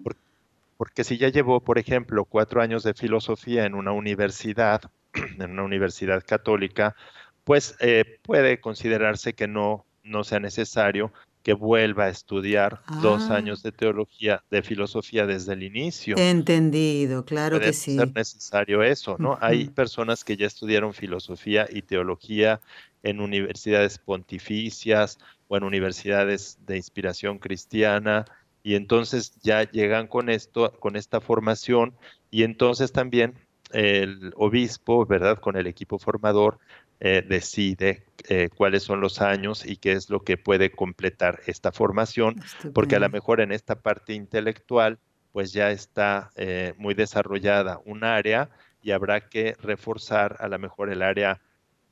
porque 0.78 1.04
si 1.04 1.18
ya 1.18 1.30
llevó, 1.30 1.60
por 1.60 1.80
ejemplo, 1.80 2.24
cuatro 2.24 2.62
años 2.62 2.84
de 2.84 2.94
filosofía 2.94 3.66
en 3.66 3.74
una 3.74 3.94
universidad, 3.94 4.84
en 5.40 5.50
una 5.50 5.64
universidad 5.64 6.24
católica, 6.24 6.96
pues 7.44 7.76
eh, 7.80 8.20
puede 8.22 8.62
considerarse 8.62 9.34
que 9.34 9.48
no, 9.48 9.86
no 10.04 10.24
sea 10.24 10.40
necesario 10.40 11.12
que 11.44 11.54
vuelva 11.54 12.06
a 12.06 12.10
estudiar 12.10 12.82
dos 13.02 13.30
Ah. 13.30 13.36
años 13.38 13.64
de 13.64 13.72
teología, 13.72 14.44
de 14.52 14.62
filosofía 14.62 15.26
desde 15.26 15.54
el 15.54 15.64
inicio. 15.64 16.18
Entendido, 16.18 17.24
claro 17.26 17.58
Puede 17.58 17.72
que 17.72 17.74
sí. 17.74 17.96
ser 17.96 18.12
necesario 18.14 18.84
eso, 18.84 19.16
¿no? 19.20 19.38
Hay 19.42 19.70
personas 19.70 20.24
que 20.24 20.36
ya 20.38 20.48
estudiaron 20.48 20.94
filosofía 20.94 21.68
y 21.70 21.82
teología 21.82 22.60
en 23.04 23.22
universidades 23.22 23.98
pontificias 23.98 25.18
o 25.48 25.56
en 25.58 25.64
universidades 25.64 26.58
de 26.66 26.76
inspiración 26.78 27.40
cristiana 27.40 28.26
y 28.62 28.76
entonces 28.76 29.34
ya 29.42 29.64
llegan 29.64 30.08
con 30.08 30.30
esto, 30.30 30.74
con 30.80 30.96
esta 30.98 31.22
formación 31.22 31.94
y 32.30 32.44
entonces 32.44 32.92
también 32.92 33.36
el 33.72 34.34
obispo, 34.36 35.06
¿verdad? 35.06 35.40
Con 35.40 35.56
el 35.56 35.68
equipo 35.68 35.98
formador 36.00 36.60
eh, 37.02 37.24
decide 37.28 38.04
eh, 38.28 38.50
cuáles 38.54 38.84
son 38.84 39.00
los 39.00 39.22
años 39.22 39.66
y 39.66 39.78
qué 39.78 39.94
es 39.94 40.10
lo 40.10 40.24
que 40.24 40.38
puede 40.38 40.72
completar 40.72 41.40
esta 41.46 41.72
formación, 41.72 42.42
porque 42.74 42.98
a 42.98 43.00
lo 43.00 43.10
mejor 43.10 43.40
en 43.40 43.52
esta 43.52 43.76
parte 43.76 44.14
intelectual 44.14 45.00
pues 45.32 45.54
ya 45.54 45.72
está 45.72 46.32
eh, 46.36 46.74
muy 46.78 46.96
desarrollada 46.96 47.80
un 47.86 48.04
área 48.04 48.50
y 48.82 48.92
habrá 48.92 49.30
que 49.30 49.56
reforzar 49.62 50.36
a 50.40 50.48
lo 50.50 50.60
mejor 50.60 50.92
el 50.92 51.02
área 51.02 51.40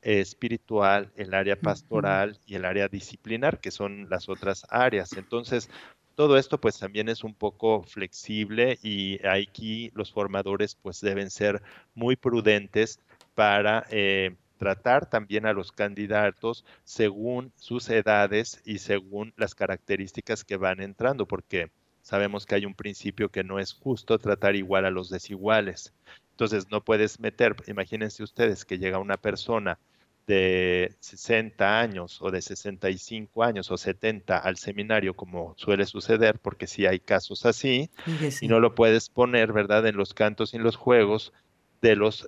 espiritual, 0.01 1.11
el 1.15 1.33
área 1.33 1.55
pastoral 1.55 2.39
y 2.45 2.55
el 2.55 2.65
área 2.65 2.87
disciplinar, 2.87 3.59
que 3.59 3.71
son 3.71 4.09
las 4.09 4.29
otras 4.29 4.65
áreas. 4.69 5.13
Entonces, 5.13 5.69
todo 6.15 6.37
esto 6.37 6.59
pues 6.59 6.79
también 6.79 7.09
es 7.09 7.23
un 7.23 7.33
poco 7.33 7.83
flexible 7.83 8.79
y 8.81 9.25
aquí 9.25 9.91
los 9.93 10.11
formadores 10.11 10.75
pues 10.75 10.99
deben 10.99 11.29
ser 11.29 11.61
muy 11.93 12.15
prudentes 12.15 12.99
para 13.35 13.85
eh, 13.91 14.35
tratar 14.57 15.09
también 15.09 15.45
a 15.45 15.53
los 15.53 15.71
candidatos 15.71 16.65
según 16.83 17.51
sus 17.55 17.89
edades 17.89 18.61
y 18.65 18.79
según 18.79 19.33
las 19.37 19.55
características 19.55 20.43
que 20.43 20.57
van 20.57 20.81
entrando, 20.81 21.25
porque 21.25 21.71
sabemos 22.01 22.45
que 22.45 22.55
hay 22.55 22.65
un 22.65 22.75
principio 22.75 23.29
que 23.29 23.43
no 23.43 23.59
es 23.59 23.73
justo 23.73 24.17
tratar 24.17 24.55
igual 24.55 24.85
a 24.85 24.91
los 24.91 25.09
desiguales. 25.09 25.93
Entonces 26.31 26.67
no 26.69 26.81
puedes 26.81 27.19
meter, 27.19 27.55
imagínense 27.67 28.23
ustedes 28.23 28.65
que 28.65 28.77
llega 28.77 28.99
una 28.99 29.17
persona 29.17 29.79
de 30.27 30.93
60 30.99 31.79
años 31.79 32.21
o 32.21 32.31
de 32.31 32.41
65 32.41 33.43
años 33.43 33.71
o 33.71 33.77
70 33.77 34.37
al 34.37 34.57
seminario, 34.57 35.13
como 35.15 35.53
suele 35.57 35.85
suceder, 35.85 36.37
porque 36.39 36.67
sí 36.67 36.85
hay 36.85 36.99
casos 36.99 37.45
así, 37.45 37.89
y 38.41 38.47
no 38.49 38.59
lo 38.59 38.75
puedes 38.75 39.09
poner, 39.09 39.53
¿verdad?, 39.53 39.87
en 39.87 39.95
los 39.95 40.13
cantos 40.13 40.53
y 40.53 40.57
en 40.57 40.63
los 40.63 40.75
juegos 40.75 41.31
de 41.81 41.95
los, 41.95 42.27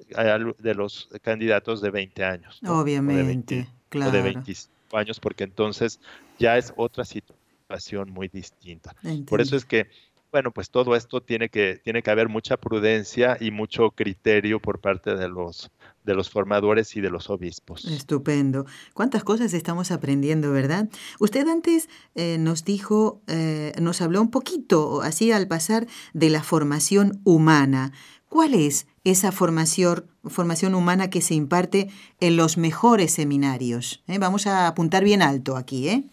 de 0.59 0.75
los 0.75 1.09
candidatos 1.21 1.81
de 1.81 1.89
20 1.89 2.23
años, 2.23 2.59
¿no? 2.62 2.79
O 2.79 2.83
de 2.83 2.93
20 2.93 2.99
Obviamente, 2.99 3.55
o 3.55 3.57
de 3.57 3.67
claro. 3.89 4.23
25 4.23 4.97
años, 4.97 5.19
porque 5.19 5.43
entonces 5.43 5.99
ya 6.38 6.57
es 6.57 6.73
otra 6.75 7.05
situación 7.05 8.09
muy 8.12 8.27
distinta. 8.27 8.95
Por 9.27 9.41
eso 9.41 9.55
es 9.55 9.65
que, 9.65 9.88
bueno, 10.31 10.51
pues 10.51 10.69
todo 10.69 10.95
esto 10.95 11.21
tiene 11.21 11.49
que, 11.49 11.79
tiene 11.83 12.03
que 12.03 12.12
haber 12.12 12.29
mucha 12.29 12.57
prudencia 12.57 13.38
y 13.39 13.51
mucho 13.51 13.91
criterio 13.91 14.59
por 14.59 14.79
parte 14.79 15.15
de 15.15 15.27
los, 15.27 15.71
de 16.03 16.13
los 16.13 16.29
formadores 16.29 16.95
y 16.95 17.01
de 17.01 17.09
los 17.09 17.29
obispos. 17.29 17.85
Estupendo. 17.85 18.65
¿Cuántas 18.93 19.23
cosas 19.23 19.53
estamos 19.53 19.91
aprendiendo, 19.91 20.51
verdad? 20.51 20.89
Usted 21.19 21.47
antes 21.47 21.89
eh, 22.15 22.38
nos 22.39 22.63
dijo, 22.63 23.21
eh, 23.27 23.73
nos 23.81 24.01
habló 24.01 24.21
un 24.21 24.31
poquito, 24.31 25.01
así 25.01 25.31
al 25.31 25.47
pasar, 25.47 25.88
de 26.13 26.29
la 26.29 26.43
formación 26.43 27.21
humana. 27.23 27.91
¿Cuál 28.30 28.54
es 28.54 28.88
esa 29.04 29.32
formación, 29.34 30.06
formación 30.24 30.76
humana 30.76 31.10
que 31.10 31.22
se 31.22 31.34
imparte 31.34 31.89
en 32.22 32.38
los 32.38 32.58
mejores 32.58 33.12
seminarios? 33.13 34.04
¿Eh? 34.08 34.20
Vamos 34.20 34.48
a 34.48 34.68
apuntar 34.68 35.04
bien 35.04 35.22
alto 35.22 35.58
aquí, 35.58 35.89
¿eh? 35.89 36.04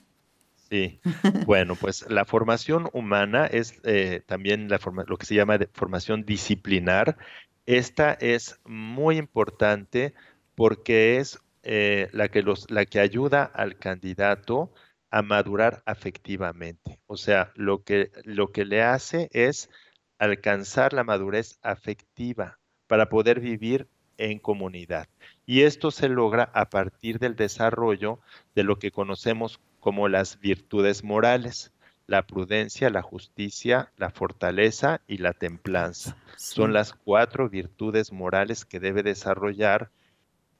Sí, 0.70 1.00
bueno, 1.44 1.76
pues 1.76 2.04
la 2.10 2.24
formación 2.24 2.88
humana 2.92 3.46
es 3.46 3.80
eh, 3.84 4.22
también 4.26 4.68
la 4.68 4.78
forma- 4.78 5.04
lo 5.06 5.16
que 5.16 5.26
se 5.26 5.34
llama 5.34 5.58
de 5.58 5.68
formación 5.72 6.24
disciplinar. 6.24 7.16
Esta 7.66 8.12
es 8.14 8.60
muy 8.64 9.16
importante 9.18 10.14
porque 10.54 11.18
es 11.18 11.38
eh, 11.62 12.08
la 12.12 12.28
que 12.28 12.42
los, 12.42 12.70
la 12.70 12.84
que 12.86 13.00
ayuda 13.00 13.44
al 13.44 13.78
candidato 13.78 14.72
a 15.10 15.22
madurar 15.22 15.82
afectivamente. 15.86 17.00
O 17.06 17.16
sea, 17.16 17.52
lo 17.54 17.84
que, 17.84 18.10
lo 18.24 18.50
que 18.52 18.64
le 18.64 18.82
hace 18.82 19.28
es 19.32 19.70
alcanzar 20.18 20.92
la 20.92 21.04
madurez 21.04 21.58
afectiva 21.62 22.58
para 22.86 23.08
poder 23.08 23.40
vivir 23.40 23.88
en 24.18 24.38
comunidad. 24.38 25.08
Y 25.44 25.62
esto 25.62 25.90
se 25.90 26.08
logra 26.08 26.50
a 26.54 26.70
partir 26.70 27.18
del 27.18 27.36
desarrollo 27.36 28.18
de 28.54 28.64
lo 28.64 28.78
que 28.78 28.90
conocemos 28.90 29.60
como 29.80 30.08
las 30.08 30.40
virtudes 30.40 31.04
morales, 31.04 31.72
la 32.06 32.26
prudencia, 32.26 32.90
la 32.90 33.02
justicia, 33.02 33.92
la 33.96 34.10
fortaleza 34.10 35.00
y 35.06 35.18
la 35.18 35.32
templanza. 35.32 36.16
Son 36.36 36.72
las 36.72 36.92
cuatro 36.92 37.48
virtudes 37.48 38.12
morales 38.12 38.64
que 38.64 38.80
debe 38.80 39.02
desarrollar 39.02 39.90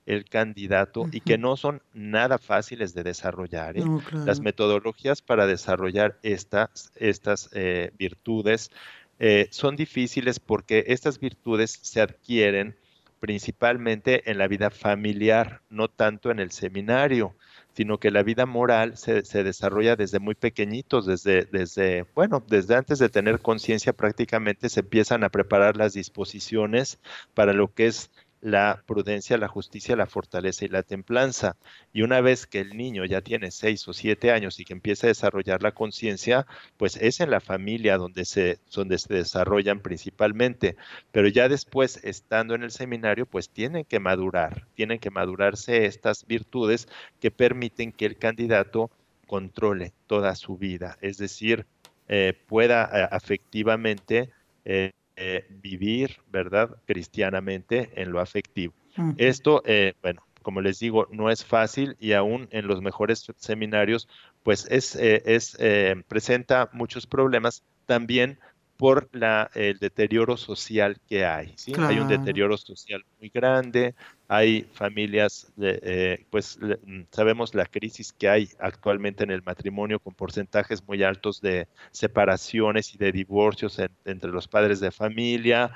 el 0.07 0.25
candidato 0.25 1.07
y 1.11 1.21
que 1.21 1.37
no 1.37 1.57
son 1.57 1.83
nada 1.93 2.39
fáciles 2.39 2.95
de 2.95 3.03
desarrollar. 3.03 3.77
¿eh? 3.77 3.85
No, 3.85 4.01
Las 4.25 4.41
metodologías 4.41 5.21
para 5.21 5.47
desarrollar 5.47 6.19
estas, 6.23 6.93
estas 6.95 7.51
eh, 7.53 7.91
virtudes 7.99 8.71
eh, 9.19 9.49
son 9.51 9.77
difíciles 9.77 10.41
porque 10.41 10.85
estas 10.89 11.19
virtudes 11.19 11.79
se 11.83 12.01
adquieren 12.01 12.77
principalmente 13.21 14.31
en 14.31 14.39
la 14.39 14.47
vida 14.47 14.71
familiar, 14.71 15.63
no 15.71 15.89
tanto 15.89 16.31
en 16.31 16.39
el 16.39 16.51
seminario, 16.51 17.35
sino 17.75 17.99
que 17.99 18.11
la 18.11 18.23
vida 18.23 18.47
moral 18.47 18.97
se, 18.97 19.25
se 19.25 19.43
desarrolla 19.43 19.97
desde 19.97 20.19
muy 20.19 20.35
pequeñitos, 20.35 21.07
desde, 21.07 21.45
desde, 21.45 22.07
bueno, 22.15 22.43
desde 22.47 22.75
antes 22.75 22.99
de 22.99 23.09
tener 23.09 23.41
conciencia 23.41 23.93
prácticamente 23.93 24.69
se 24.69 24.81
empiezan 24.81 25.25
a 25.25 25.31
preparar 25.31 25.77
las 25.77 25.95
disposiciones 25.95 26.99
para 27.35 27.53
lo 27.53 27.73
que 27.73 27.87
es 27.87 28.11
la 28.41 28.83
prudencia, 28.87 29.37
la 29.39 29.49
justicia, 29.49 29.97
la 29.97 30.07
fortaleza 30.07 30.65
y 30.65 30.69
la 30.69 30.83
templanza. 30.83 31.57
Y 31.93 32.03
una 32.03 32.21
vez 32.21 32.47
que 32.47 32.61
el 32.61 32.77
niño 32.77 33.05
ya 33.05 33.21
tiene 33.21 33.51
seis 33.51 33.87
o 33.89 33.93
siete 33.93 34.31
años 34.31 34.61
y 34.61 34.65
que 34.65 34.73
empieza 34.73 35.07
a 35.07 35.09
desarrollar 35.09 35.63
la 35.63 35.73
conciencia, 35.73 36.47
pues 36.77 36.97
es 36.97 37.21
en 37.21 37.31
la 37.31 37.41
familia 37.41 37.97
donde 37.97 38.25
se, 38.25 38.59
donde 38.73 38.99
se 38.99 39.15
desarrollan 39.15 39.81
principalmente. 39.81 40.77
Pero 41.13 41.29
ya 41.29 41.49
después, 41.49 42.01
estando 42.05 42.55
en 42.55 42.63
el 42.63 42.71
seminario, 42.71 43.27
pues 43.27 43.49
tienen 43.51 43.85
que 43.85 44.01
madurar, 44.01 44.67
tienen 44.75 44.99
que 44.99 45.11
madurarse 45.11 45.87
estas 45.87 46.27
virtudes 46.27 46.89
que 47.21 47.31
permiten 47.31 47.93
que 47.93 48.07
el 48.07 48.17
candidato 48.17 48.91
controle 49.27 49.93
toda 50.07 50.35
su 50.37 50.57
vida, 50.57 50.99
es 51.01 51.19
decir, 51.19 51.67
eh, 52.09 52.35
pueda 52.47 52.89
eh, 52.93 53.09
afectivamente 53.11 54.31
eh, 54.65 54.93
eh, 55.17 55.47
vivir, 55.49 56.17
¿verdad?, 56.31 56.77
cristianamente 56.87 57.91
en 58.01 58.13
lo 58.13 58.21
afectivo. 58.21 58.75
Esto, 59.19 59.63
eh, 59.67 59.95
bueno, 60.03 60.23
como 60.43 60.61
les 60.61 60.79
digo, 60.79 61.09
no 61.11 61.29
es 61.31 61.45
fácil 61.45 61.97
y 61.99 62.13
aún 62.13 62.49
en 62.51 62.67
los 62.67 62.81
mejores 62.81 63.27
seminarios, 63.37 64.09
pues 64.43 64.67
es, 64.71 64.95
eh, 64.95 65.23
es 65.27 65.57
eh, 65.59 65.97
presenta 66.07 66.71
muchos 66.73 67.07
problemas 67.07 67.65
también 67.85 68.39
por 68.77 69.09
la, 69.13 69.51
el 69.55 69.79
deterioro 69.79 70.37
social 70.37 70.99
que 71.09 71.25
hay. 71.25 71.55
¿sí? 71.57 71.73
Hay 71.89 71.99
un 71.99 72.09
deterioro 72.09 72.57
social 72.59 73.03
muy 73.19 73.31
grande, 73.31 73.95
hay 74.29 74.65
familias, 74.75 75.51
de, 75.57 75.79
eh, 75.83 76.27
pues 76.31 76.59
sabemos 77.11 77.55
la 77.55 77.65
crisis 77.65 78.13
que 78.13 78.29
hay 78.29 78.49
actualmente 78.59 79.25
en 79.25 79.31
el 79.31 79.43
matrimonio 79.43 79.99
con 79.99 80.15
porcentajes 80.15 80.87
muy 80.87 81.03
altos 81.03 81.41
de 81.41 81.69
separaciones 81.91 82.95
y 82.95 82.99
de 82.99 83.13
divorcios 83.13 83.79
en- 83.79 83.97
entre 84.05 84.31
los 84.31 84.47
padres 84.49 84.81
de 84.81 84.91
familia. 84.91 85.71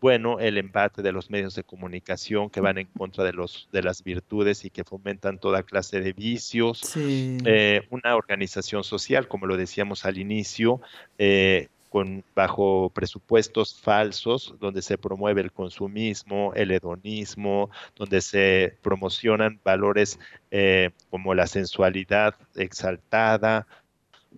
Bueno, 0.00 0.40
el 0.40 0.56
embate 0.56 1.02
de 1.02 1.12
los 1.12 1.28
medios 1.28 1.54
de 1.54 1.62
comunicación 1.62 2.48
que 2.48 2.60
van 2.62 2.78
en 2.78 2.86
contra 2.86 3.22
de, 3.22 3.34
los, 3.34 3.68
de 3.70 3.82
las 3.82 4.02
virtudes 4.02 4.64
y 4.64 4.70
que 4.70 4.82
fomentan 4.82 5.38
toda 5.38 5.62
clase 5.62 6.00
de 6.00 6.14
vicios 6.14 6.80
Sí. 6.82 7.36
eh, 7.44 7.82
una 7.90 8.16
organización 8.16 8.82
social, 8.82 9.28
como 9.28 9.46
lo 9.46 9.56
decíamos 9.58 10.06
al 10.06 10.16
inicio, 10.18 10.80
eh, 11.18 11.68
con, 11.90 12.24
bajo 12.34 12.90
presupuestos 12.94 13.78
falsos, 13.78 14.54
donde 14.60 14.80
se 14.80 14.96
promueve 14.96 15.42
el 15.42 15.52
consumismo, 15.52 16.52
el 16.54 16.70
hedonismo, 16.70 17.68
donde 17.96 18.22
se 18.22 18.78
promocionan 18.80 19.60
valores 19.62 20.18
eh, 20.50 20.90
como 21.10 21.34
la 21.34 21.46
sensualidad 21.46 22.36
exaltada, 22.54 23.66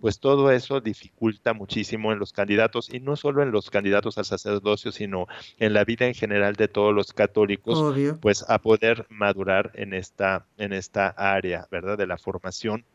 pues 0.01 0.19
todo 0.19 0.51
eso 0.51 0.81
dificulta 0.81 1.53
muchísimo 1.53 2.11
en 2.11 2.19
los 2.19 2.33
candidatos 2.33 2.91
y 2.91 2.99
no 2.99 3.15
solo 3.15 3.43
en 3.43 3.51
los 3.51 3.69
candidatos 3.69 4.17
al 4.17 4.25
sacerdocio, 4.25 4.91
sino 4.91 5.27
en 5.59 5.73
la 5.73 5.85
vida 5.85 6.07
en 6.07 6.13
general 6.13 6.55
de 6.55 6.67
todos 6.67 6.93
los 6.93 7.13
católicos, 7.13 7.77
Obvio. 7.77 8.17
pues 8.19 8.43
a 8.49 8.59
poder 8.59 9.05
madurar 9.09 9.71
en 9.75 9.93
esta, 9.93 10.45
en 10.57 10.73
esta 10.73 11.09
área, 11.09 11.67
¿verdad? 11.71 11.97
De 11.97 12.07
la 12.07 12.17
formación, 12.17 12.85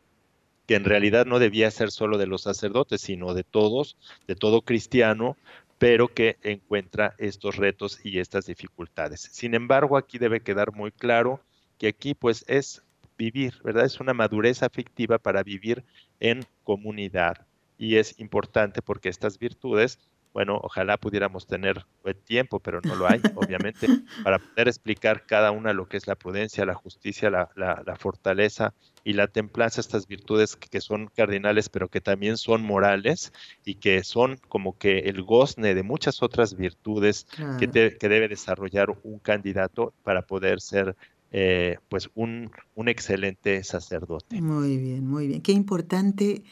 que 0.69 0.75
en 0.75 0.83
realidad 0.83 1.25
no 1.25 1.39
debía 1.39 1.71
ser 1.71 1.89
solo 1.89 2.19
de 2.19 2.27
los 2.27 2.43
sacerdotes, 2.43 3.01
sino 3.01 3.33
de 3.33 3.43
todos, 3.43 3.97
de 4.27 4.35
todo 4.35 4.61
cristiano, 4.61 5.35
pero 5.79 6.09
que 6.09 6.37
encuentra 6.43 7.15
estos 7.17 7.55
retos 7.55 7.99
y 8.03 8.19
estas 8.19 8.45
dificultades. 8.45 9.19
Sin 9.31 9.55
embargo, 9.55 9.97
aquí 9.97 10.19
debe 10.19 10.41
quedar 10.41 10.71
muy 10.71 10.91
claro 10.91 11.41
que 11.79 11.87
aquí 11.87 12.13
pues 12.13 12.45
es 12.47 12.83
vivir, 13.17 13.55
¿verdad? 13.63 13.85
Es 13.85 13.99
una 13.99 14.13
madurez 14.13 14.61
afectiva 14.61 15.17
para 15.17 15.41
vivir 15.41 15.83
en 16.19 16.45
comunidad. 16.63 17.47
Y 17.79 17.95
es 17.95 18.19
importante 18.19 18.83
porque 18.83 19.09
estas 19.09 19.39
virtudes 19.39 19.97
bueno, 20.33 20.59
ojalá 20.61 20.97
pudiéramos 20.97 21.47
tener 21.47 21.85
tiempo, 22.25 22.59
pero 22.59 22.81
no 22.81 22.95
lo 22.95 23.07
hay, 23.07 23.21
obviamente, 23.35 23.87
para 24.23 24.39
poder 24.39 24.67
explicar 24.67 25.25
cada 25.25 25.51
una 25.51 25.73
lo 25.73 25.87
que 25.87 25.97
es 25.97 26.07
la 26.07 26.15
prudencia, 26.15 26.65
la 26.65 26.75
justicia, 26.75 27.29
la, 27.29 27.49
la, 27.55 27.95
fortaleza 27.95 28.73
y 29.03 29.13
la 29.13 29.27
templanza, 29.27 29.81
estas 29.81 30.07
virtudes 30.07 30.55
que, 30.55 30.81
son 30.81 31.07
cardinales, 31.07 31.69
pero 31.69 31.89
que 31.89 32.01
también 32.01 32.37
son 32.37 32.63
morales 32.63 33.33
y 33.65 33.75
que 33.75 34.03
son 34.03 34.37
como 34.47 34.77
que 34.77 34.99
el 34.99 35.23
gozne 35.23 35.75
de 35.75 35.83
muchas 35.83 36.21
otras 36.21 36.55
virtudes 36.55 37.27
que, 37.59 37.67
que, 37.69 38.09
debe 38.09 38.27
desarrollar 38.27 38.89
un 39.03 39.19
candidato 39.19 39.93
para 40.03 40.21
poder 40.21 40.61
ser 40.61 40.95
eh, 41.31 41.77
pues 41.89 42.09
un, 42.15 42.51
un 42.75 42.89
excelente 42.89 43.63
sacerdote. 43.63 44.41
Muy 44.41 44.77
bien, 44.77 45.05
muy 45.05 45.27
bien. 45.27 45.41
Qué 45.41 45.51
importante, 45.51 46.43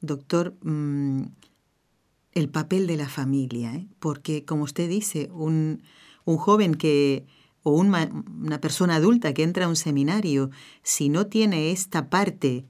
doctor. 0.00 0.54
El 2.32 2.48
papel 2.48 2.86
de 2.86 2.96
la 2.96 3.08
familia, 3.08 3.74
¿eh? 3.74 3.88
porque 3.98 4.44
como 4.44 4.64
usted 4.64 4.88
dice, 4.88 5.28
un, 5.32 5.82
un 6.24 6.36
joven 6.36 6.74
que 6.74 7.26
o 7.62 7.72
una 7.72 8.60
persona 8.60 8.96
adulta 8.96 9.34
que 9.34 9.42
entra 9.42 9.66
a 9.66 9.68
un 9.68 9.76
seminario, 9.76 10.50
si 10.82 11.10
no 11.10 11.26
tiene 11.26 11.72
esta 11.72 12.08
parte 12.08 12.64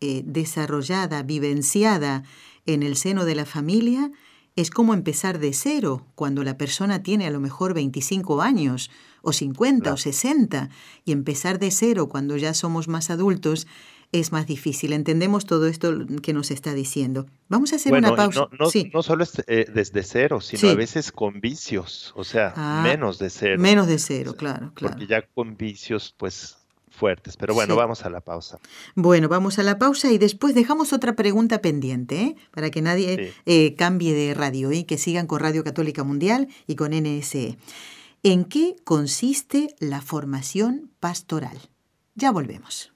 eh, 0.00 0.22
desarrollada, 0.24 1.22
vivenciada 1.22 2.22
en 2.64 2.82
el 2.82 2.96
seno 2.96 3.24
de 3.24 3.34
la 3.34 3.44
familia, 3.44 4.12
es 4.54 4.70
como 4.70 4.94
empezar 4.94 5.38
de 5.38 5.52
cero 5.52 6.06
cuando 6.14 6.44
la 6.44 6.56
persona 6.56 7.02
tiene 7.02 7.26
a 7.26 7.30
lo 7.30 7.40
mejor 7.40 7.74
25 7.74 8.40
años 8.40 8.90
o 9.22 9.32
50 9.32 9.92
o 9.92 9.96
60 9.96 10.70
y 11.04 11.12
empezar 11.12 11.58
de 11.58 11.70
cero 11.70 12.08
cuando 12.08 12.36
ya 12.36 12.54
somos 12.54 12.88
más 12.88 13.10
adultos 13.10 13.66
es 14.12 14.32
más 14.32 14.46
difícil. 14.46 14.92
Entendemos 14.92 15.46
todo 15.46 15.66
esto 15.66 15.92
que 16.22 16.32
nos 16.32 16.50
está 16.50 16.74
diciendo. 16.74 17.26
Vamos 17.48 17.72
a 17.72 17.76
hacer 17.76 17.92
una 17.92 18.14
pausa. 18.14 18.48
No, 18.58 18.68
no, 18.92 19.02
solo 19.02 19.22
es, 19.22 19.42
eh, 19.46 19.66
desde 19.72 20.02
cero, 20.02 20.40
sino 20.40 20.70
a 20.70 20.74
veces 20.74 21.12
con 21.12 21.40
vicios, 21.40 22.12
o 22.16 22.24
sea, 22.24 22.52
ah, 22.56 22.80
menos 22.82 23.18
de 23.18 23.30
cero. 23.30 23.60
Menos 23.60 23.86
de 23.86 23.98
cero, 23.98 24.34
claro, 24.36 24.72
claro. 24.74 24.94
Porque 24.94 25.06
ya 25.06 25.22
con 25.22 25.56
vicios, 25.56 26.14
pues 26.16 26.56
fuertes. 26.96 27.36
Pero 27.36 27.54
bueno, 27.54 27.76
vamos 27.76 28.04
a 28.04 28.10
la 28.10 28.20
pausa. 28.20 28.58
Bueno, 28.96 29.28
vamos 29.28 29.58
a 29.58 29.62
la 29.62 29.78
pausa 29.78 30.10
y 30.10 30.18
después 30.18 30.54
dejamos 30.54 30.92
otra 30.92 31.14
pregunta 31.14 31.60
pendiente, 31.60 32.20
¿eh? 32.22 32.36
para 32.50 32.70
que 32.70 32.82
nadie 32.82 33.34
eh, 33.44 33.74
cambie 33.76 34.14
de 34.14 34.34
radio 34.34 34.72
y 34.72 34.84
que 34.84 34.98
sigan 34.98 35.26
con 35.26 35.40
Radio 35.40 35.62
Católica 35.62 36.02
Mundial 36.02 36.48
y 36.66 36.74
con 36.74 36.90
NSE. 36.92 37.58
¿En 38.22 38.44
qué 38.44 38.74
consiste 38.82 39.68
la 39.78 40.00
formación 40.00 40.90
pastoral? 40.98 41.58
Ya 42.14 42.32
volvemos. 42.32 42.95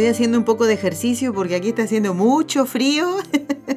Estoy 0.00 0.12
haciendo 0.12 0.38
un 0.38 0.44
poco 0.44 0.64
de 0.64 0.72
ejercicio 0.72 1.34
porque 1.34 1.54
aquí 1.54 1.68
está 1.68 1.82
haciendo 1.82 2.14
mucho 2.14 2.64
frío, 2.64 3.18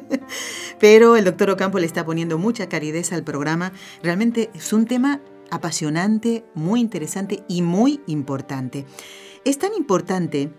pero 0.80 1.16
el 1.16 1.26
doctor 1.26 1.50
Ocampo 1.50 1.78
le 1.78 1.84
está 1.84 2.06
poniendo 2.06 2.38
mucha 2.38 2.66
caridez 2.66 3.12
al 3.12 3.24
programa. 3.24 3.74
Realmente 4.02 4.48
es 4.54 4.72
un 4.72 4.86
tema 4.86 5.20
apasionante, 5.50 6.42
muy 6.54 6.80
interesante 6.80 7.44
y 7.46 7.60
muy 7.60 8.00
importante. 8.06 8.86
Es 9.44 9.58
tan 9.58 9.74
importante 9.74 10.50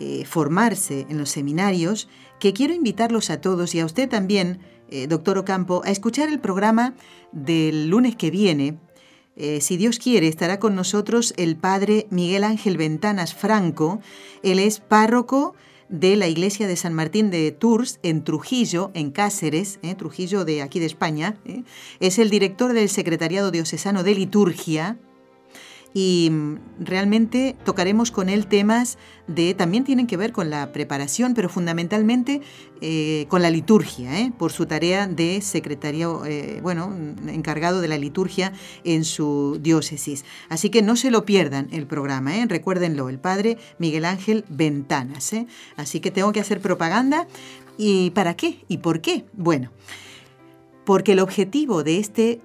eh, 0.00 0.24
formarse 0.24 1.06
en 1.08 1.18
los 1.18 1.30
seminarios 1.30 2.08
que 2.40 2.52
quiero 2.52 2.74
invitarlos 2.74 3.30
a 3.30 3.40
todos 3.40 3.72
y 3.76 3.78
a 3.78 3.86
usted 3.86 4.08
también, 4.08 4.58
eh, 4.88 5.06
doctor 5.06 5.38
Ocampo, 5.38 5.82
a 5.84 5.92
escuchar 5.92 6.28
el 6.28 6.40
programa 6.40 6.96
del 7.30 7.86
lunes 7.86 8.16
que 8.16 8.32
viene 8.32 8.80
eh, 9.36 9.60
si 9.60 9.76
Dios 9.76 9.98
quiere, 9.98 10.28
estará 10.28 10.58
con 10.58 10.74
nosotros 10.74 11.34
el 11.36 11.56
padre 11.56 12.06
Miguel 12.10 12.44
Ángel 12.44 12.76
Ventanas 12.76 13.34
Franco. 13.34 14.00
Él 14.42 14.58
es 14.58 14.80
párroco 14.80 15.54
de 15.88 16.16
la 16.16 16.28
iglesia 16.28 16.66
de 16.66 16.76
San 16.76 16.94
Martín 16.94 17.30
de 17.30 17.50
Tours 17.50 17.98
en 18.02 18.24
Trujillo, 18.24 18.90
en 18.94 19.10
Cáceres, 19.10 19.78
eh, 19.82 19.94
Trujillo 19.94 20.44
de 20.44 20.62
aquí 20.62 20.80
de 20.80 20.86
España. 20.86 21.36
Eh. 21.44 21.62
Es 22.00 22.18
el 22.18 22.30
director 22.30 22.72
del 22.72 22.88
Secretariado 22.88 23.50
Diocesano 23.50 24.02
de 24.02 24.14
Liturgia 24.14 24.98
y 25.96 26.28
mm, 26.30 26.58
realmente 26.80 27.54
tocaremos 27.64 28.10
con 28.10 28.28
él 28.28 28.48
temas 28.48 28.98
de, 29.28 29.54
también 29.54 29.84
tienen 29.84 30.08
que 30.08 30.16
ver 30.16 30.32
con 30.32 30.50
la 30.50 30.72
preparación, 30.72 31.34
pero 31.34 31.48
fundamentalmente 31.48 32.42
eh, 32.80 33.26
con 33.28 33.40
la 33.40 33.50
liturgia, 33.50 34.20
¿eh? 34.20 34.32
por 34.36 34.50
su 34.52 34.66
tarea 34.66 35.06
de 35.06 35.40
secretario, 35.40 36.26
eh, 36.26 36.58
bueno, 36.62 36.92
encargado 37.28 37.80
de 37.80 37.88
la 37.88 37.96
liturgia 37.96 38.52
en 38.82 39.04
su 39.04 39.58
diócesis. 39.62 40.24
Así 40.48 40.68
que 40.68 40.82
no 40.82 40.96
se 40.96 41.12
lo 41.12 41.24
pierdan 41.24 41.68
el 41.70 41.86
programa, 41.86 42.32
recuérdenlo, 42.46 43.08
el 43.08 43.20
padre 43.20 43.56
Miguel 43.78 44.04
Ángel 44.04 44.44
Ventanas. 44.48 45.32
Así 45.76 46.00
que 46.00 46.10
tengo 46.10 46.32
que 46.32 46.40
hacer 46.40 46.60
propaganda. 46.60 47.28
¿Y 47.78 48.10
para 48.10 48.34
qué? 48.34 48.64
¿Y 48.68 48.78
por 48.78 49.00
qué? 49.00 49.24
Bueno, 49.32 49.70
porque 50.84 51.12
el 51.12 51.20
objetivo 51.20 51.84
de 51.84 51.98
este 51.98 52.40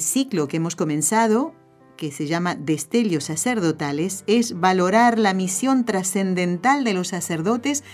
ciclo 0.00 0.48
que 0.48 0.58
hemos 0.58 0.76
comenzado 0.76 1.54
que 1.98 2.10
se 2.12 2.26
llama 2.26 2.54
Destellos 2.54 3.24
Sacerdotales, 3.24 4.24
es 4.26 4.58
valorar 4.58 5.18
la 5.18 5.34
misión 5.34 5.84
trascendental 5.84 6.84
de 6.84 6.94
los 6.94 7.08
sacerdotes 7.08 7.84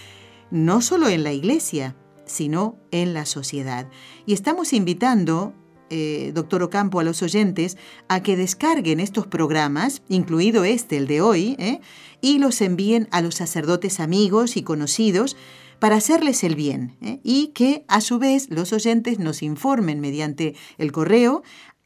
no 0.53 0.81
solo 0.83 1.09
en 1.09 1.25
la 1.25 1.33
iglesia, 1.33 1.97
sino 2.27 2.77
en 2.93 3.15
la 3.15 3.27
sociedad. 3.27 3.89
Y 4.27 4.35
estamos 4.35 4.73
invitando, 4.73 5.55
eh, 5.91 6.31
doctor 6.35 6.63
Ocampo, 6.63 7.01
a 7.01 7.05
los 7.05 7.23
oyentes 7.23 7.77
a 8.09 8.23
que 8.23 8.37
descarguen 8.37 9.01
estos 9.01 9.27
programas, 9.27 10.03
incluido 10.09 10.65
este, 10.65 10.99
el 10.99 11.09
de 11.09 11.21
hoy, 11.21 11.57
eh, 11.59 11.81
y 12.21 12.39
los 12.39 12.61
envíen 12.61 13.09
a 13.11 13.23
los 13.23 13.35
sacerdotes 13.35 13.99
amigos 13.99 14.57
y 14.57 14.63
conocidos 14.63 15.37
para 15.79 15.97
hacerles 15.97 16.45
el 16.45 16.55
bien 16.55 16.97
eh, 17.03 17.21
y 17.25 17.49
que 17.49 17.85
a 17.89 18.01
su 18.01 18.19
vez 18.19 18.49
los 18.49 18.73
oyentes 18.73 19.19
nos 19.19 19.43
informen 19.43 20.01
mediante 20.01 20.55
el 20.79 20.93
correo 20.93 21.43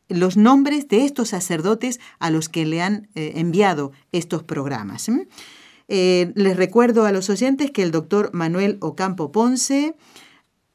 los 0.08 0.36
nombres 0.36 0.88
de 0.88 1.04
estos 1.04 1.30
sacerdotes 1.30 2.00
a 2.18 2.30
los 2.30 2.48
que 2.48 2.66
le 2.66 2.82
han 2.82 3.08
eh, 3.14 3.32
enviado 3.36 3.92
estos 4.12 4.42
programas. 4.42 5.10
Eh, 5.88 6.32
les 6.34 6.56
recuerdo 6.56 7.06
a 7.06 7.12
los 7.12 7.30
oyentes 7.30 7.70
que 7.70 7.82
el 7.82 7.90
doctor 7.90 8.30
Manuel 8.32 8.76
Ocampo 8.80 9.32
Ponce 9.32 9.94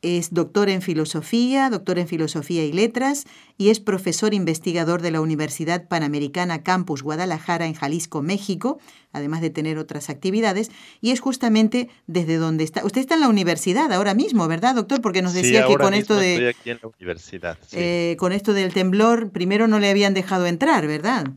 es 0.03 0.33
doctor 0.33 0.69
en 0.69 0.81
filosofía, 0.81 1.69
doctor 1.69 1.97
en 1.97 2.07
filosofía 2.07 2.63
y 2.65 2.73
letras 2.73 3.25
y 3.57 3.69
es 3.69 3.79
profesor 3.79 4.33
investigador 4.33 5.01
de 5.01 5.11
la 5.11 5.21
Universidad 5.21 5.87
Panamericana 5.87 6.61
Campus 6.61 7.01
Guadalajara 7.01 7.65
en 7.65 7.73
Jalisco, 7.73 8.21
México, 8.21 8.79
además 9.13 9.41
de 9.41 9.49
tener 9.49 9.77
otras 9.77 10.09
actividades, 10.09 10.71
y 11.01 11.11
es 11.11 11.19
justamente 11.19 11.89
desde 12.07 12.37
donde 12.37 12.63
está. 12.63 12.83
Usted 12.85 13.01
está 13.01 13.15
en 13.15 13.21
la 13.21 13.29
universidad 13.29 13.91
ahora 13.91 14.13
mismo, 14.13 14.47
¿verdad, 14.47 14.75
doctor? 14.75 15.01
Porque 15.01 15.21
nos 15.21 15.33
decía 15.33 15.65
que 15.65 15.75
con 15.75 15.93
esto 15.93 16.15
de... 16.15 16.33
Estoy 16.33 16.47
aquí 16.47 16.69
en 16.71 16.79
la 16.81 16.89
universidad. 16.89 17.57
Eh, 17.71 18.15
con 18.19 18.33
esto 18.33 18.53
del 18.53 18.73
temblor, 18.73 19.31
primero 19.31 19.67
no 19.67 19.79
le 19.79 19.89
habían 19.89 20.13
dejado 20.13 20.45
entrar, 20.45 20.85
¿verdad? 20.87 21.31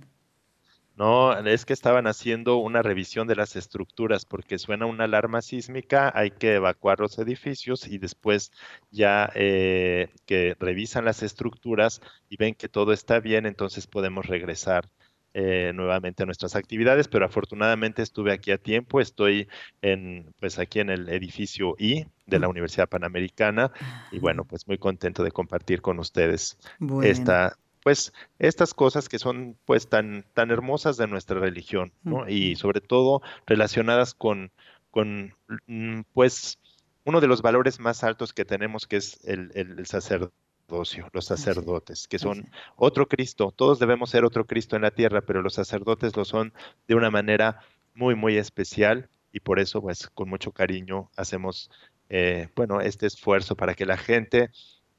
No, 0.97 1.39
es 1.39 1.67
que 1.67 1.75
estaban 1.75 2.07
haciendo 2.07 2.57
una 2.57 2.81
revisión 2.81 3.29
de 3.29 3.37
las 3.37 3.55
estructuras 3.55 4.25
porque 4.25 4.59
suena 4.59 4.87
una 4.87 5.05
alarma 5.05 5.43
sísmica, 5.43 6.11
hay 6.15 6.31
que 6.31 6.55
evacuar 6.55 7.01
los 7.01 7.19
edificios 7.19 7.87
y 7.87 7.99
después 7.99 8.51
ya 8.91 9.31
eh, 9.35 10.09
que 10.25 10.57
revisan 10.59 11.05
las 11.05 11.23
estructuras 11.23 12.01
y 12.31 12.39
ven 12.39 12.55
que 12.55 12.71
todo 12.71 12.95
está 12.95 13.21
bien, 13.21 13.45
entonces 13.45 13.87
podemos 13.87 14.25
regresar 14.25 14.89
eh, 15.35 15.73
nuevamente 15.75 16.23
a 16.23 16.27
nuestras 16.27 16.57
actividades, 16.57 17.09
pero 17.09 17.27
afortunadamente 17.27 18.01
estuve 18.01 18.33
aquí 18.33 18.51
a 18.51 18.57
tiempo, 18.57 18.99
estoy 18.99 19.49
en, 19.83 20.33
pues 20.41 20.59
aquí 20.59 20.81
en 20.81 20.89
el 20.89 21.11
edificio 21.11 21.77
I 21.79 22.07
de 22.25 22.39
la 22.39 22.49
Universidad 22.49 22.89
Panamericana 22.89 23.71
y 24.11 24.19
bueno, 24.19 24.47
pues 24.47 24.67
muy 24.67 24.79
contento 24.79 25.23
de 25.23 25.31
compartir 25.31 25.83
con 25.83 25.99
ustedes 25.99 26.57
esta 27.03 27.59
pues 27.87 28.13
estas 28.41 28.75
cosas 28.75 29.09
que 29.09 29.21
son 29.21 29.57
pues 29.65 29.89
tan, 29.89 30.25
tan 30.35 30.51
hermosas 30.51 30.97
de 30.97 31.07
nuestra 31.07 31.39
religión, 31.39 31.93
¿no? 32.03 32.29
Y 32.29 32.57
sobre 32.57 32.81
todo 32.81 33.23
relacionadas 33.47 34.13
con, 34.13 34.51
con 34.91 35.37
mm, 35.69 36.01
pues 36.13 36.59
uno 37.05 37.21
de 37.21 37.29
los 37.29 37.43
valores 37.43 37.79
más 37.79 38.03
altos 38.03 38.33
que 38.33 38.45
tenemos, 38.45 38.89
que 38.89 38.97
es 38.97 39.25
el, 39.25 39.53
el, 39.55 39.87
sacerdocio, 39.87 41.09
los 41.13 41.27
sacerdotes, 41.27 42.09
que 42.09 42.19
son 42.19 42.51
otro 42.75 43.07
Cristo. 43.07 43.55
Todos 43.55 43.79
debemos 43.79 44.11
ser 44.11 44.25
otro 44.25 44.49
Cristo 44.49 44.75
en 44.75 44.83
la 44.83 44.91
tierra, 44.91 45.21
pero 45.21 45.41
los 45.41 45.55
sacerdotes 45.55 46.17
lo 46.17 46.25
son 46.25 46.53
de 46.89 46.97
una 46.97 47.13
manera 47.13 47.61
muy, 47.95 48.17
muy 48.17 48.37
especial 48.37 49.09
y 49.31 49.39
por 49.39 49.61
eso, 49.61 49.81
pues, 49.81 50.09
con 50.09 50.29
mucho 50.29 50.51
cariño 50.51 51.09
hacemos, 51.17 51.71
eh, 52.09 52.49
bueno, 52.57 52.81
este 52.81 53.07
esfuerzo 53.07 53.55
para 53.55 53.75
que 53.75 53.87
la 53.87 53.97
gente 53.97 54.51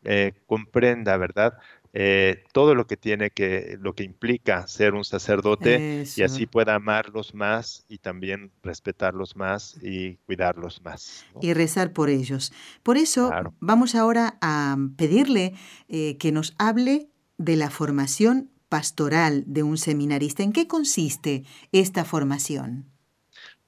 eh, 0.09 0.33
comprenda, 0.45 1.17
¿verdad? 1.17 1.57
Eh, 1.93 2.43
todo 2.51 2.75
lo 2.75 2.85
que 2.87 2.97
tiene 2.97 3.31
que, 3.31 3.77
lo 3.79 3.93
que 3.93 4.03
implica 4.03 4.67
ser 4.67 4.93
un 4.93 5.03
sacerdote 5.03 6.05
y 6.15 6.21
así 6.21 6.45
pueda 6.45 6.75
amarlos 6.75 7.33
más 7.33 7.85
y 7.87 7.97
también 7.97 8.51
respetarlos 8.61 9.35
más 9.35 9.77
y 9.81 10.15
cuidarlos 10.25 10.81
más. 10.83 11.25
Y 11.41 11.53
rezar 11.53 11.93
por 11.93 12.09
ellos. 12.09 12.53
Por 12.83 12.97
eso 12.97 13.31
vamos 13.59 13.95
ahora 13.95 14.37
a 14.41 14.77
pedirle 14.97 15.53
eh, 15.87 16.17
que 16.17 16.31
nos 16.31 16.53
hable 16.57 17.09
de 17.37 17.55
la 17.55 17.69
formación 17.69 18.51
pastoral 18.69 19.43
de 19.47 19.63
un 19.63 19.77
seminarista. 19.77 20.43
¿En 20.43 20.51
qué 20.51 20.67
consiste 20.67 21.43
esta 21.71 22.03
formación? 22.03 22.85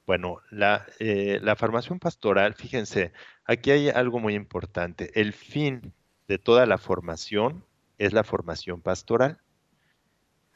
Bueno, 0.05 0.39
la, 0.49 0.85
eh, 0.99 1.39
la 1.41 1.55
formación 1.55 1.99
pastoral, 1.99 2.55
fíjense, 2.55 3.13
aquí 3.45 3.71
hay 3.71 3.89
algo 3.89 4.19
muy 4.19 4.33
importante. 4.33 5.11
El 5.19 5.33
fin 5.33 5.93
de 6.27 6.39
toda 6.39 6.65
la 6.65 6.77
formación 6.77 7.63
es 7.99 8.13
la 8.13 8.23
formación 8.23 8.81
pastoral. 8.81 9.37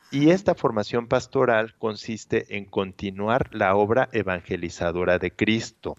Y 0.09 0.29
esta 0.31 0.55
formación 0.55 1.07
pastoral 1.07 1.75
consiste 1.77 2.57
en 2.57 2.65
continuar 2.65 3.49
la 3.53 3.75
obra 3.75 4.09
evangelizadora 4.11 5.19
de 5.19 5.31
Cristo. 5.31 5.95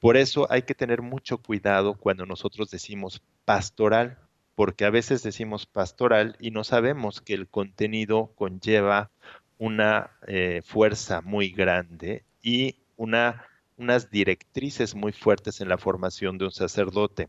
Por 0.00 0.16
eso 0.16 0.46
hay 0.50 0.62
que 0.62 0.74
tener 0.74 1.02
mucho 1.02 1.38
cuidado 1.38 1.94
cuando 1.94 2.24
nosotros 2.24 2.70
decimos 2.70 3.22
pastoral, 3.44 4.18
porque 4.54 4.84
a 4.84 4.90
veces 4.90 5.22
decimos 5.22 5.66
pastoral 5.66 6.36
y 6.38 6.50
no 6.50 6.64
sabemos 6.64 7.20
que 7.20 7.34
el 7.34 7.48
contenido 7.48 8.32
conlleva 8.34 9.10
una 9.58 10.10
eh, 10.26 10.62
fuerza 10.64 11.20
muy 11.20 11.50
grande 11.50 12.24
y 12.42 12.76
una, 12.96 13.44
unas 13.76 14.10
directrices 14.10 14.94
muy 14.94 15.12
fuertes 15.12 15.60
en 15.60 15.68
la 15.68 15.78
formación 15.78 16.38
de 16.38 16.46
un 16.46 16.52
sacerdote. 16.52 17.28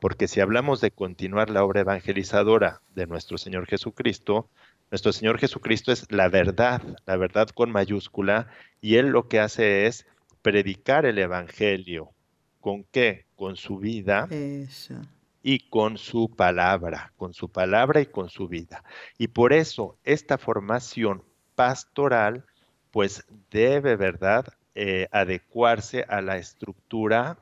Porque 0.00 0.28
si 0.28 0.40
hablamos 0.40 0.80
de 0.80 0.90
continuar 0.90 1.50
la 1.50 1.64
obra 1.64 1.80
evangelizadora 1.80 2.82
de 2.94 3.06
nuestro 3.06 3.38
Señor 3.38 3.66
Jesucristo, 3.66 4.48
nuestro 4.90 5.12
Señor 5.12 5.38
Jesucristo 5.38 5.92
es 5.92 6.10
la 6.10 6.28
verdad, 6.28 6.80
la 7.06 7.16
verdad 7.16 7.48
con 7.48 7.70
mayúscula, 7.70 8.48
y 8.80 8.96
Él 8.96 9.08
lo 9.08 9.28
que 9.28 9.40
hace 9.40 9.86
es 9.86 10.06
predicar 10.42 11.06
el 11.06 11.18
Evangelio. 11.18 12.10
¿Con 12.60 12.84
qué? 12.84 13.26
Con 13.34 13.56
su 13.56 13.78
vida 13.78 14.28
y 15.42 15.68
con 15.68 15.98
su 15.98 16.28
palabra, 16.28 17.12
con 17.16 17.34
su 17.34 17.48
palabra 17.48 18.00
y 18.00 18.06
con 18.06 18.28
su 18.28 18.48
vida. 18.48 18.84
Y 19.18 19.28
por 19.28 19.52
eso 19.52 19.98
esta 20.04 20.38
formación 20.38 21.22
pastoral, 21.54 22.44
pues 22.90 23.24
debe, 23.50 23.96
¿verdad?, 23.96 24.46
eh, 24.74 25.08
adecuarse 25.10 26.04
a 26.06 26.20
la 26.20 26.36
estructura 26.36 27.38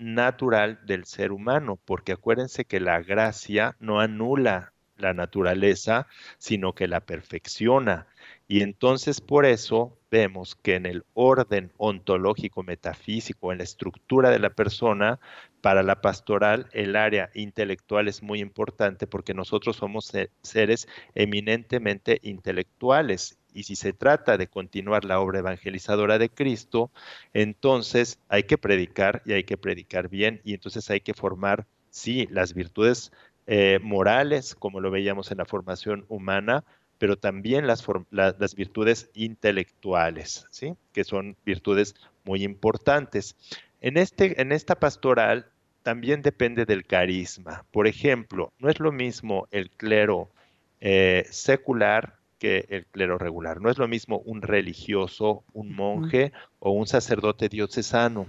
natural 0.00 0.80
del 0.86 1.04
ser 1.04 1.30
humano, 1.30 1.78
porque 1.84 2.12
acuérdense 2.12 2.64
que 2.64 2.80
la 2.80 3.00
gracia 3.00 3.76
no 3.78 4.00
anula 4.00 4.72
la 4.96 5.14
naturaleza, 5.14 6.06
sino 6.38 6.74
que 6.74 6.88
la 6.88 7.00
perfecciona. 7.00 8.06
Y 8.48 8.62
entonces 8.62 9.20
por 9.20 9.46
eso 9.46 9.96
vemos 10.10 10.56
que 10.56 10.74
en 10.74 10.86
el 10.86 11.04
orden 11.14 11.72
ontológico 11.76 12.62
metafísico, 12.62 13.52
en 13.52 13.58
la 13.58 13.64
estructura 13.64 14.30
de 14.30 14.38
la 14.38 14.50
persona, 14.50 15.20
para 15.60 15.82
la 15.82 16.00
pastoral 16.00 16.68
el 16.72 16.96
área 16.96 17.30
intelectual 17.34 18.08
es 18.08 18.22
muy 18.22 18.40
importante 18.40 19.06
porque 19.06 19.34
nosotros 19.34 19.76
somos 19.76 20.12
seres 20.42 20.88
eminentemente 21.14 22.18
intelectuales 22.22 23.39
y 23.54 23.64
si 23.64 23.76
se 23.76 23.92
trata 23.92 24.36
de 24.36 24.46
continuar 24.46 25.04
la 25.04 25.20
obra 25.20 25.40
evangelizadora 25.40 26.18
de 26.18 26.28
Cristo, 26.28 26.90
entonces 27.34 28.18
hay 28.28 28.44
que 28.44 28.58
predicar 28.58 29.22
y 29.24 29.32
hay 29.32 29.44
que 29.44 29.56
predicar 29.56 30.08
bien 30.08 30.40
y 30.44 30.54
entonces 30.54 30.90
hay 30.90 31.00
que 31.00 31.14
formar, 31.14 31.66
sí, 31.90 32.28
las 32.30 32.54
virtudes 32.54 33.12
eh, 33.46 33.78
morales, 33.82 34.54
como 34.54 34.80
lo 34.80 34.90
veíamos 34.90 35.30
en 35.30 35.38
la 35.38 35.44
formación 35.44 36.04
humana, 36.08 36.64
pero 36.98 37.16
también 37.16 37.66
las, 37.66 37.84
las 38.10 38.54
virtudes 38.54 39.10
intelectuales, 39.14 40.46
¿sí? 40.50 40.74
que 40.92 41.02
son 41.02 41.36
virtudes 41.46 41.94
muy 42.24 42.44
importantes. 42.44 43.36
En, 43.80 43.96
este, 43.96 44.40
en 44.40 44.52
esta 44.52 44.78
pastoral 44.78 45.50
también 45.82 46.22
depende 46.22 46.66
del 46.66 46.86
carisma. 46.86 47.64
Por 47.72 47.86
ejemplo, 47.86 48.52
no 48.58 48.68
es 48.68 48.80
lo 48.80 48.92
mismo 48.92 49.48
el 49.50 49.70
clero 49.70 50.30
eh, 50.80 51.26
secular 51.30 52.19
que 52.40 52.64
el 52.70 52.86
clero 52.86 53.18
regular. 53.18 53.60
No 53.60 53.70
es 53.70 53.78
lo 53.78 53.86
mismo 53.86 54.18
un 54.24 54.42
religioso, 54.42 55.44
un 55.52 55.72
monje 55.76 56.32
o 56.58 56.72
un 56.72 56.86
sacerdote 56.86 57.48
diocesano. 57.48 58.26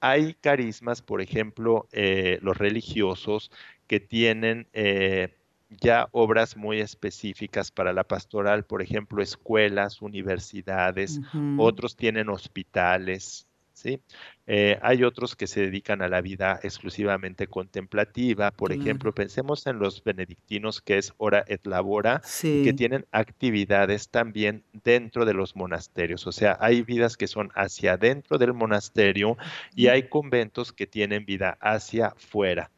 Hay 0.00 0.34
carismas, 0.34 1.00
por 1.00 1.22
ejemplo, 1.22 1.88
eh, 1.92 2.38
los 2.42 2.58
religiosos 2.58 3.50
que 3.86 4.00
tienen 4.00 4.66
eh, 4.72 5.36
ya 5.70 6.08
obras 6.10 6.56
muy 6.56 6.80
específicas 6.80 7.70
para 7.70 7.92
la 7.92 8.04
pastoral, 8.04 8.64
por 8.64 8.82
ejemplo, 8.82 9.22
escuelas, 9.22 10.02
universidades, 10.02 11.20
otros 11.56 11.96
tienen 11.96 12.28
hospitales, 12.28 13.45
¿sí? 13.76 14.00
Eh, 14.46 14.78
hay 14.80 15.04
otros 15.04 15.36
que 15.36 15.46
se 15.46 15.60
dedican 15.60 16.00
a 16.02 16.08
la 16.08 16.20
vida 16.22 16.58
exclusivamente 16.62 17.46
contemplativa. 17.46 18.50
Por 18.50 18.72
ejemplo, 18.72 19.12
pensemos 19.14 19.66
en 19.66 19.78
los 19.78 20.02
benedictinos, 20.02 20.80
que 20.80 20.98
es 20.98 21.12
hora 21.18 21.44
et 21.46 21.66
labora, 21.66 22.22
que 22.40 22.72
tienen 22.72 23.06
actividades 23.12 24.08
también 24.08 24.64
dentro 24.84 25.26
de 25.26 25.34
los 25.34 25.56
monasterios. 25.56 26.26
O 26.26 26.32
sea, 26.32 26.56
hay 26.60 26.82
vidas 26.82 27.16
que 27.16 27.26
son 27.26 27.50
hacia 27.54 27.94
adentro 27.94 28.38
del 28.38 28.54
monasterio 28.54 29.36
y 29.74 29.88
hay 29.88 30.08
conventos 30.08 30.72
que 30.72 30.86
tienen 30.86 31.26
vida 31.26 31.58
hacia 31.60 32.12
fuera. 32.16 32.70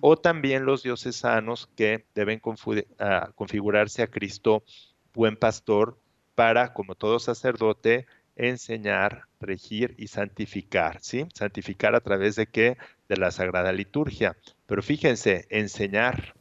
O 0.00 0.16
también 0.16 0.64
los 0.64 0.82
diocesanos 0.82 1.68
que 1.76 2.06
deben 2.14 2.40
ah, 2.98 3.30
configurarse 3.34 4.02
a 4.02 4.06
Cristo, 4.06 4.62
buen 5.12 5.36
pastor, 5.36 5.98
para, 6.40 6.72
como 6.72 6.94
todo 6.94 7.18
sacerdote, 7.18 8.06
enseñar, 8.48 9.24
regir 9.40 9.94
y 9.98 10.08
santificar, 10.08 10.98
¿sí? 11.00 11.26
Santificar 11.34 11.94
a 11.94 12.00
través 12.00 12.36
de 12.36 12.46
qué? 12.46 12.76
De 13.08 13.16
la 13.16 13.30
Sagrada 13.30 13.72
Liturgia. 13.72 14.36
Pero 14.66 14.82
fíjense, 14.82 15.46
enseñar. 15.50 16.34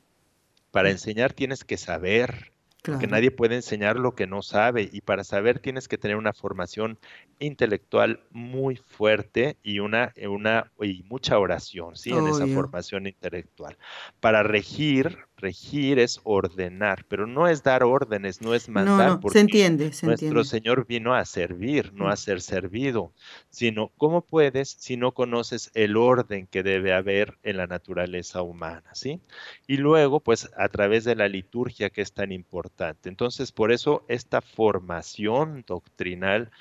Para 0.71 0.91
enseñar 0.91 1.33
tienes 1.33 1.63
que 1.63 1.77
saber, 1.77 2.51
porque 2.83 3.07
nadie 3.07 3.31
puede 3.31 3.55
enseñar 3.55 3.97
lo 3.97 4.13
que 4.13 4.27
no 4.27 4.41
sabe 4.41 4.87
y 4.91 5.01
para 5.01 5.23
saber 5.23 5.59
tienes 5.59 5.87
que 5.87 5.97
tener 5.97 6.15
una 6.15 6.31
formación 6.31 6.99
intelectual 7.39 8.21
muy 8.29 8.75
fuerte 8.75 9.57
y 9.63 9.79
una, 9.79 10.13
una 10.27 10.71
y 10.79 11.03
mucha 11.09 11.39
oración, 11.39 11.95
¿sí? 11.95 12.11
En 12.11 12.27
esa 12.27 12.47
formación 12.47 13.07
intelectual. 13.07 13.77
Para 14.19 14.43
regir, 14.43 15.17
regir 15.39 15.99
es 15.99 16.19
ordenar, 16.23 17.05
pero 17.07 17.25
no 17.25 17.47
es 17.47 17.63
dar 17.63 17.83
órdenes, 17.83 18.41
no 18.41 18.53
es 18.53 18.69
mandar. 18.69 19.19
No, 19.21 19.29
se 19.29 19.39
entiende, 19.39 19.93
se 19.93 20.05
nuestro 20.05 20.43
Señor 20.43 20.85
vino 20.85 21.13
a 21.13 21.25
servir, 21.25 21.93
no 21.93 22.09
a 22.09 22.15
ser 22.15 22.41
servido, 22.41 23.13
sino 23.49 23.91
cómo 23.97 24.21
puedes 24.21 24.69
si 24.69 24.97
no 24.97 25.13
conoces 25.13 25.71
el 25.73 25.97
orden 25.97 26.47
que 26.47 26.63
debe 26.63 26.93
haber 26.93 27.37
en 27.43 27.57
la 27.57 27.67
naturaleza 27.67 28.41
humana, 28.41 28.89
¿sí? 28.93 29.21
Y 29.67 29.77
luego, 29.77 30.19
pues 30.19 30.49
a 30.57 30.69
través 30.69 31.03
de 31.03 31.15
la 31.15 31.27
liturgia 31.27 31.89
que 31.89 32.01
es 32.01 32.13
tan 32.13 32.31
importante. 32.31 33.09
Entonces, 33.09 33.51
por 33.51 33.71
eso 33.71 34.05
esta 34.07 34.41
formación 34.41 35.63
doctrinal 35.65 36.51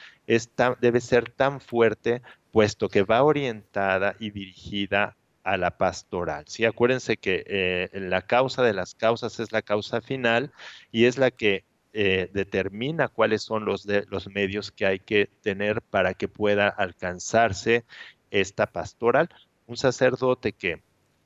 debe 0.81 1.01
ser 1.01 1.31
tan 1.31 1.61
fuerte, 1.61 2.23
puesto 2.53 2.89
que 2.89 3.03
va 3.03 3.23
orientada 3.23 4.17
y 4.19 4.31
dirigida 4.31 5.17
a 5.45 5.57
la 5.57 5.77
pastoral. 5.77 6.45
¿sí? 6.49 6.65
Acuérdense 6.65 7.17
que 7.17 7.45
eh, 7.47 7.89
la 7.95 8.23
causa 8.23 8.63
de 8.63 8.75
las 8.75 8.95
causas 8.95 9.41
es 9.41 9.53
la 9.53 9.63
causa 9.63 10.01
final 10.01 10.53
y 10.93 11.07
es 11.07 11.19
la 11.19 11.31
que 11.31 11.65
eh, 11.93 12.31
determina 12.33 13.09
cuáles 13.09 13.43
son 13.43 13.65
los, 13.65 13.87
de, 13.87 14.05
los 14.09 14.29
medios 14.29 14.71
que 14.71 14.87
hay 14.87 14.99
que 14.99 15.31
tener 15.43 15.83
para 15.83 16.15
que 16.15 16.29
pueda 16.29 16.69
alcanzarse 16.69 17.85
esta 18.31 18.67
pastoral. 18.67 19.29
Un 19.67 19.77
sacerdote 19.77 20.53
que, 20.53 20.83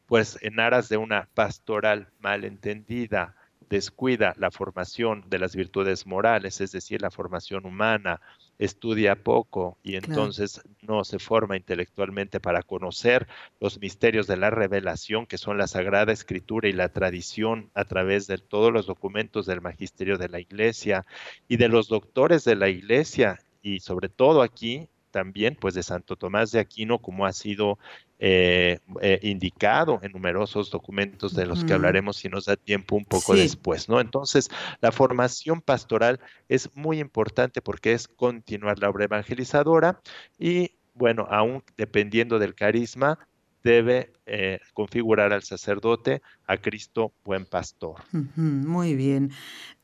pues 0.07 0.39
en 0.43 0.61
aras 0.61 0.89
de 0.89 0.97
una 0.97 1.29
pastoral 1.35 2.09
mal 2.21 2.45
entendida, 2.45 3.35
descuida 3.69 4.35
la 4.37 4.51
formación 4.51 5.25
de 5.29 5.39
las 5.39 5.57
virtudes 5.57 6.07
morales, 6.07 6.61
es 6.61 6.73
decir, 6.73 7.01
la 7.01 7.11
formación 7.11 7.65
humana, 7.67 8.21
estudia 8.65 9.17
poco 9.17 9.77
y 9.83 9.97
entonces 9.97 10.63
no 10.83 11.03
se 11.05 11.19
forma 11.19 11.57
intelectualmente 11.57 12.39
para 12.39 12.63
conocer 12.63 13.27
los 13.61 13.81
misterios 13.81 14.29
de 14.29 14.37
la 14.37 14.51
revelación, 14.51 15.27
que 15.27 15.37
son 15.37 15.59
la 15.59 15.67
Sagrada 15.67 16.13
Escritura 16.13 16.69
y 16.69 16.73
la 16.73 16.89
tradición 16.89 17.71
a 17.75 17.85
través 17.85 18.29
de 18.29 18.39
todos 18.39 18.73
los 18.73 18.87
documentos 18.87 19.47
del 19.47 19.61
magisterio 19.63 20.17
de 20.17 20.29
la 20.29 20.39
Iglesia 20.39 21.05
y 21.49 21.57
de 21.57 21.69
los 21.69 21.89
doctores 21.89 22.45
de 22.45 22.55
la 22.55 22.69
Iglesia 22.69 23.41
y 23.63 23.81
sobre 23.81 24.09
todo 24.09 24.43
aquí 24.43 24.89
también 25.13 25.57
pues 25.61 25.75
de 25.75 25.85
Santo 25.85 26.17
Tomás 26.17 26.51
de 26.51 26.59
Aquino, 26.59 26.99
como 26.99 27.25
ha 27.27 27.33
sido 27.33 27.79
eh, 28.19 28.81
eh, 29.01 29.21
indicado 29.23 30.01
en 30.03 30.13
numerosos 30.13 30.71
documentos 30.71 31.35
de 31.35 31.47
los 31.47 31.65
que 31.65 31.75
hablaremos 31.75 32.17
si 32.17 32.29
nos 32.29 32.47
da 32.47 32.57
tiempo 32.57 32.97
un 32.97 33.05
poco 33.05 33.35
después, 33.35 33.89
¿no? 33.89 34.01
Entonces, 34.01 34.49
la 34.81 34.91
formación 34.91 35.61
pastoral 35.61 36.19
es 36.49 36.75
muy 36.75 36.99
importante 36.99 37.63
porque 37.63 37.93
es 37.93 38.09
continuar 38.09 38.79
la 38.81 38.91
obra 38.91 39.05
evangelizadora 39.05 40.01
y, 40.39 40.73
bueno, 40.95 41.27
aún 41.31 41.63
dependiendo 41.77 42.39
del 42.39 42.55
carisma, 42.55 43.19
debe 43.63 44.13
eh, 44.27 44.61
configurar 44.75 45.33
al 45.33 45.43
sacerdote 45.43 46.23
a 46.47 46.57
Cristo 46.57 47.13
buen 47.25 47.45
pastor. 47.45 47.97
muy 48.37 48.95
bien. 48.95 49.31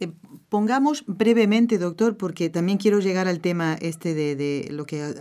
Eh, 0.01 0.13
pongamos 0.49 1.05
brevemente, 1.07 1.79
doctor, 1.79 2.17
porque 2.17 2.51
también 2.51 2.79
quiero 2.79 3.01
llegar 3.01 3.29
al 3.29 3.41
tema 3.41 3.77
este 3.81 4.15
de, 4.15 4.69
lo 4.71 4.87
que 4.87 5.15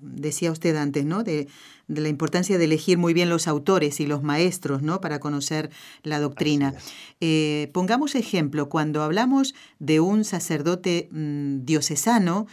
decía 0.00 0.52
usted 0.52 0.76
antes, 0.76 1.04
¿no? 1.04 1.22
De, 1.22 1.48
la 1.88 2.08
importancia 2.08 2.58
de 2.58 2.64
elegir 2.66 2.98
muy 2.98 3.14
bien 3.14 3.30
los 3.30 3.48
autores 3.48 3.98
y 4.00 4.06
los 4.06 4.22
maestros, 4.22 4.82
¿no? 4.82 5.00
Para 5.00 5.20
conocer 5.20 5.70
la 6.02 6.20
doctrina. 6.20 6.74
Eh, 7.20 7.70
pongamos 7.72 8.14
ejemplo, 8.14 8.68
cuando 8.68 9.02
hablamos 9.02 9.54
de 9.78 10.00
un 10.00 10.24
sacerdote 10.24 11.08
mm, 11.10 11.64
diocesano, 11.64 12.46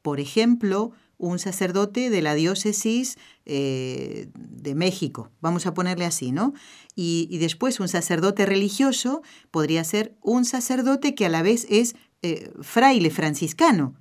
por 0.00 0.20
ejemplo, 0.20 0.92
un 1.18 1.38
sacerdote 1.38 2.10
de 2.10 2.22
la 2.22 2.34
diócesis 2.34 3.18
eh, 3.44 4.28
de 4.34 4.74
México, 4.74 5.30
vamos 5.40 5.66
a 5.66 5.74
ponerle 5.74 6.04
así, 6.04 6.32
¿no? 6.32 6.54
Y, 6.94 7.38
después 7.38 7.80
un 7.80 7.88
sacerdote 7.88 8.46
religioso 8.46 9.22
podría 9.50 9.84
ser 9.84 10.16
un 10.22 10.44
sacerdote 10.44 11.14
que 11.14 11.26
a 11.26 11.28
la 11.28 11.42
vez 11.42 11.66
es 11.68 11.94
eh, 12.22 12.52
fraile 12.62 13.10
franciscano, 13.10 13.94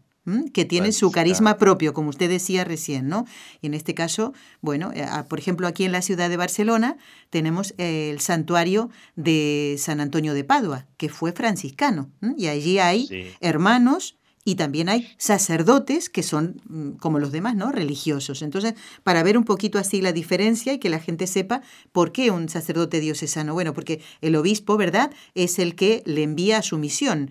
que 0.54 0.66
tiene 0.66 0.92
su 0.92 1.10
carisma 1.10 1.58
propio, 1.58 1.94
como 1.94 2.10
usted 2.10 2.30
decía 2.30 2.66
recién, 2.66 3.08
¿no? 3.08 3.26
Y 3.62 3.68
en 3.68 3.74
este 3.74 3.94
caso, 3.94 4.34
bueno, 4.60 4.92
eh, 4.94 5.06
por 5.30 5.40
ejemplo, 5.40 5.68
aquí 5.68 5.86
en 5.86 5.94
la 5.94 6.02
ciudad 6.02 6.30
de 6.30 6.36
Barcelona 6.36 6.98
tenemos 7.30 7.74
el 7.78 8.20
santuario 8.20 8.90
de 9.16 9.78
San 9.80 10.02
Antonio 10.02 10.34
de 10.34 10.44
Padua, 10.44 10.86
que 10.98 11.08
fue 11.08 11.32
franciscano, 11.32 12.12
y 12.36 12.48
allí 12.48 12.78
hay 12.80 13.36
hermanos 13.40 14.17
y 14.48 14.56
también 14.56 14.88
hay 14.88 15.14
sacerdotes 15.18 16.10
que 16.10 16.24
son 16.24 16.62
mm, 16.70 16.92
como 17.00 17.20
los 17.20 17.34
demás, 17.34 17.58
¿no? 17.58 17.70
Religiosos. 17.70 18.42
Entonces, 18.42 18.76
para 19.04 19.22
ver 19.22 19.38
un 19.38 19.44
poquito 19.44 19.78
así 19.78 20.00
la 20.02 20.14
diferencia 20.14 20.72
y 20.72 20.80
que 20.80 20.88
la 20.88 21.00
gente 21.00 21.28
sepa 21.28 21.62
por 21.92 22.14
qué 22.14 22.32
un 22.32 22.48
sacerdote 22.48 23.02
diocesano. 23.02 23.54
Bueno, 23.54 23.74
porque 23.74 24.00
el 24.22 24.38
obispo, 24.38 24.78
¿verdad?, 24.78 25.12
es 25.36 25.60
el 25.60 25.76
que 25.76 26.02
le 26.06 26.24
envía 26.24 26.60
a 26.60 26.62
su 26.62 26.78
misión. 26.78 27.30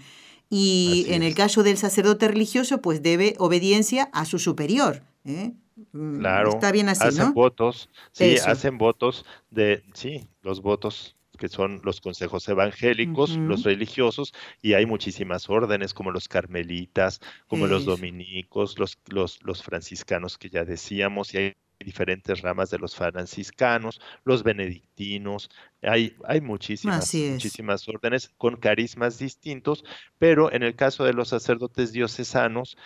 Y 0.51 1.07
en 1.09 1.23
el 1.23 1.35
caso 1.35 1.63
del 1.63 1.79
sacerdote 1.79 2.29
religioso, 2.29 2.83
pues 2.83 3.03
debe 3.03 3.35
obediencia 3.39 4.11
a 4.13 4.27
su 4.27 4.39
superior. 4.39 5.03
¿eh? 5.25 5.55
Mm, 5.93 6.19
claro. 6.19 6.51
Está 6.51 6.71
bien 6.71 6.91
así, 6.91 7.03
hacen 7.03 7.33
votos, 7.33 7.89
sí, 8.13 8.37
hacen 8.45 8.77
votos 8.77 9.25
de, 9.49 9.83
sí, 9.95 10.29
los 10.43 10.61
votos 10.61 11.17
que 11.37 11.49
son 11.49 11.81
los 11.85 12.01
consejos 12.01 12.49
evangélicos, 12.49 13.37
los 13.37 13.63
religiosos, 13.63 14.33
y 14.63 14.75
hay 14.75 14.87
muchísimas 14.87 15.49
órdenes 15.49 15.95
como 15.95 16.11
los 16.11 16.29
carmelitas, 16.29 17.21
como 17.47 17.67
los 17.67 17.85
dominicos, 17.85 18.79
los, 18.79 18.99
los, 19.07 19.43
los 19.43 19.63
franciscanos 19.63 20.39
que 20.39 20.51
ya 20.51 20.65
decíamos, 20.65 21.35
y 21.35 21.39
hay 21.39 21.57
diferentes 21.79 22.41
ramas 22.41 22.71
de 22.71 22.79
los 22.79 22.97
franciscanos, 22.97 24.01
los 24.25 24.43
benedictinos, 24.43 25.51
hay, 25.83 26.17
hay 26.25 26.41
muchísimas, 26.41 27.13
muchísimas 27.15 27.89
órdenes 27.89 28.31
con 28.39 28.57
carismas 28.57 29.19
distintos, 29.19 29.85
pero 30.19 30.53
en 30.53 30.63
el 30.63 30.75
caso 30.75 31.05
de 31.05 31.13
los 31.13 31.29
sacerdotes 31.29 31.93
diocesanos, 31.93 32.77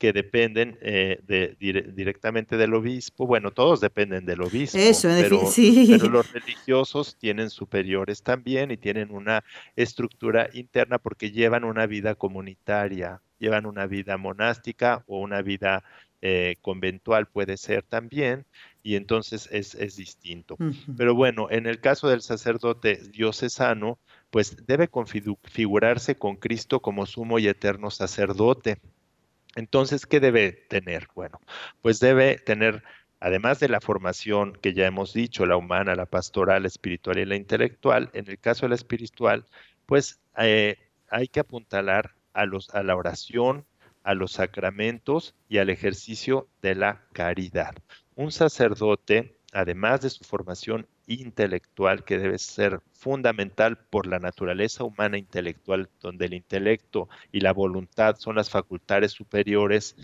que 0.00 0.14
dependen 0.14 0.78
eh, 0.80 1.20
de, 1.26 1.54
directamente 1.94 2.56
del 2.56 2.72
obispo. 2.72 3.26
Bueno, 3.26 3.50
todos 3.50 3.82
dependen 3.82 4.24
del 4.24 4.40
obispo. 4.40 4.78
Eso, 4.78 5.08
pero, 5.08 5.44
sí. 5.44 5.88
pero 5.90 6.08
los 6.08 6.32
religiosos 6.32 7.18
tienen 7.18 7.50
superiores 7.50 8.22
también 8.22 8.70
y 8.70 8.78
tienen 8.78 9.10
una 9.10 9.44
estructura 9.76 10.48
interna 10.54 10.98
porque 10.98 11.32
llevan 11.32 11.64
una 11.64 11.84
vida 11.84 12.14
comunitaria, 12.14 13.20
llevan 13.38 13.66
una 13.66 13.84
vida 13.86 14.16
monástica 14.16 15.04
o 15.06 15.20
una 15.20 15.42
vida 15.42 15.84
eh, 16.22 16.56
conventual 16.62 17.26
puede 17.26 17.58
ser 17.58 17.82
también, 17.82 18.46
y 18.82 18.96
entonces 18.96 19.50
es, 19.52 19.74
es 19.74 19.96
distinto. 19.96 20.56
Pero 20.96 21.14
bueno, 21.14 21.48
en 21.50 21.66
el 21.66 21.78
caso 21.80 22.08
del 22.08 22.22
sacerdote 22.22 22.96
diocesano, 23.10 23.98
pues 24.30 24.66
debe 24.66 24.88
configurarse 24.88 26.16
con 26.16 26.36
Cristo 26.36 26.80
como 26.80 27.04
sumo 27.04 27.38
y 27.38 27.48
eterno 27.48 27.90
sacerdote. 27.90 28.78
Entonces, 29.56 30.06
¿qué 30.06 30.20
debe 30.20 30.52
tener? 30.52 31.08
Bueno, 31.14 31.40
pues 31.82 32.00
debe 32.00 32.36
tener, 32.38 32.82
además 33.18 33.60
de 33.60 33.68
la 33.68 33.80
formación 33.80 34.52
que 34.52 34.74
ya 34.74 34.86
hemos 34.86 35.12
dicho, 35.12 35.46
la 35.46 35.56
humana, 35.56 35.94
la 35.96 36.06
pastoral, 36.06 36.62
la 36.62 36.68
espiritual 36.68 37.18
y 37.18 37.26
la 37.26 37.36
intelectual, 37.36 38.10
en 38.12 38.28
el 38.28 38.38
caso 38.38 38.66
de 38.66 38.70
la 38.70 38.74
espiritual, 38.76 39.46
pues 39.86 40.20
eh, 40.38 40.78
hay 41.08 41.28
que 41.28 41.40
apuntalar 41.40 42.14
a, 42.32 42.46
los, 42.46 42.70
a 42.74 42.82
la 42.82 42.96
oración, 42.96 43.66
a 44.04 44.14
los 44.14 44.32
sacramentos 44.32 45.34
y 45.48 45.58
al 45.58 45.70
ejercicio 45.70 46.48
de 46.62 46.74
la 46.74 47.04
caridad. 47.12 47.74
Un 48.14 48.32
sacerdote, 48.32 49.39
además 49.52 50.00
de 50.00 50.10
su 50.10 50.24
formación 50.24 50.86
intelectual 51.06 52.04
que 52.04 52.18
debe 52.18 52.38
ser 52.38 52.80
fundamental 52.92 53.78
por 53.78 54.06
la 54.06 54.18
naturaleza 54.18 54.84
humana 54.84 55.18
intelectual, 55.18 55.88
donde 56.00 56.26
el 56.26 56.34
intelecto 56.34 57.08
y 57.32 57.40
la 57.40 57.52
voluntad 57.52 58.16
son 58.16 58.36
las 58.36 58.50
facultades 58.50 59.12
superiores, 59.12 59.96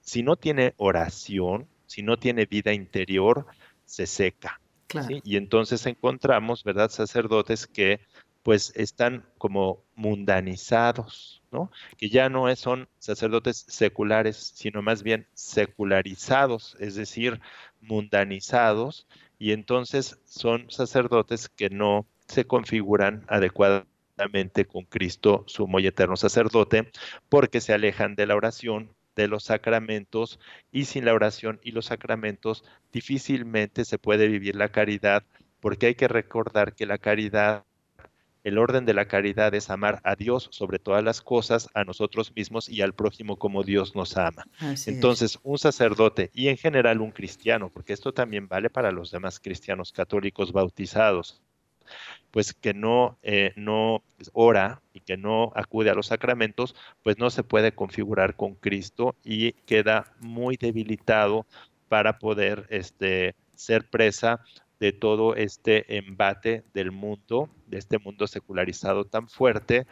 si 0.00 0.22
no 0.22 0.36
tiene 0.36 0.74
oración, 0.76 1.66
si 1.86 2.02
no 2.02 2.18
tiene 2.18 2.46
vida 2.46 2.72
interior, 2.72 3.46
se 3.84 4.06
seca. 4.06 4.60
Y 5.24 5.36
entonces 5.36 5.86
encontramos, 5.86 6.62
¿verdad?, 6.62 6.90
sacerdotes 6.90 7.66
que 7.66 8.00
pues 8.44 8.74
están 8.76 9.24
como 9.38 9.82
mundanizados, 9.96 11.42
¿no? 11.50 11.72
Que 11.96 12.10
ya 12.10 12.28
no 12.28 12.54
son 12.56 12.88
sacerdotes 12.98 13.64
seculares, 13.68 14.36
sino 14.54 14.82
más 14.82 15.02
bien 15.02 15.26
secularizados, 15.32 16.76
es 16.78 16.94
decir, 16.94 17.40
mundanizados, 17.80 19.08
y 19.38 19.52
entonces 19.52 20.20
son 20.26 20.70
sacerdotes 20.70 21.48
que 21.48 21.70
no 21.70 22.06
se 22.28 22.44
configuran 22.44 23.24
adecuadamente 23.28 24.66
con 24.66 24.84
Cristo, 24.84 25.44
sumo 25.46 25.80
y 25.80 25.86
eterno 25.86 26.16
sacerdote, 26.16 26.90
porque 27.30 27.62
se 27.62 27.72
alejan 27.72 28.14
de 28.14 28.26
la 28.26 28.36
oración, 28.36 28.90
de 29.16 29.26
los 29.26 29.44
sacramentos, 29.44 30.38
y 30.70 30.84
sin 30.84 31.06
la 31.06 31.14
oración 31.14 31.60
y 31.62 31.70
los 31.70 31.86
sacramentos 31.86 32.62
difícilmente 32.92 33.86
se 33.86 33.98
puede 33.98 34.28
vivir 34.28 34.54
la 34.54 34.68
caridad, 34.68 35.24
porque 35.60 35.86
hay 35.86 35.94
que 35.94 36.08
recordar 36.08 36.74
que 36.74 36.84
la 36.84 36.98
caridad 36.98 37.64
el 38.44 38.58
orden 38.58 38.84
de 38.84 38.94
la 38.94 39.06
caridad 39.06 39.54
es 39.54 39.70
amar 39.70 40.00
a 40.04 40.14
Dios 40.16 40.48
sobre 40.52 40.78
todas 40.78 41.02
las 41.02 41.22
cosas, 41.22 41.68
a 41.72 41.84
nosotros 41.84 42.32
mismos 42.36 42.68
y 42.68 42.82
al 42.82 42.92
prójimo 42.92 43.36
como 43.36 43.62
Dios 43.62 43.96
nos 43.96 44.16
ama. 44.18 44.46
Entonces, 44.86 45.38
un 45.42 45.58
sacerdote 45.58 46.30
y 46.34 46.48
en 46.48 46.58
general 46.58 47.00
un 47.00 47.10
cristiano, 47.10 47.70
porque 47.70 47.94
esto 47.94 48.12
también 48.12 48.46
vale 48.46 48.68
para 48.68 48.92
los 48.92 49.10
demás 49.10 49.40
cristianos 49.40 49.92
católicos 49.92 50.52
bautizados, 50.52 51.40
pues 52.30 52.52
que 52.52 52.74
no, 52.74 53.18
eh, 53.22 53.52
no 53.56 54.02
ora 54.32 54.82
y 54.92 55.00
que 55.00 55.16
no 55.16 55.52
acude 55.54 55.88
a 55.88 55.94
los 55.94 56.08
sacramentos, 56.08 56.74
pues 57.02 57.18
no 57.18 57.30
se 57.30 57.44
puede 57.44 57.72
configurar 57.72 58.36
con 58.36 58.54
Cristo 58.54 59.16
y 59.24 59.52
queda 59.52 60.12
muy 60.20 60.56
debilitado 60.58 61.46
para 61.88 62.18
poder 62.18 62.66
este, 62.68 63.34
ser 63.54 63.88
presa 63.88 64.40
de 64.80 64.92
todo 64.92 65.34
este 65.36 65.96
embate 65.96 66.64
del 66.74 66.92
mundo, 66.92 67.48
de 67.66 67.78
este 67.78 67.98
mundo 67.98 68.26
secularizado 68.26 69.04
tan 69.04 69.28
fuerte 69.28 69.86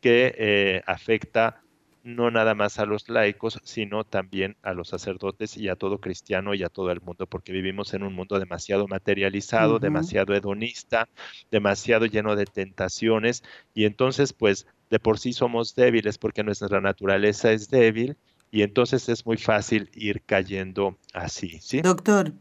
que 0.00 0.34
eh, 0.38 0.82
afecta 0.86 1.62
no 2.06 2.30
nada 2.30 2.54
más 2.54 2.78
a 2.78 2.86
los 2.86 3.08
laicos, 3.08 3.58
sino 3.64 4.04
también 4.04 4.56
a 4.62 4.74
los 4.74 4.88
sacerdotes 4.88 5.56
y 5.56 5.68
a 5.68 5.74
todo 5.74 5.98
cristiano 5.98 6.54
y 6.54 6.62
a 6.62 6.68
todo 6.68 6.92
el 6.92 7.00
mundo, 7.00 7.26
porque 7.26 7.50
vivimos 7.50 7.94
en 7.94 8.04
un 8.04 8.14
mundo 8.14 8.38
demasiado 8.38 8.86
materializado, 8.86 9.80
demasiado 9.80 10.32
hedonista, 10.32 11.08
demasiado 11.50 12.06
lleno 12.06 12.36
de 12.36 12.46
tentaciones, 12.46 13.42
y 13.74 13.86
entonces 13.86 14.32
pues 14.32 14.68
de 14.88 15.00
por 15.00 15.18
sí 15.18 15.32
somos 15.32 15.74
débiles 15.74 16.16
porque 16.16 16.44
nuestra 16.44 16.80
naturaleza 16.80 17.50
es 17.50 17.68
débil, 17.68 18.16
y 18.52 18.62
entonces 18.62 19.08
es 19.08 19.26
muy 19.26 19.36
fácil 19.36 19.90
ir 19.92 20.22
cayendo 20.24 20.96
así, 21.12 21.58
¿sí? 21.60 21.80
Doctor, 21.80 22.32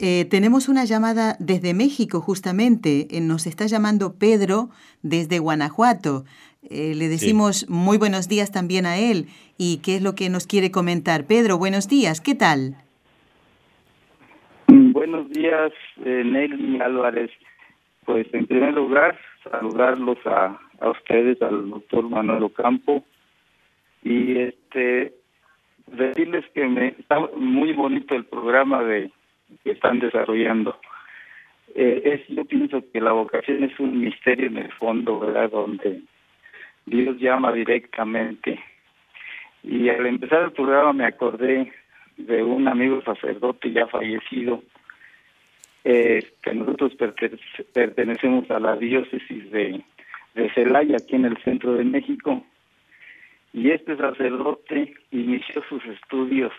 eh, 0.00 0.24
tenemos 0.30 0.68
una 0.68 0.84
llamada 0.84 1.36
desde 1.38 1.74
México, 1.74 2.20
justamente. 2.20 3.08
Eh, 3.10 3.20
nos 3.20 3.46
está 3.46 3.66
llamando 3.66 4.14
Pedro 4.18 4.68
desde 5.02 5.38
Guanajuato. 5.38 6.24
Eh, 6.62 6.94
le 6.94 7.08
decimos 7.08 7.68
muy 7.68 7.98
buenos 7.98 8.28
días 8.28 8.52
también 8.52 8.86
a 8.86 8.98
él. 8.98 9.26
¿Y 9.58 9.78
qué 9.78 9.96
es 9.96 10.02
lo 10.02 10.14
que 10.14 10.30
nos 10.30 10.46
quiere 10.46 10.70
comentar? 10.70 11.26
Pedro, 11.26 11.58
buenos 11.58 11.88
días. 11.88 12.20
¿Qué 12.20 12.34
tal? 12.34 12.76
Buenos 14.66 15.30
días, 15.30 15.72
Nelly 15.96 16.80
Álvarez. 16.80 17.30
Pues 18.04 18.26
en 18.32 18.46
primer 18.46 18.74
lugar, 18.74 19.18
saludarlos 19.50 20.18
a, 20.26 20.58
a 20.80 20.90
ustedes, 20.90 21.40
al 21.42 21.70
doctor 21.70 22.08
Manuel 22.08 22.42
Ocampo. 22.44 23.04
Y 24.02 24.38
este 24.38 25.14
decirles 25.86 26.44
que 26.54 26.66
me 26.66 26.88
está 26.88 27.20
muy 27.36 27.72
bonito 27.72 28.14
el 28.14 28.24
programa 28.24 28.82
de 28.82 29.10
que 29.62 29.72
están 29.72 30.00
desarrollando. 30.00 30.78
Eh, 31.74 32.02
es, 32.04 32.28
yo 32.28 32.44
pienso 32.44 32.82
que 32.92 33.00
la 33.00 33.12
vocación 33.12 33.64
es 33.64 33.78
un 33.80 34.00
misterio 34.00 34.46
en 34.46 34.58
el 34.58 34.72
fondo, 34.72 35.20
¿verdad? 35.20 35.50
Donde 35.50 36.02
Dios 36.86 37.18
llama 37.18 37.52
directamente. 37.52 38.60
Y 39.62 39.88
al 39.88 40.06
empezar 40.06 40.42
el 40.42 40.52
programa 40.52 40.92
me 40.92 41.06
acordé 41.06 41.72
de 42.16 42.42
un 42.42 42.68
amigo 42.68 43.02
sacerdote 43.02 43.72
ya 43.72 43.86
fallecido, 43.86 44.62
eh, 45.84 46.24
que 46.42 46.54
nosotros 46.54 46.92
pertenecemos 47.72 48.50
a 48.50 48.58
la 48.58 48.76
diócesis 48.76 49.50
de, 49.50 49.82
de 50.34 50.50
Celaya, 50.54 50.96
aquí 50.96 51.16
en 51.16 51.26
el 51.26 51.36
centro 51.42 51.74
de 51.74 51.84
México, 51.84 52.44
y 53.52 53.70
este 53.70 53.96
sacerdote 53.96 54.94
inició 55.10 55.62
sus 55.68 55.84
estudios 55.86 56.52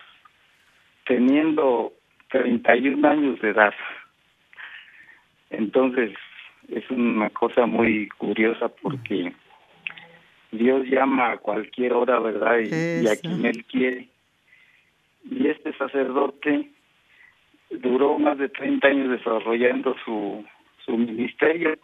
teniendo 1.05 1.93
31 2.39 3.07
años 3.07 3.39
de 3.41 3.49
edad. 3.49 3.73
Entonces, 5.49 6.11
es 6.69 6.89
una 6.89 7.29
cosa 7.29 7.65
muy 7.65 8.09
curiosa 8.09 8.69
porque 8.81 9.33
Dios 10.51 10.85
llama 10.87 11.31
a 11.31 11.37
cualquier 11.37 11.93
hora, 11.93 12.19
¿verdad? 12.19 12.59
Y, 12.59 13.07
a 13.07 13.15
quien 13.15 13.45
Él 13.45 13.63
quiere. 13.65 14.09
Y 15.29 15.47
este 15.47 15.73
sacerdote 15.73 16.69
duró 17.69 18.19
más 18.19 18.37
de 18.37 18.49
30 18.49 18.87
años 18.87 19.09
desarrollando 19.09 19.95
su, 20.03 20.45
su 20.85 20.97
ministerio 20.97 21.77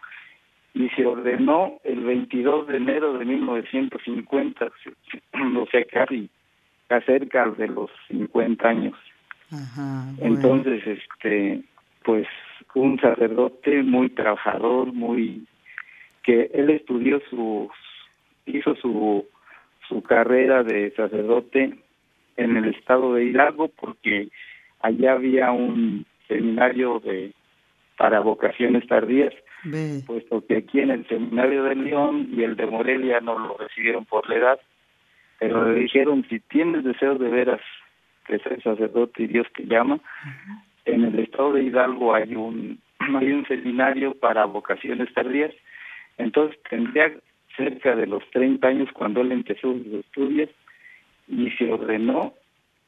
y 0.73 0.89
se 0.89 1.05
ordenó 1.05 1.79
el 1.83 2.01
22 2.01 2.67
de 2.67 2.77
enero 2.77 3.17
de 3.17 3.25
1950, 3.25 4.65
o 5.57 5.65
sea, 5.67 5.85
casi 5.85 6.29
acerca 6.89 7.49
de 7.49 7.67
los 7.67 7.89
50 8.09 8.67
años. 8.67 8.95
Entonces, 10.19 10.81
este, 10.85 11.61
pues 12.03 12.27
un 12.73 12.99
sacerdote 12.99 13.83
muy 13.83 14.09
trabajador, 14.09 14.93
muy 14.93 15.45
que 16.23 16.51
él 16.53 16.69
estudió 16.69 17.21
su 17.29 17.69
hizo 18.45 18.75
su 18.75 19.25
su 19.87 20.01
carrera 20.03 20.63
de 20.63 20.91
sacerdote 20.91 21.75
en 22.37 22.57
el 22.57 22.69
estado 22.75 23.15
de 23.15 23.25
Hidalgo 23.25 23.67
porque 23.69 24.29
allá 24.81 25.13
había 25.13 25.51
un 25.51 26.05
seminario 26.27 26.99
de 26.99 27.33
para 27.97 28.19
vocaciones 28.19 28.87
tardías 28.87 29.33
puesto 30.07 30.45
que 30.45 30.57
aquí 30.57 30.79
en 30.79 30.91
el 30.91 31.07
seminario 31.07 31.63
de 31.63 31.75
León 31.75 32.29
y 32.31 32.43
el 32.43 32.55
de 32.55 32.65
Morelia 32.65 33.19
no 33.19 33.37
lo 33.37 33.57
recibieron 33.57 34.05
por 34.05 34.27
la 34.27 34.35
edad, 34.35 34.59
pero 35.39 35.71
le 35.71 35.81
dijeron, 35.81 36.25
si 36.29 36.39
tienes 36.39 36.83
deseo 36.83 37.15
de 37.15 37.29
veras 37.29 37.61
que 38.31 38.39
seas 38.39 38.63
sacerdote 38.63 39.23
y 39.23 39.27
Dios 39.27 39.47
te 39.55 39.65
llama, 39.65 39.99
en 40.85 41.03
el 41.03 41.19
estado 41.19 41.53
de 41.53 41.63
Hidalgo 41.63 42.15
hay 42.15 42.35
un, 42.35 42.79
hay 42.99 43.31
un 43.31 43.45
seminario 43.45 44.13
para 44.15 44.45
vocaciones 44.45 45.13
tardías, 45.13 45.51
entonces 46.17 46.57
tendría 46.69 47.11
cerca 47.57 47.95
de 47.95 48.07
los 48.07 48.23
30 48.31 48.65
años 48.65 48.89
cuando 48.93 49.21
él 49.21 49.31
empezó 49.31 49.73
sus 49.73 49.87
estudios 49.87 50.49
y 51.27 51.49
se 51.51 51.71
ordenó 51.71 52.33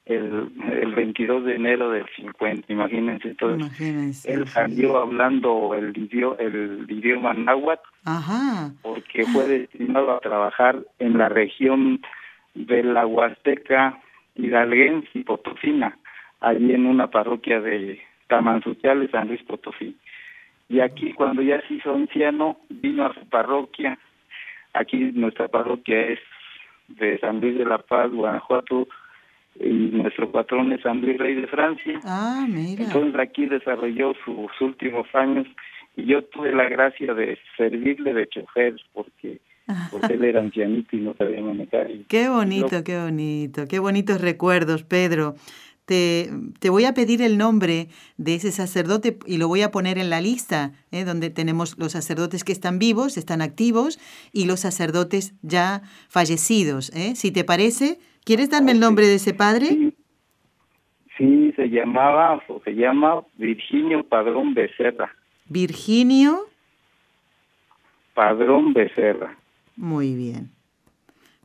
el, 0.05 0.49
el 0.81 0.95
22 0.95 1.45
de 1.45 1.55
enero 1.55 1.89
del 1.91 2.05
50, 2.15 2.71
imagínense. 2.71 3.29
Entonces, 3.29 4.25
él 4.25 4.47
salió 4.47 4.97
hablando 4.97 5.73
el, 5.75 5.97
idioma, 5.97 6.35
el 6.39 6.85
idioma 6.89 7.33
náhuatl 7.33 7.87
porque 8.81 9.25
fue 9.25 9.47
destinado 9.47 10.11
a 10.11 10.19
trabajar 10.19 10.79
en 10.99 11.17
la 11.17 11.29
región 11.29 12.01
de 12.53 12.83
la 12.83 13.05
Huasteca 13.05 14.01
hidalguense 14.35 15.09
y 15.13 15.23
potosina, 15.23 15.97
allí 16.39 16.73
en 16.73 16.85
una 16.85 17.09
parroquia 17.09 17.59
de 17.61 18.01
Tamanzuchales, 18.27 19.11
San 19.11 19.27
Luis 19.27 19.43
Potosí. 19.43 19.95
Y 20.69 20.79
aquí, 20.79 21.13
cuando 21.13 21.41
ya 21.41 21.61
se 21.67 21.75
hizo 21.75 21.93
anciano, 21.93 22.57
vino 22.69 23.05
a 23.05 23.13
su 23.13 23.27
parroquia. 23.29 23.97
Aquí 24.73 24.97
nuestra 25.13 25.47
parroquia 25.47 26.07
es 26.07 26.19
de 26.87 27.19
San 27.19 27.41
Luis 27.41 27.57
de 27.57 27.65
la 27.65 27.77
Paz, 27.77 28.11
Guanajuato, 28.11 28.87
y 29.59 29.69
nuestro 29.69 30.31
patrón 30.31 30.71
es 30.71 30.81
San 30.81 31.01
Rey 31.01 31.35
de 31.35 31.47
Francia. 31.47 31.99
Ah, 32.03 32.45
mira. 32.49 32.83
Entonces 32.83 33.19
aquí 33.19 33.45
desarrolló 33.45 34.13
sus 34.25 34.49
últimos 34.61 35.07
años 35.13 35.47
y 35.95 36.05
yo 36.05 36.23
tuve 36.23 36.51
la 36.53 36.67
gracia 36.69 37.13
de 37.13 37.37
servirle 37.55 38.13
de 38.13 38.27
chofer 38.27 38.75
porque 38.93 39.39
porque 39.91 40.13
él 40.13 40.23
era 40.23 40.41
ancianito 40.41 40.95
y 40.95 41.01
no 41.01 41.13
sabía 41.15 41.41
manejar. 41.41 41.87
qué 42.07 42.29
bonito, 42.29 42.83
qué 42.83 42.97
bonito, 42.99 43.67
qué 43.67 43.79
bonitos 43.79 44.21
recuerdos, 44.21 44.83
Pedro. 44.83 45.35
Te, 45.85 46.29
te, 46.59 46.69
voy 46.69 46.85
a 46.85 46.93
pedir 46.93 47.21
el 47.21 47.37
nombre 47.37 47.89
de 48.15 48.35
ese 48.35 48.53
sacerdote 48.53 49.17
y 49.25 49.37
lo 49.37 49.49
voy 49.49 49.63
a 49.63 49.71
poner 49.71 49.97
en 49.97 50.09
la 50.09 50.21
lista, 50.21 50.71
¿eh? 50.91 51.03
donde 51.03 51.29
tenemos 51.29 51.77
los 51.77 51.91
sacerdotes 51.91 52.45
que 52.45 52.53
están 52.53 52.79
vivos, 52.79 53.17
están 53.17 53.41
activos, 53.41 53.99
y 54.31 54.45
los 54.45 54.61
sacerdotes 54.61 55.33
ya 55.41 55.81
fallecidos. 56.07 56.89
¿eh? 56.95 57.15
Si 57.15 57.31
te 57.31 57.43
parece, 57.43 57.99
¿Quieres 58.25 58.49
darme 58.49 58.71
el 58.71 58.79
nombre 58.79 59.05
de 59.05 59.15
ese 59.15 59.33
padre? 59.33 59.67
Sí, 61.17 61.51
se 61.55 61.69
llamaba, 61.69 62.41
o 62.47 62.61
se 62.63 62.73
llama 62.73 63.21
Virginio 63.37 64.03
Padrón 64.03 64.53
Becerra. 64.53 65.13
Virginio 65.49 66.45
Padrón 68.13 68.73
Becerra. 68.73 69.37
Muy 69.75 70.15
bien 70.15 70.52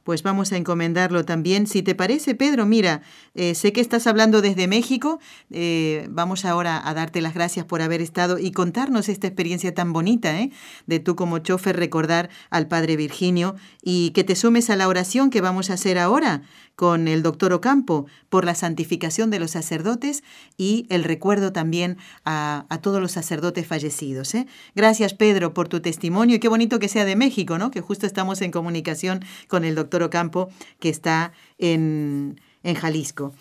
pues 0.08 0.22
vamos 0.22 0.52
a 0.52 0.56
encomendarlo 0.56 1.26
también. 1.26 1.66
Si 1.66 1.82
te 1.82 1.94
parece, 1.94 2.34
Pedro, 2.34 2.64
mira, 2.64 3.02
eh, 3.34 3.54
sé 3.54 3.74
que 3.74 3.82
estás 3.82 4.06
hablando 4.06 4.40
desde 4.40 4.66
México, 4.66 5.20
eh, 5.50 6.06
vamos 6.08 6.46
ahora 6.46 6.80
a 6.82 6.94
darte 6.94 7.20
las 7.20 7.34
gracias 7.34 7.66
por 7.66 7.82
haber 7.82 8.00
estado 8.00 8.38
y 8.38 8.52
contarnos 8.52 9.10
esta 9.10 9.26
experiencia 9.26 9.74
tan 9.74 9.92
bonita, 9.92 10.40
¿eh? 10.40 10.50
de 10.86 10.98
tú 10.98 11.14
como 11.14 11.40
chofer 11.40 11.76
recordar 11.76 12.30
al 12.48 12.68
Padre 12.68 12.96
Virginio 12.96 13.54
y 13.82 14.12
que 14.12 14.24
te 14.24 14.34
sumes 14.34 14.70
a 14.70 14.76
la 14.76 14.88
oración 14.88 15.28
que 15.28 15.42
vamos 15.42 15.68
a 15.68 15.74
hacer 15.74 15.98
ahora 15.98 16.40
con 16.78 17.08
el 17.08 17.24
doctor 17.24 17.52
Ocampo 17.52 18.06
por 18.28 18.44
la 18.44 18.54
santificación 18.54 19.30
de 19.30 19.40
los 19.40 19.50
sacerdotes 19.50 20.22
y 20.56 20.86
el 20.90 21.02
recuerdo 21.02 21.52
también 21.52 21.98
a, 22.24 22.66
a 22.68 22.80
todos 22.80 23.02
los 23.02 23.10
sacerdotes 23.10 23.66
fallecidos. 23.66 24.32
¿eh? 24.36 24.46
Gracias, 24.76 25.12
Pedro, 25.12 25.52
por 25.52 25.68
tu 25.68 25.80
testimonio 25.80 26.36
y 26.36 26.38
qué 26.38 26.46
bonito 26.46 26.78
que 26.78 26.88
sea 26.88 27.04
de 27.04 27.16
México, 27.16 27.58
¿no? 27.58 27.72
que 27.72 27.80
justo 27.80 28.06
estamos 28.06 28.40
en 28.42 28.52
comunicación 28.52 29.24
con 29.48 29.64
el 29.64 29.74
doctor 29.74 29.97
Ocampo, 30.02 30.48
que 30.80 30.88
está 30.88 31.32
en, 31.58 32.40
en 32.62 32.74
Jalisco. 32.74 33.32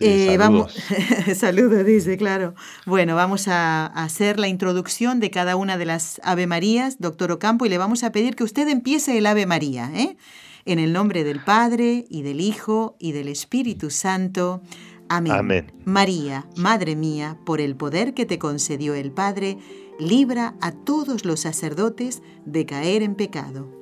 Eh, 0.00 0.36
vamos, 0.38 0.74
saludos, 1.36 1.84
dice, 1.84 2.16
claro. 2.16 2.54
Bueno, 2.86 3.14
vamos 3.14 3.48
a, 3.48 3.86
hacer 3.86 4.38
la 4.38 4.48
introducción 4.48 5.20
de 5.20 5.30
cada 5.30 5.56
una 5.56 5.76
de 5.76 5.84
las 5.84 6.20
Ave 6.24 6.46
Marías, 6.46 6.98
doctor 6.98 7.32
Ocampo, 7.32 7.66
y 7.66 7.68
le 7.68 7.78
vamos 7.78 8.02
a 8.04 8.12
pedir 8.12 8.36
que 8.36 8.44
usted 8.44 8.68
empiece 8.68 9.18
el 9.18 9.26
Ave 9.26 9.46
María, 9.46 9.90
¿eh? 9.94 10.16
En 10.64 10.78
el 10.78 10.92
nombre 10.92 11.24
del 11.24 11.42
Padre, 11.42 12.04
y 12.08 12.22
del 12.22 12.40
Hijo, 12.40 12.96
y 12.98 13.12
del 13.12 13.28
Espíritu 13.28 13.90
Santo. 13.90 14.62
Amén. 15.08 15.32
Amén. 15.32 15.72
María, 15.84 16.46
Madre 16.56 16.94
mía, 16.94 17.36
por 17.44 17.60
el 17.60 17.76
poder 17.76 18.14
que 18.14 18.26
te 18.26 18.38
concedió 18.38 18.94
el 18.94 19.10
Padre, 19.10 19.58
libra 19.98 20.54
a 20.60 20.72
todos 20.72 21.24
los 21.24 21.40
sacerdotes 21.40 22.22
de 22.46 22.64
caer 22.64 23.02
en 23.02 23.16
pecado 23.16 23.81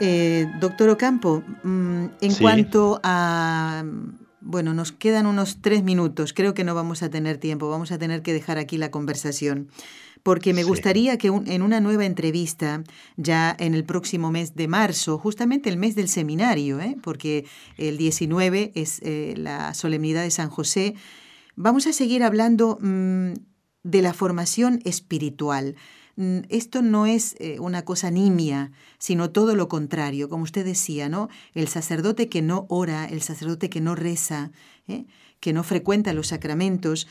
Eh, 0.00 0.46
doctor 0.60 0.90
Ocampo, 0.90 1.42
mm, 1.62 2.04
en 2.20 2.34
cuanto 2.40 3.00
a... 3.02 3.84
Bueno, 4.46 4.74
nos 4.74 4.92
quedan 4.92 5.24
unos 5.24 5.62
tres 5.62 5.82
minutos, 5.82 6.34
creo 6.34 6.52
que 6.52 6.64
no 6.64 6.74
vamos 6.74 7.02
a 7.02 7.08
tener 7.08 7.38
tiempo, 7.38 7.70
vamos 7.70 7.92
a 7.92 7.98
tener 7.98 8.20
que 8.20 8.34
dejar 8.34 8.58
aquí 8.58 8.76
la 8.76 8.90
conversación, 8.90 9.68
porque 10.22 10.52
me 10.52 10.64
gustaría 10.64 11.16
que 11.16 11.28
en 11.28 11.62
una 11.62 11.80
nueva 11.80 12.04
entrevista, 12.04 12.84
ya 13.16 13.56
en 13.58 13.72
el 13.72 13.84
próximo 13.84 14.30
mes 14.30 14.54
de 14.54 14.68
marzo, 14.68 15.16
justamente 15.16 15.70
el 15.70 15.78
mes 15.78 15.94
del 15.94 16.08
seminario, 16.08 16.78
¿eh? 16.78 16.94
porque 17.02 17.46
el 17.78 17.96
19 17.96 18.72
es 18.74 19.00
eh, 19.02 19.32
la 19.38 19.72
solemnidad 19.72 20.22
de 20.22 20.30
San 20.30 20.50
José, 20.50 20.94
vamos 21.56 21.86
a 21.86 21.94
seguir 21.94 22.22
hablando 22.22 22.76
mm, 22.82 23.32
de 23.82 24.02
la 24.02 24.12
formación 24.12 24.80
espiritual. 24.84 25.76
Esto 26.16 26.80
no 26.82 27.06
es 27.06 27.34
eh, 27.40 27.58
una 27.58 27.84
cosa 27.84 28.10
nimia, 28.10 28.70
sino 28.98 29.30
todo 29.30 29.56
lo 29.56 29.68
contrario, 29.68 30.28
como 30.28 30.44
usted 30.44 30.64
decía, 30.64 31.08
¿no? 31.08 31.28
El 31.54 31.66
sacerdote 31.66 32.28
que 32.28 32.40
no 32.40 32.66
ora, 32.68 33.06
el 33.06 33.20
sacerdote 33.20 33.68
que 33.68 33.80
no 33.80 33.96
reza, 33.96 34.52
¿eh? 34.86 35.06
que 35.40 35.52
no 35.52 35.64
frecuenta 35.64 36.12
los 36.12 36.28
sacramentos, 36.28 37.08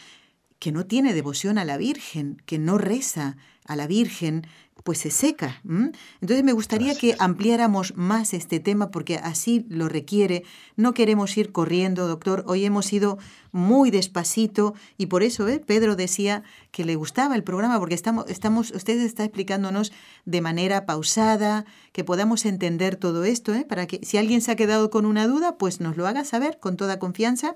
que 0.59 0.71
no 0.71 0.85
tiene 0.85 1.13
devoción 1.13 1.57
a 1.57 1.65
la 1.65 1.75
Virgen, 1.75 2.41
que 2.45 2.59
no 2.59 2.77
reza 2.77 3.35
a 3.65 3.75
la 3.75 3.87
Virgen, 3.87 4.47
pues 4.83 4.99
se 4.99 5.11
seca. 5.11 5.61
Entonces 5.63 6.43
me 6.43 6.51
gustaría 6.51 6.93
que 6.95 7.15
ampliáramos 7.17 7.95
más 7.95 8.33
este 8.33 8.59
tema 8.59 8.91
porque 8.91 9.15
así 9.15 9.65
lo 9.69 9.87
requiere. 9.87 10.43
No 10.75 10.93
queremos 10.93 11.35
ir 11.37 11.51
corriendo, 11.51 12.07
doctor. 12.07 12.43
Hoy 12.47 12.65
hemos 12.65 12.91
ido 12.91 13.17
muy 13.53 13.91
despacito 13.91 14.73
y 14.97 15.05
por 15.05 15.23
eso 15.23 15.47
¿eh? 15.47 15.59
Pedro 15.59 15.95
decía 15.95 16.43
que 16.71 16.83
le 16.83 16.95
gustaba 16.95 17.35
el 17.35 17.43
programa 17.43 17.79
porque 17.79 17.95
estamos, 17.95 18.25
estamos, 18.27 18.71
usted 18.71 18.99
está 18.99 19.23
explicándonos 19.23 19.93
de 20.25 20.41
manera 20.41 20.85
pausada, 20.85 21.65
que 21.93 22.03
podamos 22.03 22.45
entender 22.45 22.97
todo 22.97 23.23
esto, 23.23 23.53
¿eh? 23.53 23.65
para 23.67 23.87
que 23.87 24.01
si 24.03 24.17
alguien 24.17 24.41
se 24.41 24.51
ha 24.51 24.55
quedado 24.55 24.89
con 24.89 25.05
una 25.05 25.27
duda, 25.27 25.57
pues 25.57 25.79
nos 25.79 25.95
lo 25.95 26.07
haga 26.07 26.25
saber 26.25 26.59
con 26.59 26.75
toda 26.75 26.99
confianza. 26.99 27.55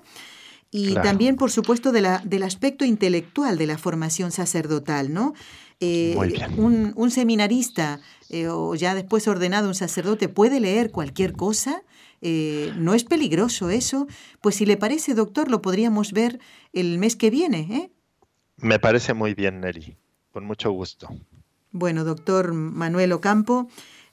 Y 0.70 0.94
también, 0.94 1.36
por 1.36 1.50
supuesto, 1.50 1.92
de 1.92 2.02
la, 2.02 2.20
del 2.26 2.42
aspecto 2.42 2.84
intelectual 2.84 3.56
de 3.56 3.66
la 3.66 3.78
formación 3.78 4.32
sacerdotal, 4.32 5.14
¿no? 5.14 5.32
Eh, 5.80 6.16
un, 6.56 7.10
seminarista 7.12 8.00
eh, 8.30 8.48
o 8.48 8.74
ya 8.74 8.96
después 8.96 9.28
ordenado 9.28 9.68
un 9.68 9.76
sacerdote 9.76 10.28
puede 10.28 10.60
leer 10.60 10.90
cualquier 10.90 11.34
cosa. 11.34 11.82
Eh, 12.20 12.72
no 12.76 12.94
es 12.94 13.04
peligroso 13.04 13.70
eso. 13.70 14.08
Pues 14.40 14.56
si 14.56 14.66
le 14.66 14.76
parece, 14.76 15.14
doctor, 15.14 15.50
lo 15.50 15.62
podríamos 15.62 16.12
ver 16.12 16.40
el 16.72 16.98
mes 16.98 17.14
que 17.14 17.30
viene. 17.30 17.92
Me 18.56 18.80
parece 18.80 19.14
muy 19.14 19.34
bien, 19.34 19.60
Neri. 19.60 19.96
Con 20.32 20.44
mucho 20.44 20.72
gusto. 20.72 21.08
Bueno, 21.70 22.04
doctor 22.04 22.54
Manuel 22.54 23.12
Ocampo. 23.12 23.68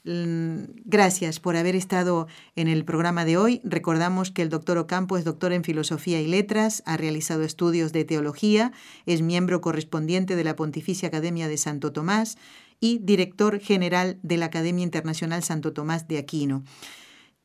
Gracias 0.06 1.40
por 1.40 1.56
haber 1.56 1.74
estado 1.74 2.28
en 2.54 2.68
el 2.68 2.84
programa 2.84 3.24
de 3.24 3.36
hoy. 3.36 3.60
Recordamos 3.64 4.30
que 4.30 4.42
el 4.42 4.50
doctor 4.50 4.78
Ocampo 4.78 5.16
es 5.16 5.24
doctor 5.24 5.52
en 5.52 5.64
Filosofía 5.64 6.20
y 6.20 6.28
Letras, 6.28 6.84
ha 6.86 6.96
realizado 6.96 7.42
estudios 7.42 7.92
de 7.92 8.04
teología, 8.04 8.72
es 9.04 9.20
miembro 9.20 9.60
correspondiente 9.60 10.36
de 10.36 10.44
la 10.44 10.54
Pontificia 10.54 11.08
Academia 11.08 11.48
de 11.48 11.56
Santo 11.56 11.92
Tomás 11.92 12.38
y 12.78 12.98
director 12.98 13.58
general 13.58 14.20
de 14.22 14.36
la 14.36 14.46
Academia 14.46 14.84
Internacional 14.84 15.42
Santo 15.42 15.72
Tomás 15.72 16.06
de 16.06 16.18
Aquino. 16.18 16.62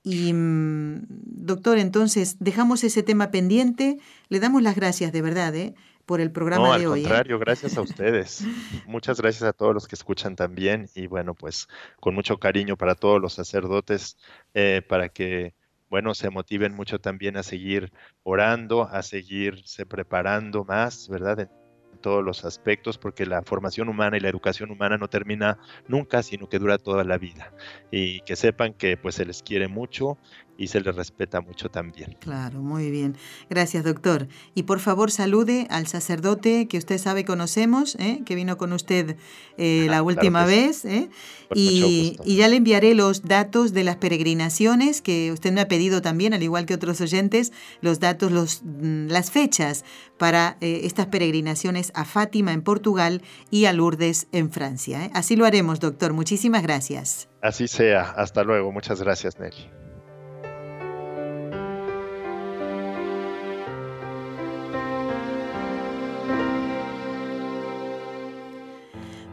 Y, 0.03 0.33
mm, 0.33 1.05
doctor, 1.09 1.79
entonces, 1.79 2.37
dejamos 2.39 2.83
ese 2.83 3.01
tema 3.01 3.31
pendiente. 3.31 3.97
Le 4.29 4.39
damos 4.39 4.61
las 4.61 4.75
gracias, 4.75 5.11
de 5.11 5.21
verdad, 5.21 5.55
¿eh? 5.55 5.73
Por 6.11 6.19
el 6.19 6.29
programa 6.29 6.77
de 6.77 6.87
hoy. 6.87 6.99
Al 6.99 7.05
¿eh? 7.05 7.07
contrario, 7.07 7.39
gracias 7.39 7.77
a 7.77 7.81
ustedes. 7.81 8.43
Muchas 8.85 9.21
gracias 9.21 9.43
a 9.43 9.53
todos 9.53 9.73
los 9.73 9.87
que 9.87 9.95
escuchan 9.95 10.35
también 10.35 10.89
y 10.93 11.07
bueno, 11.07 11.35
pues 11.35 11.69
con 12.01 12.13
mucho 12.13 12.37
cariño 12.37 12.75
para 12.75 12.95
todos 12.95 13.21
los 13.21 13.31
sacerdotes, 13.31 14.17
eh, 14.53 14.81
para 14.85 15.07
que, 15.07 15.53
bueno, 15.89 16.13
se 16.13 16.29
motiven 16.29 16.75
mucho 16.75 16.99
también 16.99 17.37
a 17.37 17.43
seguir 17.43 17.93
orando, 18.23 18.89
a 18.91 19.03
seguirse 19.03 19.85
preparando 19.85 20.65
más, 20.65 21.07
¿verdad? 21.07 21.39
En 21.39 21.49
todos 22.01 22.25
los 22.25 22.43
aspectos, 22.43 22.97
porque 22.97 23.25
la 23.25 23.41
formación 23.43 23.87
humana 23.87 24.17
y 24.17 24.19
la 24.19 24.27
educación 24.27 24.69
humana 24.69 24.97
no 24.97 25.07
termina 25.07 25.59
nunca, 25.87 26.23
sino 26.23 26.49
que 26.49 26.59
dura 26.59 26.77
toda 26.77 27.05
la 27.05 27.17
vida. 27.17 27.53
Y 27.89 28.19
que 28.21 28.35
sepan 28.35 28.73
que 28.73 28.97
pues 28.97 29.15
se 29.15 29.23
les 29.23 29.41
quiere 29.43 29.69
mucho 29.69 30.17
y 30.57 30.67
se 30.67 30.79
le 30.81 30.91
respeta 30.91 31.41
mucho 31.41 31.69
también. 31.69 32.15
Claro, 32.19 32.59
muy 32.59 32.91
bien. 32.91 33.17
Gracias, 33.49 33.83
doctor. 33.83 34.27
Y 34.53 34.63
por 34.63 34.79
favor 34.79 35.11
salude 35.11 35.67
al 35.69 35.87
sacerdote 35.87 36.67
que 36.67 36.77
usted 36.77 36.97
sabe 36.97 37.25
conocemos, 37.25 37.95
¿eh? 37.95 38.21
que 38.25 38.35
vino 38.35 38.57
con 38.57 38.73
usted 38.73 39.17
eh, 39.57 39.87
la 39.89 40.03
última 40.03 40.45
vez. 40.45 40.85
¿eh? 40.85 41.09
Y, 41.53 42.17
y, 42.23 42.35
ya 42.35 42.47
le 42.47 42.57
enviaré 42.57 42.93
los 42.93 43.23
datos 43.23 43.73
de 43.73 43.83
las 43.83 43.97
peregrinaciones 43.97 45.01
que 45.01 45.31
usted 45.31 45.51
me 45.51 45.61
ha 45.61 45.67
pedido 45.67 46.01
también, 46.01 46.33
al 46.33 46.43
igual 46.43 46.65
que 46.65 46.75
otros 46.75 47.01
oyentes, 47.01 47.51
los 47.81 47.99
datos, 47.99 48.31
los, 48.31 48.61
mm, 48.63 49.07
las 49.07 49.31
fechas 49.31 49.83
para 50.17 50.57
estas 50.61 51.07
peregrinaciones 51.07 51.91
a 51.95 52.05
Fátima 52.05 52.53
en 52.53 52.61
Portugal 52.61 53.23
y 53.49 53.65
a 53.65 53.73
Lourdes 53.73 54.27
en 54.31 54.51
Francia. 54.51 55.09
Así 55.13 55.35
lo 55.35 55.45
haremos, 55.45 55.79
doctor. 55.79 56.13
Muchísimas 56.13 56.61
gracias. 56.61 57.27
Así 57.41 57.67
sea. 57.67 58.11
Hasta 58.11 58.43
luego. 58.43 58.71
Muchas 58.71 59.01
gracias, 59.01 59.39
Nelly. 59.39 59.81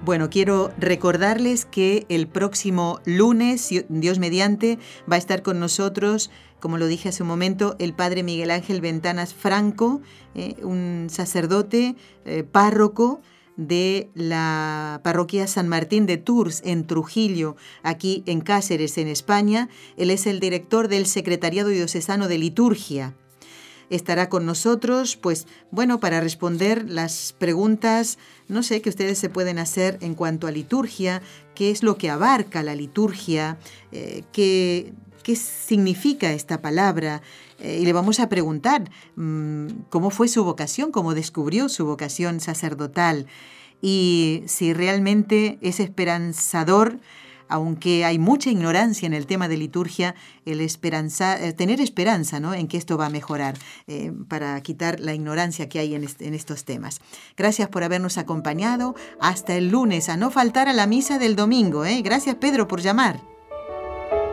Bueno, 0.09 0.30
quiero 0.30 0.72
recordarles 0.78 1.66
que 1.66 2.06
el 2.09 2.28
próximo 2.28 2.98
lunes, 3.04 3.68
Dios 3.90 4.18
mediante, 4.18 4.78
va 5.00 5.16
a 5.16 5.18
estar 5.18 5.42
con 5.42 5.61
nosotros, 5.61 6.30
como 6.61 6.78
lo 6.78 6.86
dije 6.86 7.11
hace 7.11 7.24
un 7.24 7.28
momento, 7.28 7.76
el 7.78 7.92
padre 7.92 8.22
Miguel 8.22 8.50
Ángel 8.50 8.80
Ventanas 8.80 9.34
Franco, 9.34 10.00
eh, 10.34 10.54
un 10.62 11.09
sacerdote, 11.11 11.94
eh, 12.24 12.42
párroco 12.42 13.20
de 13.59 14.09
la 14.14 15.02
parroquia 15.04 15.46
San 15.46 15.68
Martín 15.68 16.06
de 16.06 16.16
Tours 16.16 16.62
en 16.64 16.86
Trujillo, 16.86 17.56
aquí 17.82 18.22
en 18.24 18.40
Cáceres, 18.40 18.96
en 18.96 19.09
España. 19.09 19.68
Él 19.98 20.11
es 20.11 20.26
el 20.26 20.40
director 20.40 20.88
del 20.88 21.04
Secretariado 21.04 21.68
Diocesano 21.68 22.28
de 22.28 22.38
Liturgia 22.38 23.14
estará 23.91 24.28
con 24.28 24.47
nosotros, 24.47 25.16
pues 25.16 25.47
bueno, 25.70 26.01
para 26.01 26.20
responder 26.20 26.89
las 26.89 27.34
preguntas, 27.39 28.18
no 28.49 28.62
sé, 28.62 28.80
que 28.80 28.91
ustedes 28.91 29.18
se 29.18 29.28
pueden 29.28 29.59
hacer 29.59 29.99
en 30.01 30.14
cuanto 30.14 30.47
a 30.47 30.51
liturgia, 30.51 31.22
qué 31.55 31.70
es 31.70 31.82
lo 31.82 31.97
que 31.97 32.11
abarca 32.11 32.62
la 32.62 32.74
liturgia, 32.74 33.59
eh, 33.93 34.24
qué, 34.32 34.93
qué, 35.22 35.36
significa 35.36 36.32
esta 36.32 36.61
palabra. 36.61 37.22
Eh, 37.61 37.78
y 37.80 37.84
le 37.84 37.93
vamos 37.93 38.20
a 38.20 38.28
preguntar 38.28 38.91
mm, 39.16 39.68
cómo 39.89 40.11
fue 40.11 40.28
su 40.28 40.45
vocación, 40.45 40.93
cómo 40.93 41.14
descubrió 41.14 41.68
su 41.68 41.84
vocación 41.86 42.41
sacerdotal 42.41 43.26
y 43.80 44.43
si 44.47 44.72
realmente 44.72 45.59
es 45.61 45.80
esperanzador 45.80 46.99
aunque 47.49 48.05
hay 48.05 48.18
mucha 48.18 48.51
ignorancia 48.51 49.07
en 49.07 49.14
el 49.14 49.26
tema 49.26 49.49
de 49.49 49.57
liturgia, 49.57 50.14
el 50.44 50.61
esperanza, 50.61 51.42
eh, 51.42 51.53
tener 51.53 51.80
esperanza 51.80 52.40
¿no? 52.40 52.55
en 52.55 52.68
que 52.68 52.76
esto 52.76 52.96
va 52.96 53.07
a 53.07 53.11
mejorar 53.11 53.57
eh, 53.86 54.12
para 54.28 54.61
quitar 54.62 55.01
la 55.01 55.14
ignorancia 55.14 55.68
que 55.68 55.78
hay 55.78 55.94
en, 55.94 56.34
estos 56.34 56.64
temas. 56.64 57.01
Gracias 57.36 57.68
por 57.68 57.84
habernos 57.84 58.18
acompañado. 58.18 58.94
Hasta 59.20 59.55
el 59.55 59.68
lunes, 59.68 60.09
a 60.09 60.16
no 60.16 60.30
faltar 60.30 60.68
a 60.68 60.72
la 60.72 60.86
misa 60.86 61.18
del 61.18 61.36
domingo. 61.36 61.84
¿eh? 61.84 62.03
Gracias 62.03 62.36
Pedro 62.36 62.68
por 62.68 62.80
llamar. 62.80 63.20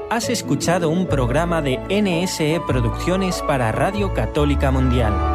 Has 0.10 0.30
escuchado 0.30 0.90
un 0.90 1.08
programa 1.08 1.62
de 1.62 1.80
NSE 1.90 2.62
Producciones 2.68 3.42
para 3.42 3.72
Radio 3.72 4.14
Católica 4.14 4.70
Mundial. 4.72 5.35